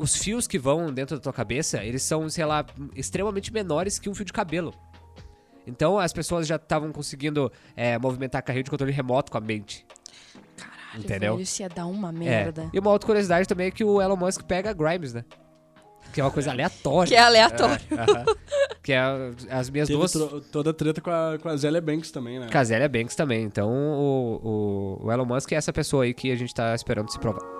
os 0.00 0.16
fios 0.16 0.48
que 0.48 0.58
vão 0.58 0.92
dentro 0.92 1.16
da 1.16 1.22
tua 1.22 1.32
cabeça, 1.32 1.82
eles 1.84 2.02
são, 2.02 2.28
sei 2.28 2.44
lá, 2.44 2.66
extremamente 2.94 3.52
menores 3.52 3.98
que 4.00 4.08
um 4.10 4.14
fio 4.14 4.24
de 4.24 4.32
cabelo. 4.32 4.74
Então 5.68 5.98
as 5.98 6.12
pessoas 6.12 6.46
já 6.46 6.56
estavam 6.56 6.90
conseguindo 6.92 7.52
é, 7.76 7.98
movimentar 7.98 8.38
a 8.40 8.42
carreira 8.42 8.64
de 8.64 8.70
controle 8.70 8.92
remoto 8.92 9.30
com 9.30 9.38
a 9.38 9.40
mente. 9.40 9.86
Caralho, 10.56 11.00
Entendeu? 11.04 11.32
velho, 11.34 11.42
isso 11.42 11.62
ia 11.62 11.68
dar 11.68 11.86
uma 11.86 12.08
É. 12.08 12.12
merda. 12.12 12.70
E 12.72 12.78
uma 12.78 12.90
outra 12.90 13.06
curiosidade 13.06 13.46
também 13.46 13.68
é 13.68 13.70
que 13.70 13.84
o 13.84 14.00
Elon 14.00 14.16
Musk 14.16 14.42
pega 14.42 14.70
a 14.70 14.72
Grimes, 14.72 15.12
né? 15.12 15.24
Que 16.12 16.20
é 16.22 16.24
uma 16.24 16.30
coisa 16.30 16.50
aleatória. 16.50 17.08
Que 17.10 17.14
é 17.14 17.20
aleatório. 17.20 17.84
Aham. 17.92 18.24
que 18.82 18.92
é 18.94 18.98
as 19.50 19.68
minhas 19.68 19.86
Teve 19.88 19.98
duas. 19.98 20.12
toda 20.50 20.70
a 20.70 20.72
treta 20.72 21.00
com 21.02 21.10
a, 21.10 21.38
com 21.38 21.48
a 21.50 21.56
Zélia 21.56 21.82
Banks 21.82 22.10
também, 22.10 22.40
né? 22.40 22.48
Casélia 22.48 22.88
Banks 22.88 23.14
também. 23.14 23.44
Então 23.44 23.70
o, 23.70 24.98
o, 25.02 25.06
o 25.06 25.12
Elon 25.12 25.26
Musk 25.26 25.52
é 25.52 25.56
essa 25.56 25.72
pessoa 25.72 26.04
aí 26.04 26.14
que 26.14 26.32
a 26.32 26.36
gente 26.36 26.54
tá 26.54 26.74
esperando 26.74 27.10
se 27.12 27.18
provar. 27.18 27.57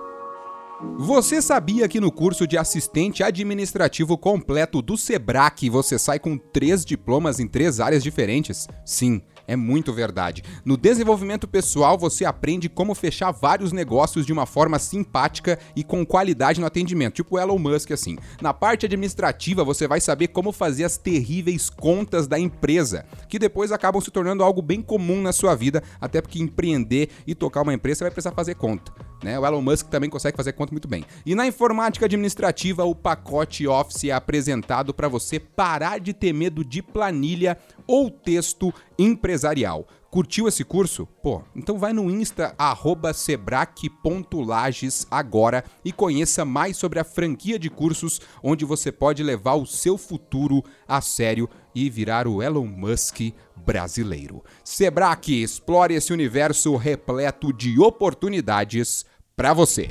Você 0.96 1.42
sabia 1.42 1.88
que 1.88 1.98
no 1.98 2.12
curso 2.12 2.46
de 2.46 2.56
assistente 2.56 3.24
administrativo 3.24 4.16
completo 4.16 4.80
do 4.80 4.96
Sebrae 4.96 5.68
você 5.68 5.98
sai 5.98 6.20
com 6.20 6.38
três 6.38 6.84
diplomas 6.84 7.40
em 7.40 7.48
três 7.48 7.80
áreas 7.80 8.02
diferentes? 8.02 8.68
Sim, 8.84 9.20
é 9.48 9.56
muito 9.56 9.92
verdade. 9.92 10.44
No 10.64 10.76
desenvolvimento 10.76 11.48
pessoal 11.48 11.98
você 11.98 12.24
aprende 12.26 12.68
como 12.68 12.94
fechar 12.94 13.32
vários 13.32 13.72
negócios 13.72 14.26
de 14.26 14.32
uma 14.32 14.44
forma 14.44 14.78
simpática 14.78 15.58
e 15.74 15.82
com 15.82 16.04
qualidade 16.04 16.60
no 16.60 16.66
atendimento, 16.66 17.14
tipo 17.14 17.38
Elon 17.38 17.58
Musk 17.58 17.90
assim. 17.90 18.18
Na 18.42 18.52
parte 18.52 18.84
administrativa 18.84 19.64
você 19.64 19.88
vai 19.88 20.00
saber 20.00 20.28
como 20.28 20.52
fazer 20.52 20.84
as 20.84 20.98
terríveis 20.98 21.70
contas 21.70 22.28
da 22.28 22.38
empresa, 22.38 23.06
que 23.28 23.38
depois 23.38 23.72
acabam 23.72 24.02
se 24.02 24.10
tornando 24.10 24.44
algo 24.44 24.60
bem 24.60 24.82
comum 24.82 25.22
na 25.22 25.32
sua 25.32 25.54
vida, 25.54 25.82
até 25.98 26.20
porque 26.20 26.38
empreender 26.38 27.08
e 27.26 27.34
tocar 27.34 27.62
uma 27.62 27.72
empresa 27.72 27.98
você 27.98 28.04
vai 28.04 28.10
precisar 28.10 28.32
fazer 28.32 28.54
conta. 28.54 28.92
Né? 29.22 29.38
O 29.38 29.44
Elon 29.44 29.62
Musk 29.62 29.88
também 29.88 30.10
consegue 30.10 30.36
fazer 30.36 30.52
conta 30.52 30.72
muito 30.72 30.86
bem. 30.86 31.04
E 31.26 31.34
na 31.34 31.46
informática 31.46 32.06
administrativa, 32.06 32.84
o 32.84 32.94
pacote 32.94 33.66
Office 33.66 34.04
é 34.04 34.12
apresentado 34.12 34.94
para 34.94 35.08
você 35.08 35.40
parar 35.40 35.98
de 35.98 36.12
ter 36.12 36.32
medo 36.32 36.64
de 36.64 36.82
planilha 36.82 37.58
ou 37.88 38.10
texto 38.10 38.72
empresarial. 38.98 39.88
Curtiu 40.10 40.48
esse 40.48 40.64
curso? 40.64 41.06
Pô, 41.22 41.42
então 41.54 41.78
vai 41.78 41.92
no 41.92 42.10
Insta, 42.10 42.54
arroba 42.56 43.12
sebrae.lages 43.12 45.06
agora 45.10 45.64
e 45.84 45.92
conheça 45.92 46.44
mais 46.44 46.76
sobre 46.76 46.98
a 46.98 47.04
franquia 47.04 47.58
de 47.58 47.68
cursos 47.68 48.20
onde 48.42 48.64
você 48.64 48.90
pode 48.90 49.22
levar 49.22 49.54
o 49.54 49.66
seu 49.66 49.98
futuro 49.98 50.62
a 50.86 51.00
sério 51.00 51.48
e 51.74 51.90
virar 51.90 52.26
o 52.26 52.42
Elon 52.42 52.66
Musk 52.66 53.32
brasileiro. 53.56 54.42
Sebrae, 54.64 55.42
explore 55.42 55.94
esse 55.94 56.12
universo 56.12 56.74
repleto 56.76 57.52
de 57.52 57.78
oportunidades 57.78 59.04
para 59.36 59.52
você. 59.52 59.88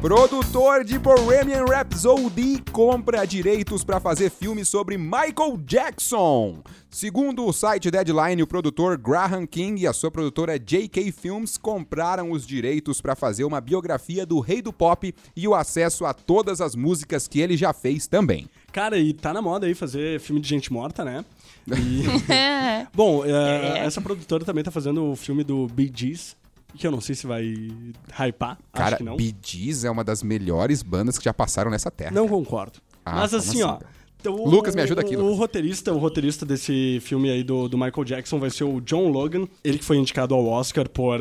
Produtor 0.00 0.84
de 0.84 0.96
Bohemian 0.96 1.64
Rhapsody 1.64 2.62
compra 2.70 3.26
direitos 3.26 3.82
para 3.82 3.98
fazer 3.98 4.30
filme 4.30 4.64
sobre 4.64 4.96
Michael 4.96 5.58
Jackson. 5.66 6.62
Segundo 6.88 7.44
o 7.44 7.52
site 7.52 7.90
Deadline, 7.90 8.40
o 8.40 8.46
produtor 8.46 8.96
Graham 8.96 9.44
King 9.44 9.82
e 9.82 9.86
a 9.88 9.92
sua 9.92 10.08
produtora 10.08 10.56
JK 10.56 11.10
Films 11.10 11.56
compraram 11.56 12.30
os 12.30 12.46
direitos 12.46 13.00
para 13.00 13.16
fazer 13.16 13.42
uma 13.42 13.60
biografia 13.60 14.24
do 14.24 14.38
rei 14.38 14.62
do 14.62 14.72
pop 14.72 15.12
e 15.36 15.48
o 15.48 15.54
acesso 15.54 16.06
a 16.06 16.14
todas 16.14 16.60
as 16.60 16.76
músicas 16.76 17.26
que 17.26 17.40
ele 17.40 17.56
já 17.56 17.72
fez 17.72 18.06
também. 18.06 18.48
Cara, 18.72 18.96
e 18.98 19.12
tá 19.12 19.32
na 19.32 19.42
moda 19.42 19.66
aí 19.66 19.74
fazer 19.74 20.20
filme 20.20 20.40
de 20.40 20.48
gente 20.48 20.72
morta, 20.72 21.04
né? 21.04 21.24
E- 21.66 22.04
É. 22.32 22.86
Bom, 22.94 23.24
eh, 23.26 23.78
essa 23.84 24.00
produtora 24.00 24.44
também 24.44 24.62
tá 24.62 24.70
fazendo 24.70 25.10
o 25.10 25.16
filme 25.16 25.42
do 25.42 25.66
Bee 25.66 25.90
Gees, 25.92 26.36
que 26.76 26.86
eu 26.86 26.90
não 26.90 27.00
sei 27.00 27.14
se 27.14 27.26
vai 27.26 27.44
hypar, 27.44 28.58
Cara, 28.72 28.88
acho 28.88 28.96
que 28.98 29.02
não. 29.04 29.16
Gees 29.44 29.84
é 29.84 29.90
uma 29.90 30.04
das 30.04 30.22
melhores 30.22 30.82
bandas 30.82 31.18
que 31.18 31.24
já 31.24 31.32
passaram 31.34 31.70
nessa 31.70 31.90
terra. 31.90 32.10
Não 32.10 32.28
concordo. 32.28 32.78
Ah, 33.04 33.16
Mas 33.16 33.30
como 33.30 33.42
assim, 33.42 33.62
ó. 33.62 33.70
assim? 33.76 33.84
então, 34.20 34.34
o- 34.34 34.48
Lucas, 34.48 34.74
me 34.74 34.82
ajuda 34.82 35.00
aqui, 35.00 35.16
O, 35.16 35.24
o 35.24 35.34
roteirista, 35.34 35.92
o 35.92 35.98
roteirista 35.98 36.44
desse 36.44 36.98
filme 37.02 37.30
aí 37.30 37.42
do, 37.42 37.68
do 37.68 37.76
Michael 37.78 38.04
Jackson 38.04 38.38
vai 38.38 38.50
ser 38.50 38.64
o 38.64 38.80
John 38.80 39.08
Logan. 39.08 39.48
Ele 39.64 39.78
que 39.78 39.84
foi 39.84 39.96
indicado 39.96 40.34
ao 40.34 40.44
Oscar 40.46 40.88
por 40.88 41.20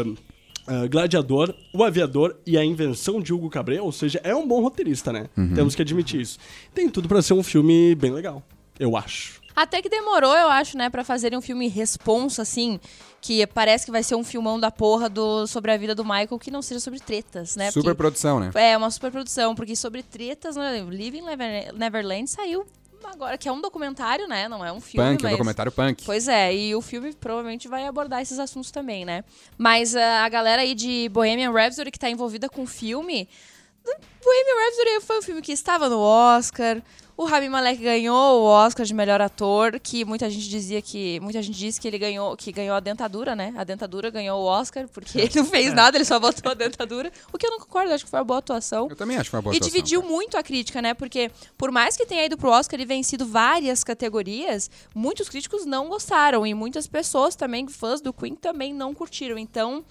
ah, 0.67 0.88
Gladiador, 0.88 1.55
O 1.73 1.83
Aviador 1.83 2.36
e 2.45 2.57
A 2.57 2.65
Invenção 2.65 3.21
de 3.21 3.33
Hugo 3.33 3.49
Cabret. 3.49 3.79
Ou 3.79 3.91
seja, 3.91 4.19
é 4.23 4.36
um 4.36 4.45
bom 4.47 4.62
roteirista, 4.62 5.13
né? 5.13 5.27
Uhum. 5.38 5.53
Temos 5.53 5.75
que 5.75 5.81
admitir 5.81 6.19
isso. 6.21 6.38
Tem 6.73 6.89
tudo 6.89 7.07
pra 7.07 7.21
ser 7.21 7.33
um 7.33 7.41
filme 7.43 7.95
bem 7.95 8.12
legal. 8.12 8.43
Eu 8.77 8.95
acho. 8.97 9.41
Até 9.58 9.82
que 9.82 9.89
demorou, 9.89 10.36
eu 10.38 10.50
acho, 10.50 10.78
né, 10.78 10.88
pra 10.88 11.04
fazerem 11.04 11.36
um 11.36 11.41
filme 11.41 11.67
responsa, 11.67 12.43
assim, 12.43 12.80
que 13.20 13.48
parece 13.48 13.86
que 13.86 13.91
vai 13.91 14.04
ser 14.04 14.13
um 14.13 14.24
filmão 14.24 14.60
da 14.60 14.70
porra 14.70 15.10
do, 15.10 15.48
sobre 15.48 15.72
a 15.72 15.78
vida 15.78 15.96
do 15.96 16.04
Michael, 16.04 16.38
que 16.38 16.52
não 16.52 16.62
seja 16.62 16.80
sobre 16.80 17.00
tretas, 17.00 17.56
né? 17.56 17.72
Super 17.72 17.86
Porque- 17.86 17.98
produção, 17.98 18.39
né? 18.39 18.52
É, 18.54 18.78
uma 18.78 18.91
super 18.91 19.12
produção, 19.12 19.56
porque 19.56 19.76
sobre 19.76 20.04
tretas, 20.04 20.56
né, 20.56 20.80
Living 20.88 21.24
Never- 21.24 21.74
Neverland 21.74 22.30
saiu 22.30 22.67
agora, 23.04 23.36
que 23.36 23.50
é 23.50 23.52
um 23.52 23.60
documentário, 23.60 24.28
né? 24.28 24.48
Não 24.48 24.63
é 24.63 24.72
um 24.72 24.80
filme, 24.80 25.10
Punk, 25.12 25.22
é 25.24 25.28
um 25.28 25.30
mas... 25.30 25.38
documentário 25.38 25.72
punk. 25.72 26.04
Pois 26.06 26.28
é, 26.28 26.54
e 26.54 26.76
o 26.76 26.82
filme 26.82 27.13
provavelmente 27.15 27.67
vai 27.67 27.88
abordar 27.88 28.22
esses 28.22 28.38
assuntos 28.38 28.70
também, 28.70 29.06
né? 29.06 29.24
Mas 29.58 29.96
ah, 29.96 30.24
a 30.24 30.30
galera 30.30 30.62
aí 30.62 30.76
de 30.76 31.10
Bohemian 31.10 31.52
Rhapsody 31.52 31.89
que 31.89 31.98
tá 31.98 32.10
envolvida 32.12 32.48
com 32.48 32.62
o 32.62 32.67
filme... 32.67 33.28
Bohemian 33.86 34.65
Rhapsody 34.65 35.06
foi 35.06 35.20
um 35.20 35.22
filme 35.22 35.41
que 35.41 35.54
estava 35.54 35.88
no 35.88 36.00
Oscar, 36.00 36.82
O 37.17 37.25
Rami 37.25 37.49
Malek 37.49 37.82
ganhou 37.82 38.41
o 38.41 38.45
Oscar 38.45 38.86
de 38.86 38.93
melhor 38.93 39.19
ator, 39.19 39.80
que 39.80 40.06
muita 40.06 40.30
gente 40.30 40.47
dizia 40.47 40.80
que. 40.84 41.19
Muita 41.19 41.41
gente 41.41 41.58
disse 41.58 41.82
que 41.82 41.88
ele 41.88 41.97
ganhou, 41.97 42.38
que 42.38 42.51
ganhou 42.51 42.75
a 42.75 42.80
dentadura, 42.80 43.36
né? 43.36 43.56
A 43.58 43.63
dentadura 43.63 44.12
ganhou 44.12 44.39
o 44.39 44.45
Oscar, 44.45 44.88
porque 44.88 45.17
ele 45.21 45.32
não 45.36 45.45
fez 45.45 45.73
nada, 45.73 45.97
ele 45.97 46.06
só 46.06 46.19
botou 46.19 46.51
a 46.51 46.53
dentadura. 46.53 47.12
O 47.34 47.38
que 47.39 47.47
eu 47.47 47.49
não 47.49 47.58
concordo, 47.58 47.91
acho 47.91 48.06
que 48.06 48.12
foi 48.12 48.19
uma 48.19 48.23
boa 48.23 48.38
atuação. 48.38 48.88
Eu 48.88 48.95
também 48.95 49.17
acho 49.17 49.23
que 49.25 49.32
foi 49.32 49.39
uma 49.39 49.43
boa 49.45 49.56
E 49.56 49.58
atuação, 49.58 49.73
dividiu 49.73 50.01
cara. 50.01 50.13
muito 50.13 50.38
a 50.38 50.43
crítica, 50.43 50.80
né? 50.80 50.93
Porque, 50.93 51.32
por 51.58 51.71
mais 51.71 51.97
que 51.97 52.06
tenha 52.06 52.23
ido 52.23 52.38
pro 52.38 52.51
Oscar 52.51 52.80
e 52.80 52.86
vencido 52.86 53.25
várias 53.25 53.84
categorias, 53.84 54.69
muitos 54.93 55.27
críticos 55.27 55.65
não 55.65 55.89
gostaram. 55.89 56.45
E 56.45 56.53
muitas 56.53 56.86
pessoas 56.86 57.36
também, 57.36 57.67
fãs 57.67 57.99
do 57.99 58.13
Queen, 58.13 58.36
também 58.36 58.75
não 58.75 58.93
curtiram. 58.93 59.39
Então. 59.39 59.84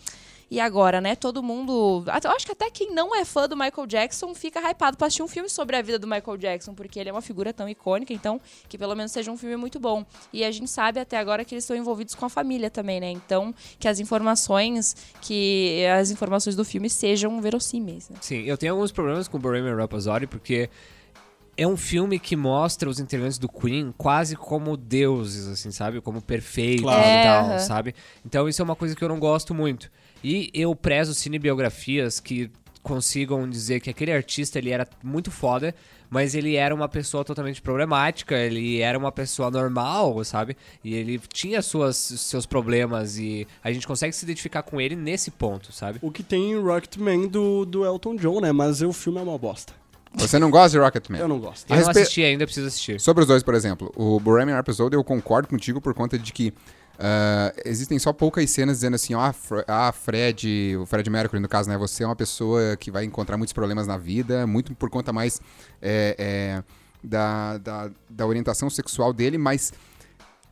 E 0.48 0.61
agora, 0.61 1.00
né? 1.00 1.16
Todo 1.16 1.42
mundo. 1.42 2.04
Eu 2.24 2.30
acho 2.30 2.46
que 2.46 2.52
até 2.52 2.70
quem 2.70 2.92
não 2.94 3.12
é 3.14 3.24
fã 3.24 3.48
do 3.48 3.56
Michael 3.56 3.85
Jackson 3.87 4.32
fica 4.32 4.61
hypado 4.61 4.96
pra 4.96 5.09
assistir 5.09 5.22
um 5.24 5.26
filme 5.28 5.48
sobre 5.48 5.74
a 5.76 5.82
vida 5.82 5.98
do 5.98 6.06
Michael 6.06 6.37
Jackson, 6.37 6.72
porque 6.72 7.00
ele 7.00 7.09
é 7.09 7.12
uma 7.12 7.20
figura 7.20 7.52
tão 7.52 7.68
icônica, 7.68 8.12
então 8.12 8.40
que 8.68 8.78
pelo 8.78 8.94
menos 8.94 9.11
seja 9.11 9.30
um 9.32 9.37
filme 9.37 9.56
muito 9.56 9.80
bom. 9.80 10.04
E 10.32 10.44
a 10.44 10.50
gente 10.52 10.70
sabe 10.70 11.00
até 11.00 11.18
agora 11.18 11.44
que 11.44 11.52
eles 11.52 11.64
estão 11.64 11.76
envolvidos 11.76 12.14
com 12.14 12.24
a 12.24 12.28
família 12.28 12.70
também, 12.70 13.00
né? 13.00 13.11
Então, 13.11 13.52
que 13.78 13.88
as 13.88 13.98
informações, 13.98 14.94
que 15.20 15.85
as 15.98 16.11
informações 16.12 16.54
do 16.54 16.64
filme 16.64 16.88
sejam 16.88 17.40
verossímeis, 17.40 18.09
né? 18.09 18.16
Sim, 18.20 18.42
eu 18.42 18.56
tenho 18.56 18.72
alguns 18.74 18.92
problemas 18.92 19.26
com 19.26 19.40
Bohemian 19.40 19.74
Rhapsody 19.74 20.28
porque 20.28 20.70
é 21.56 21.66
um 21.66 21.76
filme 21.76 22.20
que 22.20 22.37
mostra 22.37 22.88
os 22.88 23.00
integrantes 23.00 23.38
do 23.38 23.48
Queen 23.48 23.92
quase 23.98 24.37
como 24.37 24.76
deuses, 24.76 25.48
assim, 25.48 25.72
sabe? 25.72 26.00
Como 26.00 26.22
perfeitos 26.22 26.82
Claro. 26.82 27.09
e 27.09 27.16
É, 27.18 27.22
tal, 27.22 27.46
aham. 27.46 27.59
sabe? 27.59 27.94
Então 28.24 28.48
isso 28.48 28.62
é 28.62 28.64
uma 28.64 28.76
coisa 28.76 28.94
que 28.94 29.02
eu 29.02 29.09
não 29.09 29.18
gosto 29.18 29.52
muito. 29.52 29.90
E 30.22 30.50
eu 30.55 30.74
prezo 30.74 31.14
cinebiografias 31.14 32.20
que 32.20 32.50
consigam 32.83 33.48
dizer 33.48 33.81
que 33.81 33.90
aquele 33.90 34.12
artista 34.12 34.59
ele 34.59 34.70
era 34.70 34.87
muito 35.02 35.29
foda, 35.31 35.74
mas 36.09 36.37
ele 36.37 36.55
era 36.55 36.72
uma 36.72 36.88
pessoa 36.88 37.24
totalmente 37.24 37.61
problemática, 37.61 38.37
ele 38.37 38.81
era 38.81 38.96
uma 38.96 39.11
pessoa 39.11 39.50
normal, 39.50 40.22
sabe? 40.24 40.57
E 40.85 40.94
ele 40.94 41.20
tinha 41.33 41.61
suas, 41.62 41.96
seus 41.96 42.46
problemas 42.46 43.18
e 43.18 43.46
a 43.62 43.72
gente 43.72 43.87
consegue 43.88 44.14
se 44.14 44.24
identificar 44.24 44.62
com 44.62 44.81
ele 44.81 44.94
nesse 44.94 45.33
ponto, 45.33 45.72
sabe? 45.72 45.98
O 46.00 46.12
que 46.12 46.22
tem 46.22 46.52
em 46.52 46.61
Rocketman 46.61 47.26
do, 47.26 47.64
do 47.64 47.85
Elton 47.85 48.14
John, 48.14 48.40
né? 48.40 48.52
Mas 48.52 48.81
o 48.83 48.92
filme 48.92 49.18
é 49.18 49.22
uma 49.22 49.37
bosta. 49.37 49.72
Você 50.14 50.38
não 50.38 50.48
gosta 50.50 50.70
de 50.70 50.79
Rocketman? 50.79 51.18
Eu 51.20 51.29
não 51.29 51.40
gosto. 51.40 51.70
A 51.70 51.74
Eu 51.74 51.81
não 51.81 51.87
respe- 51.88 52.00
assisti 52.02 52.22
ainda, 52.22 52.44
preciso 52.46 52.68
assistir. 52.68 53.00
Sobre 53.00 53.22
os 53.22 53.26
dois, 53.26 53.42
por 53.42 53.55
exemplo, 53.55 53.92
o 53.96 54.18
Bohemian 54.20 54.55
Rhapsody 54.55 54.94
eu 54.94 55.02
concordo 55.05 55.48
contigo 55.48 55.81
por 55.81 55.92
conta 55.92 56.16
de 56.18 56.33
que 56.33 56.55
ah, 56.98 57.52
existem 57.64 57.98
só 57.98 58.12
poucas 58.12 58.50
cenas 58.50 58.78
dizendo 58.78 58.94
assim, 58.94 59.14
ó, 59.14 59.20
ah, 59.20 59.35
ah, 59.66 59.92
Fred, 59.92 60.76
o 60.80 60.87
Fred 60.87 61.09
Mercury 61.11 61.40
no 61.40 61.48
caso, 61.48 61.68
né, 61.68 61.76
você 61.76 62.04
é 62.04 62.06
uma 62.06 62.16
pessoa 62.16 62.76
que 62.76 62.90
vai 62.90 63.04
encontrar 63.04 63.37
muitos 63.37 63.52
problemas 63.52 63.87
na 63.87 63.96
vida, 63.96 64.46
muito 64.46 64.74
por 64.74 64.90
conta 64.90 65.12
mais 65.12 65.40
é, 65.80 66.16
é, 66.18 66.64
da, 67.02 67.59
da, 67.59 67.90
da 68.09 68.26
orientação 68.26 68.70
sexual 68.70 69.12
dele, 69.12 69.38
mas 69.38 69.72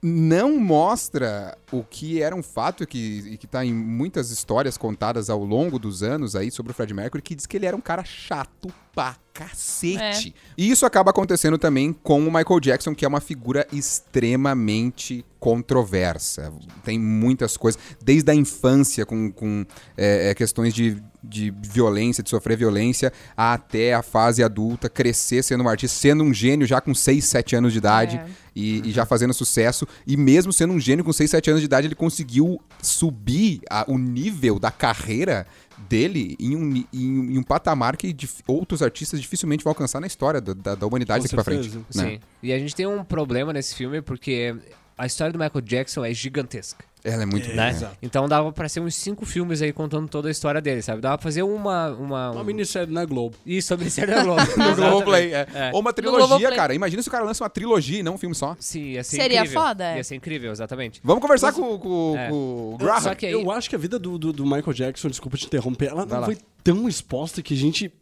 não 0.03 0.59
mostra 0.59 1.57
o 1.79 1.85
que 1.89 2.23
era 2.23 2.35
um 2.35 2.43
fato 2.43 2.83
e 2.83 2.87
que, 2.87 3.37
que 3.39 3.47
tá 3.47 3.65
em 3.65 3.73
muitas 3.73 4.31
histórias 4.31 4.77
contadas 4.77 5.29
ao 5.31 5.45
longo 5.45 5.79
dos 5.79 6.03
anos 6.03 6.35
aí 6.37 6.51
sobre 6.51 6.73
o 6.73 6.75
Fred 6.75 6.93
Mercury, 6.95 7.23
que 7.23 7.35
diz 7.35 7.47
que 7.47 7.57
ele 7.57 7.67
era 7.67 7.77
um 7.77 7.81
cara 7.81 8.05
chato 8.05 8.73
pra 8.95 9.17
cacete. 9.33 10.35
E 10.57 10.71
isso 10.71 10.87
acaba 10.87 11.11
acontecendo 11.11 11.59
também 11.59 11.93
com 11.93 12.21
o 12.21 12.33
Michael 12.33 12.61
Jackson, 12.61 12.95
que 12.95 13.05
é 13.05 13.09
uma 13.09 13.21
figura 13.21 13.67
extremamente 13.73 15.25
controversa. 15.41 16.53
Tem 16.85 16.99
muitas 16.99 17.57
coisas, 17.57 17.81
desde 18.03 18.31
a 18.31 18.35
infância, 18.35 19.05
com, 19.05 19.31
com 19.31 19.67
é, 19.97 20.31
é, 20.31 20.35
questões 20.35 20.73
de, 20.73 21.03
de 21.23 21.51
violência, 21.51 22.23
de 22.23 22.31
sofrer 22.31 22.57
violência, 22.57 23.13
até 23.37 23.93
a 23.93 24.03
fase 24.03 24.43
adulta, 24.43 24.89
crescer 24.89 25.43
sendo 25.43 25.65
um 25.65 25.69
artista, 25.69 25.99
sendo 25.99 26.23
um 26.25 26.33
gênio 26.33 26.67
já 26.67 26.81
com 26.81 26.95
6, 26.95 27.25
7 27.25 27.57
anos 27.57 27.73
de 27.73 27.79
idade 27.79 28.17
É. 28.17 28.27
e, 28.55 28.89
e 28.89 28.93
já 28.93 29.05
fazendo 29.05 29.35
sucesso. 29.35 29.87
E 30.07 30.17
mesmo 30.17 30.53
sendo 30.53 30.73
um 30.73 30.81
gênio 30.81 31.05
com 31.05 31.13
6, 31.13 31.29
7 31.31 31.51
anos 31.51 31.61
de 31.61 31.64
idade, 31.65 31.87
ele 31.87 31.95
conseguiu 31.95 32.61
subir 32.83 33.61
a- 33.71 33.85
o 33.89 33.99
nível 33.99 34.59
da 34.59 34.71
carreira 34.71 35.47
dele 35.89 36.37
em 36.39 36.55
um, 36.57 36.77
em, 36.77 36.87
em 36.93 37.39
um 37.39 37.43
patamar 37.43 37.97
que 37.97 38.13
dif- 38.13 38.43
outros 38.47 38.83
artistas 38.83 39.21
dificilmente 39.21 39.65
vão 39.65 39.71
alcançar 39.73 40.01
na 40.01 40.07
história 40.07 40.41
da, 40.41 40.55
da- 40.55 40.75
da 40.75 40.87
humanidade 40.87 41.21
Com 41.21 41.25
daqui 41.25 41.35
pra 41.35 41.45
frente. 41.45 41.71
certeza. 41.71 41.85
né? 42.05 42.11
Sim. 42.13 42.21
E 42.43 42.53
a 42.53 42.59
gente 42.59 42.75
tem 42.75 42.87
um 42.87 43.03
problema 43.05 43.53
nesse 43.53 43.75
filme 43.75 44.01
porque 44.01 44.55
a 44.97 45.07
história 45.07 45.33
do 45.33 45.39
Michael 45.39 45.61
Jackson 45.61 46.05
é 46.05 46.13
gigantesca. 46.15 46.85
Ela 47.03 47.25
é 47.25 47.27
muito 47.27 47.51
É, 47.51 47.55
Né? 47.55 47.71
Exato. 47.71 47.97
Então 48.01 48.27
dava 48.27 48.51
pra 48.51 48.67
ser 48.67 48.81
uns 48.81 48.95
cinco 48.95 49.27
filmes 49.27 49.61
aí 49.61 49.75
contando 49.75 50.09
toda 50.09 50.29
a 50.29 50.31
história 50.31 50.59
dele, 50.59 50.81
sabe? 50.81 51.03
Dava 51.03 51.19
pra 51.19 51.23
fazer 51.23 51.43
uma. 51.43 51.89
Uma, 51.91 52.31
Uma 52.31 52.41
um... 52.41 52.45
minissérie 52.45 52.91
na 52.91 53.05
Globo. 53.05 53.37
Isso, 53.45 53.69
sobre 53.69 53.83
Ministério 53.85 54.15
da 54.15 54.23
Globo. 54.23 54.41
No 54.57 54.75
Globoplay, 54.75 55.35
é. 55.35 55.47
É. 55.53 55.71
Ou 55.75 55.81
uma 55.81 55.93
trilogia, 55.93 56.51
cara. 56.57 56.75
Imagina 56.75 57.03
se 57.03 57.09
o 57.09 57.13
cara 57.13 57.23
lança 57.25 57.45
uma 57.45 57.51
trilogia 57.51 57.99
e 58.01 58.03
não 58.03 58.15
um 58.15 58.19
filme 58.19 58.35
só. 58.35 58.57
Sim, 58.59 58.93
ia 58.93 59.05
ser 59.05 59.17
Seria 59.17 59.41
incrível. 59.41 59.61
foda, 59.61 59.85
é. 59.93 59.97
Ia 59.99 60.05
ser 60.05 60.15
incrível, 60.15 60.51
exatamente. 60.51 61.01
Vamos 61.05 61.21
conversar 61.21 61.53
com, 61.53 61.79
com- 61.79 62.15
É. 62.17 62.29
com 62.31 62.75
o 62.75 62.77
Graham. 62.79 63.01
Só 63.03 63.15
que 63.15 63.27
aí- 63.27 63.33
Eu 63.33 63.51
acho 63.51 63.69
que 63.69 63.77
a 63.77 63.79
vida 63.79 63.99
do, 63.99 64.17
do, 64.17 64.33
do 64.33 64.45
Michael 64.47 64.73
Jackson, 64.73 65.09
desculpa 65.09 65.37
te 65.37 65.45
interromper, 65.45 65.89
ela 65.91 66.07
Vai 66.07 66.15
não 66.15 66.21
lá. 66.21 66.27
foi 66.27 66.39
tão 66.63 66.89
exposta 66.89 67.43
que 67.43 67.53
a 67.53 67.57
gente 67.57 67.93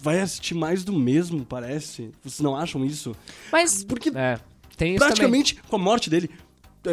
vai 0.00 0.20
assistir 0.20 0.54
mais 0.54 0.82
do 0.82 0.92
mesmo, 0.92 1.44
parece. 1.44 2.10
Vocês 2.24 2.40
não 2.40 2.56
acham 2.56 2.84
isso? 2.84 3.14
Mas 3.52 3.84
Porque 3.84 4.10
É. 4.14 4.38
Tem 4.78 4.94
isso 4.94 5.00
também. 5.00 5.08
praticamente 5.16 5.56
com 5.68 5.76
a 5.76 5.78
morte 5.78 6.08
dele, 6.08 6.30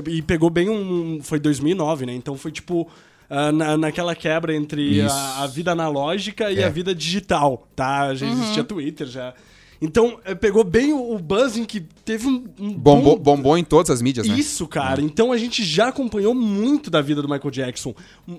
e 0.07 0.21
pegou 0.21 0.49
bem 0.49 0.67
um. 0.69 1.19
Foi 1.21 1.39
2009, 1.39 2.05
né? 2.05 2.13
Então 2.13 2.35
foi 2.37 2.51
tipo. 2.51 2.89
ah, 3.29 3.51
na, 3.51 3.77
naquela 3.77 4.13
quebra 4.15 4.53
entre 4.53 4.99
a, 5.01 5.43
a 5.43 5.47
vida 5.47 5.71
analógica 5.71 6.51
e 6.51 6.59
É. 6.59 6.65
a 6.65 6.69
vida 6.69 6.93
digital, 6.93 7.67
tá? 7.75 8.13
Já 8.13 8.27
existia 8.27 8.63
Twitter, 8.63 9.07
já. 9.07 9.33
Então, 9.81 10.19
eh, 10.25 10.33
pegou 10.35 10.63
bem 10.63 10.93
o, 10.93 11.13
o 11.15 11.19
buzz 11.19 11.57
em 11.57 11.65
que 11.65 11.81
teve 11.81 12.27
um, 12.27 12.45
um 12.59 12.73
Bombou, 12.73 13.17
bom- 13.17 13.35
bombou 13.35 13.57
em 13.57 13.63
todas 13.63 13.89
as 13.89 14.01
mídias, 14.01 14.27
né? 14.27 14.35
Isso, 14.37 14.67
cara. 14.67 15.01
Então 15.01 15.31
a 15.31 15.37
gente 15.37 15.63
já 15.63 15.87
acompanhou 15.89 16.33
muito 16.33 16.89
da 16.89 17.01
vida 17.01 17.21
do 17.21 17.27
Michael 17.27 17.51
Jackson 17.51 17.93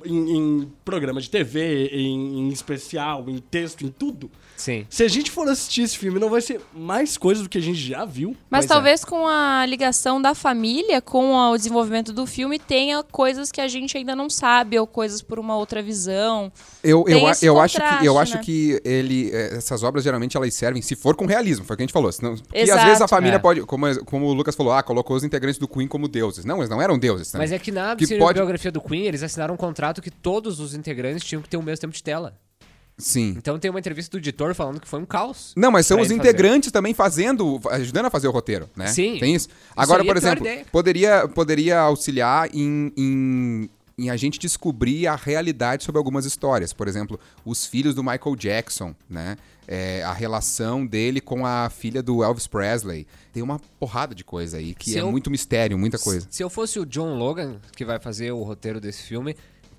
em, 0.04 0.36
em 0.36 0.72
programa 0.84 1.20
de 1.20 1.28
TV, 1.28 1.88
em, 1.92 2.40
em 2.40 2.48
especial, 2.48 3.24
em 3.28 3.38
texto, 3.38 3.84
em 3.84 3.88
tudo. 3.88 4.30
Sim. 4.56 4.86
Se 4.88 5.02
a 5.04 5.08
gente 5.08 5.30
for 5.30 5.46
assistir 5.48 5.82
esse 5.82 5.98
filme, 5.98 6.18
não 6.18 6.30
vai 6.30 6.40
ser 6.40 6.60
mais 6.74 7.18
coisa 7.18 7.42
do 7.42 7.48
que 7.48 7.58
a 7.58 7.60
gente 7.62 7.78
já 7.78 8.04
viu. 8.06 8.34
Mas 8.48 8.60
Pois 8.64 8.70
é. 8.70 8.74
talvez 8.74 9.04
com 9.04 9.26
a 9.26 9.66
ligação 9.66 10.20
da 10.22 10.34
família 10.34 11.02
com 11.02 11.34
o 11.34 11.56
desenvolvimento 11.56 12.12
do 12.12 12.24
filme 12.26 12.58
tenha 12.58 13.02
coisas 13.02 13.52
que 13.52 13.60
a 13.60 13.68
gente 13.68 13.96
ainda 13.98 14.16
não 14.16 14.30
sabe 14.30 14.78
ou 14.78 14.86
coisas 14.86 15.20
por 15.20 15.38
uma 15.38 15.56
outra 15.56 15.82
visão. 15.82 16.50
Eu, 16.82 17.04
Tem 17.04 17.14
eu, 17.14 17.20
eu 17.20 17.26
acho 17.28 17.40
que 17.40 17.46
eu 17.46 17.54
contraste, 17.54 18.18
acho 18.22 18.34
né? 18.36 18.42
que 18.42 18.80
ele 18.84 19.30
eh, 19.32 19.56
essas 19.56 19.82
obras 19.82 20.02
geralmente 20.04 20.36
elas 20.36 20.54
servem 20.54 20.80
se 20.80 20.96
for 20.96 21.14
com 21.14 21.25
realismo, 21.26 21.64
foi 21.64 21.74
o 21.74 21.76
que 21.76 21.82
a 21.82 21.86
gente 21.86 21.92
falou. 21.92 22.10
Senão, 22.12 22.34
e 22.54 22.70
às 22.70 22.84
vezes 22.84 23.00
a 23.00 23.08
família 23.08 23.36
É. 23.36 23.38
pode, 23.38 23.60
como, 23.62 24.04
como 24.04 24.26
o 24.26 24.32
Lucas 24.32 24.54
falou, 24.54 24.72
ah, 24.72 24.82
colocou 24.82 25.16
os 25.16 25.24
integrantes 25.24 25.58
do 25.58 25.68
Queen 25.68 25.86
como 25.88 26.08
deuses. 26.08 26.44
Não, 26.44 26.58
eles 26.58 26.70
não 26.70 26.80
eram 26.80 26.98
deuses. 26.98 27.32
né? 27.32 27.38
Mas 27.38 27.52
é 27.52 27.58
que 27.58 27.70
na 27.70 27.94
Que 27.96 28.06
biografia 28.06 28.70
do 28.72 28.80
Queen, 28.80 29.04
eles 29.04 29.22
assinaram 29.22 29.54
um 29.54 29.56
contrato 29.56 30.00
que 30.00 30.10
todos 30.10 30.60
os 30.60 30.74
integrantes 30.74 31.24
tinham 31.24 31.42
que 31.42 31.48
ter 31.48 31.56
o 31.56 31.62
mesmo 31.62 31.80
tempo 31.80 31.94
de 31.94 32.02
tela. 32.02 32.34
Sim. 32.98 33.34
Então 33.36 33.58
tem 33.58 33.70
uma 33.70 33.78
entrevista 33.78 34.10
do 34.10 34.18
editor 34.18 34.54
falando 34.54 34.80
que 34.80 34.88
foi 34.88 34.98
um 34.98 35.04
caos. 35.04 35.52
Não, 35.54 35.70
mas 35.70 35.86
são 35.86 36.00
os 36.00 36.08
ele 36.08 36.16
fazer. 36.16 36.30
integrantes 36.30 36.72
também 36.72 36.94
fazendo, 36.94 37.60
ajudando 37.70 38.06
a 38.06 38.10
fazer 38.10 38.26
o 38.26 38.30
roteiro, 38.30 38.70
né? 38.74 38.86
Sim. 38.86 39.18
Tem 39.20 39.34
isso. 39.34 39.48
Agora, 39.76 40.02
por 40.02 40.16
é 40.16 40.18
a 40.18 40.20
pior 40.22 40.32
exemplo, 40.46 40.66
poderia, 40.72 41.28
poderia 41.28 41.78
auxiliar 41.80 42.48
em, 42.54 42.90
em, 42.96 43.70
em 43.98 44.08
a 44.08 44.16
gente 44.16 44.38
descobrir 44.38 45.06
a 45.06 45.14
realidade 45.14 45.84
sobre 45.84 45.98
algumas 45.98 46.24
histórias. 46.24 46.72
Por 46.72 46.88
exemplo, 46.88 47.20
os 47.44 47.66
filhos 47.66 47.94
do 47.94 48.02
Michael 48.02 48.34
Jackson, 48.34 48.94
né? 49.10 49.36
É, 49.68 50.02
a 50.04 50.12
relação 50.12 50.86
dele 50.86 51.20
com 51.20 51.44
a 51.44 51.68
filha 51.68 52.02
do 52.02 52.22
Elvis 52.22 52.46
Presley. 52.46 53.06
Tem 53.32 53.42
uma 53.42 53.58
porrada 53.80 54.14
de 54.14 54.22
coisa 54.22 54.58
aí 54.58 54.74
que 54.74 54.90
Se 54.90 54.98
é 54.98 55.00
eu- 55.00 55.10
muito 55.10 55.30
mistério, 55.30 55.76
muita 55.76 55.98
coisa. 55.98 56.26
Se 56.30 56.42
eu 56.42 56.48
fosse 56.48 56.78
o 56.78 56.86
John 56.86 57.16
Logan, 57.18 57.56
que 57.76 57.84
vai 57.84 57.98
fazer 57.98 58.30
o 58.30 58.42
roteiro 58.42 58.80
desse 58.80 59.02
filme, 59.02 59.36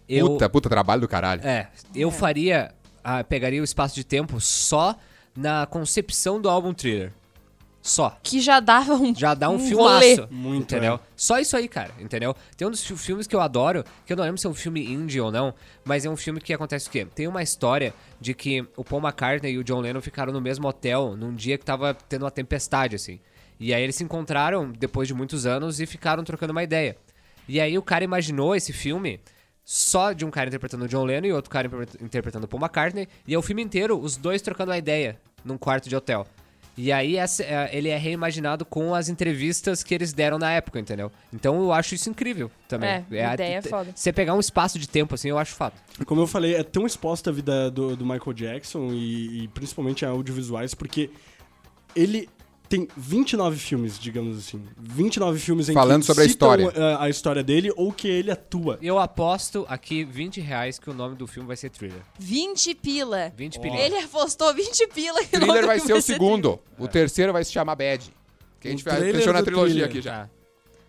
eu. 0.09 0.27
Puta, 0.31 0.49
puta 0.49 0.69
trabalho 0.69 1.01
do 1.01 1.07
caralho. 1.07 1.41
É, 1.45 1.69
eu 1.95 2.11
faria. 2.11 2.73
ah, 3.03 3.23
pegaria 3.23 3.61
o 3.61 3.63
espaço 3.63 3.95
de 3.95 4.03
tempo 4.03 4.41
só 4.41 4.95
na 5.35 5.65
concepção 5.65 6.41
do 6.41 6.49
álbum 6.49 6.73
thriller. 6.73 7.13
Só. 7.87 8.17
Que 8.21 8.41
já 8.41 8.59
dava 8.59 8.95
um. 8.95 9.15
Já 9.15 9.33
dá 9.33 9.49
um, 9.49 9.55
um 9.55 9.59
filmaço. 9.59 10.15
rolê. 10.15 10.27
Muito, 10.29 10.63
entendeu? 10.75 10.95
é. 10.95 10.99
Só 11.15 11.39
isso 11.39 11.55
aí, 11.55 11.69
cara, 11.69 11.91
entendeu? 11.99 12.35
Tem 12.57 12.67
um 12.67 12.71
dos 12.71 12.83
fi- 12.85 12.97
filmes 12.97 13.25
que 13.27 13.33
eu 13.35 13.39
adoro, 13.39 13.83
que 14.05 14.11
eu 14.11 14.17
não 14.17 14.25
lembro 14.25 14.37
se 14.39 14.45
é 14.45 14.49
um 14.49 14.53
filme 14.53 14.85
indie 14.85 15.21
ou 15.21 15.31
não, 15.31 15.53
mas 15.85 16.03
é 16.05 16.09
um 16.09 16.17
filme 16.17 16.41
que 16.41 16.53
acontece 16.53 16.89
o 16.89 16.91
quê? 16.91 17.07
Tem 17.15 17.27
uma 17.27 17.41
história 17.41 17.93
de 18.19 18.33
que 18.33 18.65
o 18.75 18.83
Paul 18.83 19.01
McCartney 19.01 19.53
e 19.53 19.57
o 19.57 19.63
John 19.63 19.79
Lennon 19.79 20.01
ficaram 20.01 20.33
no 20.33 20.41
mesmo 20.41 20.67
hotel 20.67 21.15
num 21.15 21.33
dia 21.33 21.57
que 21.57 21.63
tava 21.63 21.93
tendo 21.93 22.23
uma 22.23 22.31
tempestade, 22.31 22.95
assim. 22.97 23.19
E 23.57 23.73
aí 23.73 23.81
eles 23.81 23.95
se 23.95 24.03
encontraram 24.03 24.69
depois 24.71 25.07
de 25.07 25.13
muitos 25.13 25.45
anos 25.45 25.79
e 25.79 25.85
ficaram 25.85 26.23
trocando 26.25 26.51
uma 26.51 26.63
ideia. 26.63 26.97
E 27.47 27.59
aí 27.61 27.77
o 27.77 27.81
cara 27.81 28.03
imaginou 28.03 28.53
esse 28.53 28.73
filme 28.73 29.21
só 29.63 30.11
de 30.11 30.25
um 30.25 30.29
cara 30.29 30.49
interpretando 30.49 30.83
o 30.83 30.87
John 30.89 31.05
Lennon 31.05 31.27
e 31.27 31.31
outro 31.33 31.49
cara 31.49 31.67
interpre- 31.67 31.99
interpretando 32.03 32.43
o 32.43 32.47
Paul 32.49 32.61
McCartney, 32.61 33.07
e 33.25 33.33
é 33.33 33.37
o 33.37 33.41
filme 33.41 33.61
inteiro 33.63 33.97
os 33.97 34.17
dois 34.17 34.41
trocando 34.41 34.71
uma 34.71 34.77
ideia 34.77 35.17
num 35.43 35.57
quarto 35.57 35.87
de 35.87 35.95
hotel. 35.95 36.27
E 36.77 36.91
aí 36.91 37.15
essa- 37.17 37.43
é, 37.43 37.69
ele 37.75 37.89
é 37.89 37.97
reimaginado 37.97 38.63
com 38.63 38.93
as 38.93 39.09
entrevistas 39.09 39.81
que 39.83 39.95
eles 39.95 40.13
deram 40.13 40.37
na 40.37 40.51
época, 40.51 40.79
entendeu? 40.79 41.11
Então 41.33 41.59
eu 41.59 41.73
acho 41.73 41.95
isso 41.95 42.07
incrível 42.09 42.51
também. 42.67 42.89
É, 43.11 43.25
a 43.25 43.33
ideia 43.33 43.57
é 43.57 43.61
foda. 43.63 43.91
Você 43.95 44.13
pegar 44.13 44.35
um 44.35 44.39
espaço 44.39 44.77
de 44.77 44.87
tempo 44.87 45.15
assim, 45.15 45.29
eu 45.29 45.39
acho 45.39 45.55
fato. 45.55 45.81
Como 46.05 46.21
eu 46.21 46.27
falei, 46.27 46.53
é 46.55 46.61
tão 46.63 46.85
exposta 46.85 47.31
a 47.31 47.33
vida 47.33 47.71
do, 47.71 47.95
do 47.95 48.05
Michael 48.05 48.33
Jackson 48.33 48.89
e, 48.91 49.43
e 49.43 49.47
principalmente 49.47 50.05
a 50.05 50.09
audiovisuais, 50.09 50.75
porque 50.75 51.09
ele 51.95 52.29
tem 52.67 52.87
29 52.95 53.57
filmes, 53.57 53.99
digamos 53.99 54.37
assim. 54.37 54.61
29 54.77 55.39
filmes 55.39 55.69
em 55.69 55.73
Falando 55.73 56.01
que 56.01 56.07
sobre 56.07 56.23
a 56.23 56.25
história. 56.25 56.71
eh, 56.75 56.97
a 56.99 57.09
história 57.09 57.43
dele 57.43 57.71
ou 57.75 57.91
que 57.91 58.07
ele 58.07 58.31
atua. 58.31 58.77
Eu 58.81 58.99
aposto 58.99 59.65
aqui 59.69 60.03
20 60.03 60.41
reais 60.41 60.77
que 60.79 60.89
o 60.89 60.93
nome 60.93 61.15
do 61.15 61.25
filme 61.27 61.47
vai 61.47 61.55
ser 61.55 61.69
Thriller. 61.69 62.01
20 62.19 62.75
pila. 62.75 63.31
20 63.35 63.59
pilinhas. 63.59 63.85
Ele 63.85 63.97
apostou 63.99 64.53
20 64.53 64.87
pila. 64.87 65.23
que 65.23 65.35
o 65.35 65.39
nome 65.39 65.51
Thriller 65.51 65.61
do 65.61 65.67
vai 65.67 65.79
filme 65.79 65.93
ser 65.93 65.97
o 65.97 66.01
segundo. 66.01 66.59
O 66.77 66.87
terceiro 66.87 67.33
vai 67.33 67.43
se 67.43 67.51
chamar 67.51 67.75
Bad. 67.75 68.11
Que 68.59 68.67
a 68.67 68.71
gente 68.71 68.83
fechou 68.83 69.33
na 69.33 69.43
trilogia 69.43 69.87
thriller. 69.87 69.89
aqui 69.89 70.01
já. 70.01 70.29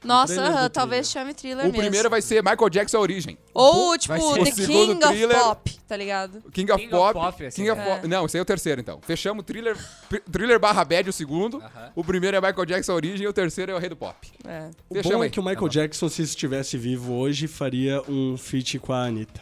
Nossa, 0.05 0.41
aham, 0.41 0.71
talvez 0.71 1.11
chame 1.11 1.35
thriller 1.35 1.65
O 1.65 1.69
mesmo. 1.69 1.79
primeiro 1.81 2.09
vai 2.09 2.23
ser 2.23 2.43
Michael 2.43 2.71
Jackson 2.71 2.99
Origem. 2.99 3.37
Ou, 3.53 3.99
tipo, 3.99 4.15
The 4.15 4.21
o 4.21 4.45
King 4.67 4.93
of 5.05 5.13
thriller. 5.15 5.39
Pop, 5.41 5.81
tá 5.89 5.97
ligado? 5.97 6.43
King 6.53 6.71
of 6.73 6.83
King 6.83 6.95
of 6.95 7.13
Pop. 7.13 7.15
Pop, 7.15 7.47
assim, 7.47 7.57
King 7.63 7.71
of 7.71 7.81
né? 7.81 7.95
Pop. 7.97 8.07
Não, 8.09 8.27
esse 8.27 8.37
aí 8.37 8.39
é 8.39 8.43
o 8.43 8.45
terceiro, 8.45 8.81
então. 8.81 9.01
Fechamos 9.03 9.45
thriller, 9.45 9.77
pr- 10.09 10.21
thriller 10.31 10.59
barra 10.61 10.85
bad 10.85 11.11
o 11.11 11.13
segundo. 11.13 11.57
Aham. 11.59 11.93
O 11.97 12.05
primeiro 12.05 12.37
é 12.37 12.41
Michael 12.41 12.65
Jackson 12.67 12.93
Origem 12.93 13.25
e 13.25 13.29
o 13.29 13.33
terceiro 13.33 13.73
é 13.73 13.75
o 13.75 13.79
Rei 13.79 13.89
do 13.89 13.97
Pop. 13.97 14.15
É. 14.47 14.71
O 14.89 14.95
Fechamos 14.95 15.17
bom 15.19 15.25
é 15.25 15.29
que 15.29 15.41
o 15.41 15.43
Michael 15.45 15.69
Jackson, 15.69 16.09
se 16.09 16.23
estivesse 16.23 16.79
vivo 16.79 17.15
hoje, 17.15 17.49
faria 17.49 18.01
um 18.09 18.37
feat 18.37 18.79
com 18.79 18.93
a 18.93 19.05
Anitta. 19.05 19.41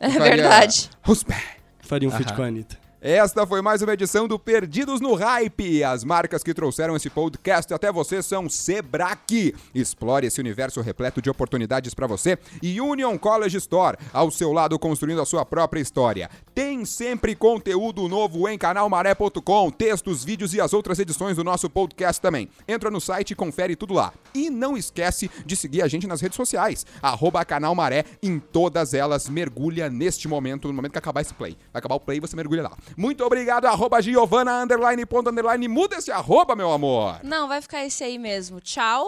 É 0.00 0.10
Faria- 0.10 0.34
verdade. 0.36 0.90
Who's 1.06 1.22
back? 1.22 1.44
Faria 1.80 2.08
um 2.08 2.12
feat 2.12 2.26
Aham. 2.28 2.36
com 2.36 2.42
a 2.42 2.46
Anitta. 2.46 2.78
Esta 3.04 3.44
foi 3.44 3.60
mais 3.60 3.82
uma 3.82 3.94
edição 3.94 4.28
do 4.28 4.38
Perdidos 4.38 5.00
no 5.00 5.14
Hype. 5.14 5.82
As 5.82 6.04
marcas 6.04 6.44
que 6.44 6.54
trouxeram 6.54 6.94
esse 6.94 7.10
podcast 7.10 7.74
até 7.74 7.90
você 7.90 8.22
são 8.22 8.48
Sebrae. 8.48 9.52
Explore 9.74 10.24
esse 10.24 10.40
universo 10.40 10.80
repleto 10.80 11.20
de 11.20 11.28
oportunidades 11.28 11.94
para 11.94 12.06
você 12.06 12.38
e 12.62 12.80
Union 12.80 13.18
College 13.18 13.56
Store, 13.56 13.98
ao 14.12 14.30
seu 14.30 14.52
lado 14.52 14.78
construindo 14.78 15.20
a 15.20 15.26
sua 15.26 15.44
própria 15.44 15.80
história. 15.80 16.30
Tem 16.54 16.84
sempre 16.84 17.34
conteúdo 17.34 18.06
novo 18.06 18.48
em 18.48 18.56
canalmaré.com, 18.56 19.70
textos, 19.72 20.22
vídeos 20.22 20.54
e 20.54 20.60
as 20.60 20.72
outras 20.72 21.00
edições 21.00 21.34
do 21.36 21.42
nosso 21.42 21.68
podcast 21.68 22.22
também. 22.22 22.48
Entra 22.68 22.88
no 22.88 23.00
site 23.00 23.32
e 23.32 23.34
confere 23.34 23.74
tudo 23.74 23.94
lá. 23.94 24.12
E 24.32 24.48
não 24.48 24.76
esquece 24.76 25.28
de 25.44 25.56
seguir 25.56 25.82
a 25.82 25.88
gente 25.88 26.06
nas 26.06 26.20
redes 26.20 26.36
sociais, 26.36 26.86
arroba 27.02 27.44
Canal 27.44 27.74
Maré, 27.74 28.04
em 28.22 28.38
todas 28.38 28.94
elas. 28.94 29.28
Mergulha 29.28 29.90
neste 29.90 30.28
momento, 30.28 30.68
no 30.68 30.74
momento 30.74 30.92
que 30.92 30.98
acabar 30.98 31.22
esse 31.22 31.34
play. 31.34 31.56
Vai 31.72 31.80
acabar 31.80 31.96
o 31.96 32.00
play, 32.00 32.20
você 32.20 32.36
mergulha 32.36 32.62
lá. 32.62 32.76
Muito 32.96 33.24
obrigado, 33.24 33.66
arroba 33.66 34.00
Giovana, 34.02 34.62
underline, 34.62 35.04
ponto, 35.06 35.30
underline. 35.30 35.66
Muda 35.68 35.96
esse 35.96 36.10
arroba, 36.10 36.54
meu 36.56 36.70
amor. 36.72 37.20
Não, 37.22 37.48
vai 37.48 37.60
ficar 37.60 37.84
esse 37.84 38.02
aí 38.04 38.18
mesmo. 38.18 38.60
Tchau. 38.60 39.06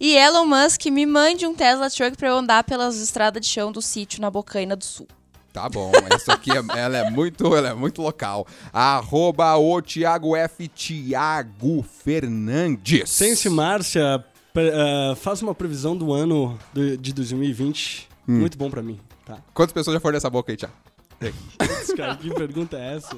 E 0.00 0.16
Elon 0.16 0.44
Musk 0.44 0.86
me 0.86 1.06
mande 1.06 1.46
um 1.46 1.54
Tesla 1.54 1.88
Truck 1.88 2.16
pra 2.16 2.28
eu 2.28 2.36
andar 2.36 2.64
pelas 2.64 2.96
estradas 3.00 3.40
de 3.40 3.48
chão 3.48 3.70
do 3.70 3.80
sítio 3.80 4.20
na 4.20 4.30
Bocaina 4.30 4.74
do 4.74 4.84
Sul. 4.84 5.06
Tá 5.52 5.68
bom, 5.68 5.92
essa 6.12 6.32
aqui 6.32 6.50
é, 6.50 6.56
ela 6.76 6.98
é 6.98 7.10
muito, 7.10 7.54
ela 7.54 7.68
é 7.68 7.74
muito 7.74 8.02
local. 8.02 8.44
Arroba 8.72 9.54
o 9.56 9.80
Thiago 9.80 10.34
F. 10.34 10.66
Thiago 10.66 11.82
Fernandes. 11.84 13.08
Sense 13.08 13.48
Márcia 13.48 14.24
pre- 14.52 14.70
eh, 14.72 15.14
faz 15.14 15.42
uma 15.42 15.54
previsão 15.54 15.96
do 15.96 16.12
ano 16.12 16.58
do- 16.72 16.96
de 16.98 17.12
2020 17.12 18.08
muito 18.26 18.58
bom 18.58 18.68
pra 18.68 18.82
mim. 18.82 18.98
Tá. 19.24 19.38
Quantas 19.54 19.72
pessoas 19.72 19.94
já 19.94 20.00
foram 20.00 20.14
nessa 20.14 20.28
boca 20.28 20.50
aí, 20.50 20.56
Thiago? 20.56 20.74
Putz, 21.18 21.94
cara, 21.96 22.16
que 22.16 22.30
pergunta 22.34 22.76
é 22.76 22.96
essa? 22.96 23.16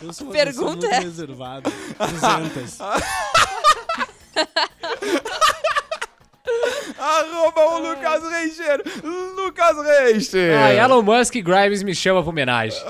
Eu 0.00 0.12
sou 0.12 0.26
uma 0.26 0.32
Pergunta 0.32 0.52
pessoa 0.52 0.70
muito 0.72 0.86
é- 0.86 0.98
reservada. 1.00 1.70
200. 1.98 2.78
Arroba 6.98 7.60
o 7.60 7.78
Lucas 7.78 8.22
Reicher. 8.30 8.82
Lucas 9.36 9.76
Reicher. 9.84 10.58
Ah, 10.58 10.74
Elon 10.74 11.02
Musk 11.02 11.36
e 11.36 11.42
Grimes 11.42 11.82
me 11.82 11.94
chama 11.94 12.22
pra 12.22 12.30
homenagem. 12.30 12.78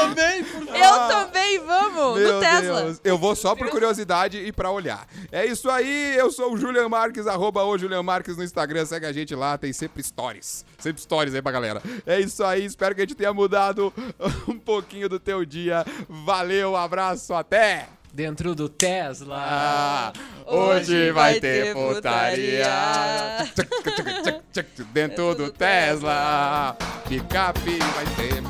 Também, 0.00 0.44
por 0.44 0.62
Eu 0.74 1.08
também, 1.08 1.58
vamos! 1.58 2.18
Meu 2.18 2.34
no 2.34 2.40
Tesla. 2.40 2.82
Deus. 2.82 3.00
Eu 3.04 3.18
vou 3.18 3.34
só 3.36 3.54
por 3.54 3.68
curiosidade 3.68 4.38
e 4.38 4.50
pra 4.52 4.70
olhar. 4.70 5.06
É 5.30 5.44
isso 5.44 5.68
aí, 5.68 6.16
eu 6.16 6.30
sou 6.30 6.54
o 6.54 6.56
Julian 6.56 6.88
Marques, 6.88 7.26
arroba 7.26 7.62
o 7.64 7.76
Julian 7.76 8.02
Marques 8.02 8.36
no 8.36 8.42
Instagram, 8.44 8.86
segue 8.86 9.06
a 9.06 9.12
gente 9.12 9.34
lá, 9.34 9.58
tem 9.58 9.72
sempre 9.72 10.02
stories. 10.02 10.64
Sempre 10.78 11.02
stories 11.02 11.34
aí 11.34 11.42
pra 11.42 11.52
galera. 11.52 11.82
É 12.06 12.18
isso 12.18 12.42
aí, 12.44 12.64
espero 12.64 12.94
que 12.94 13.02
a 13.02 13.04
gente 13.04 13.16
tenha 13.16 13.32
mudado 13.34 13.92
um 14.48 14.58
pouquinho 14.58 15.08
do 15.08 15.18
teu 15.20 15.44
dia. 15.44 15.84
Valeu, 16.08 16.76
abraço, 16.76 17.34
até! 17.34 17.88
Dentro 18.12 18.54
do 18.54 18.68
Tesla. 18.68 19.36
Ah, 19.38 20.12
hoje 20.46 21.12
vai 21.12 21.38
ter 21.40 21.72
putaria. 21.72 22.66
Dentro 24.92 25.34
do 25.34 25.50
Tesla. 25.52 26.76
Picape 27.08 27.78
vai 27.78 28.04
ter 28.16 28.40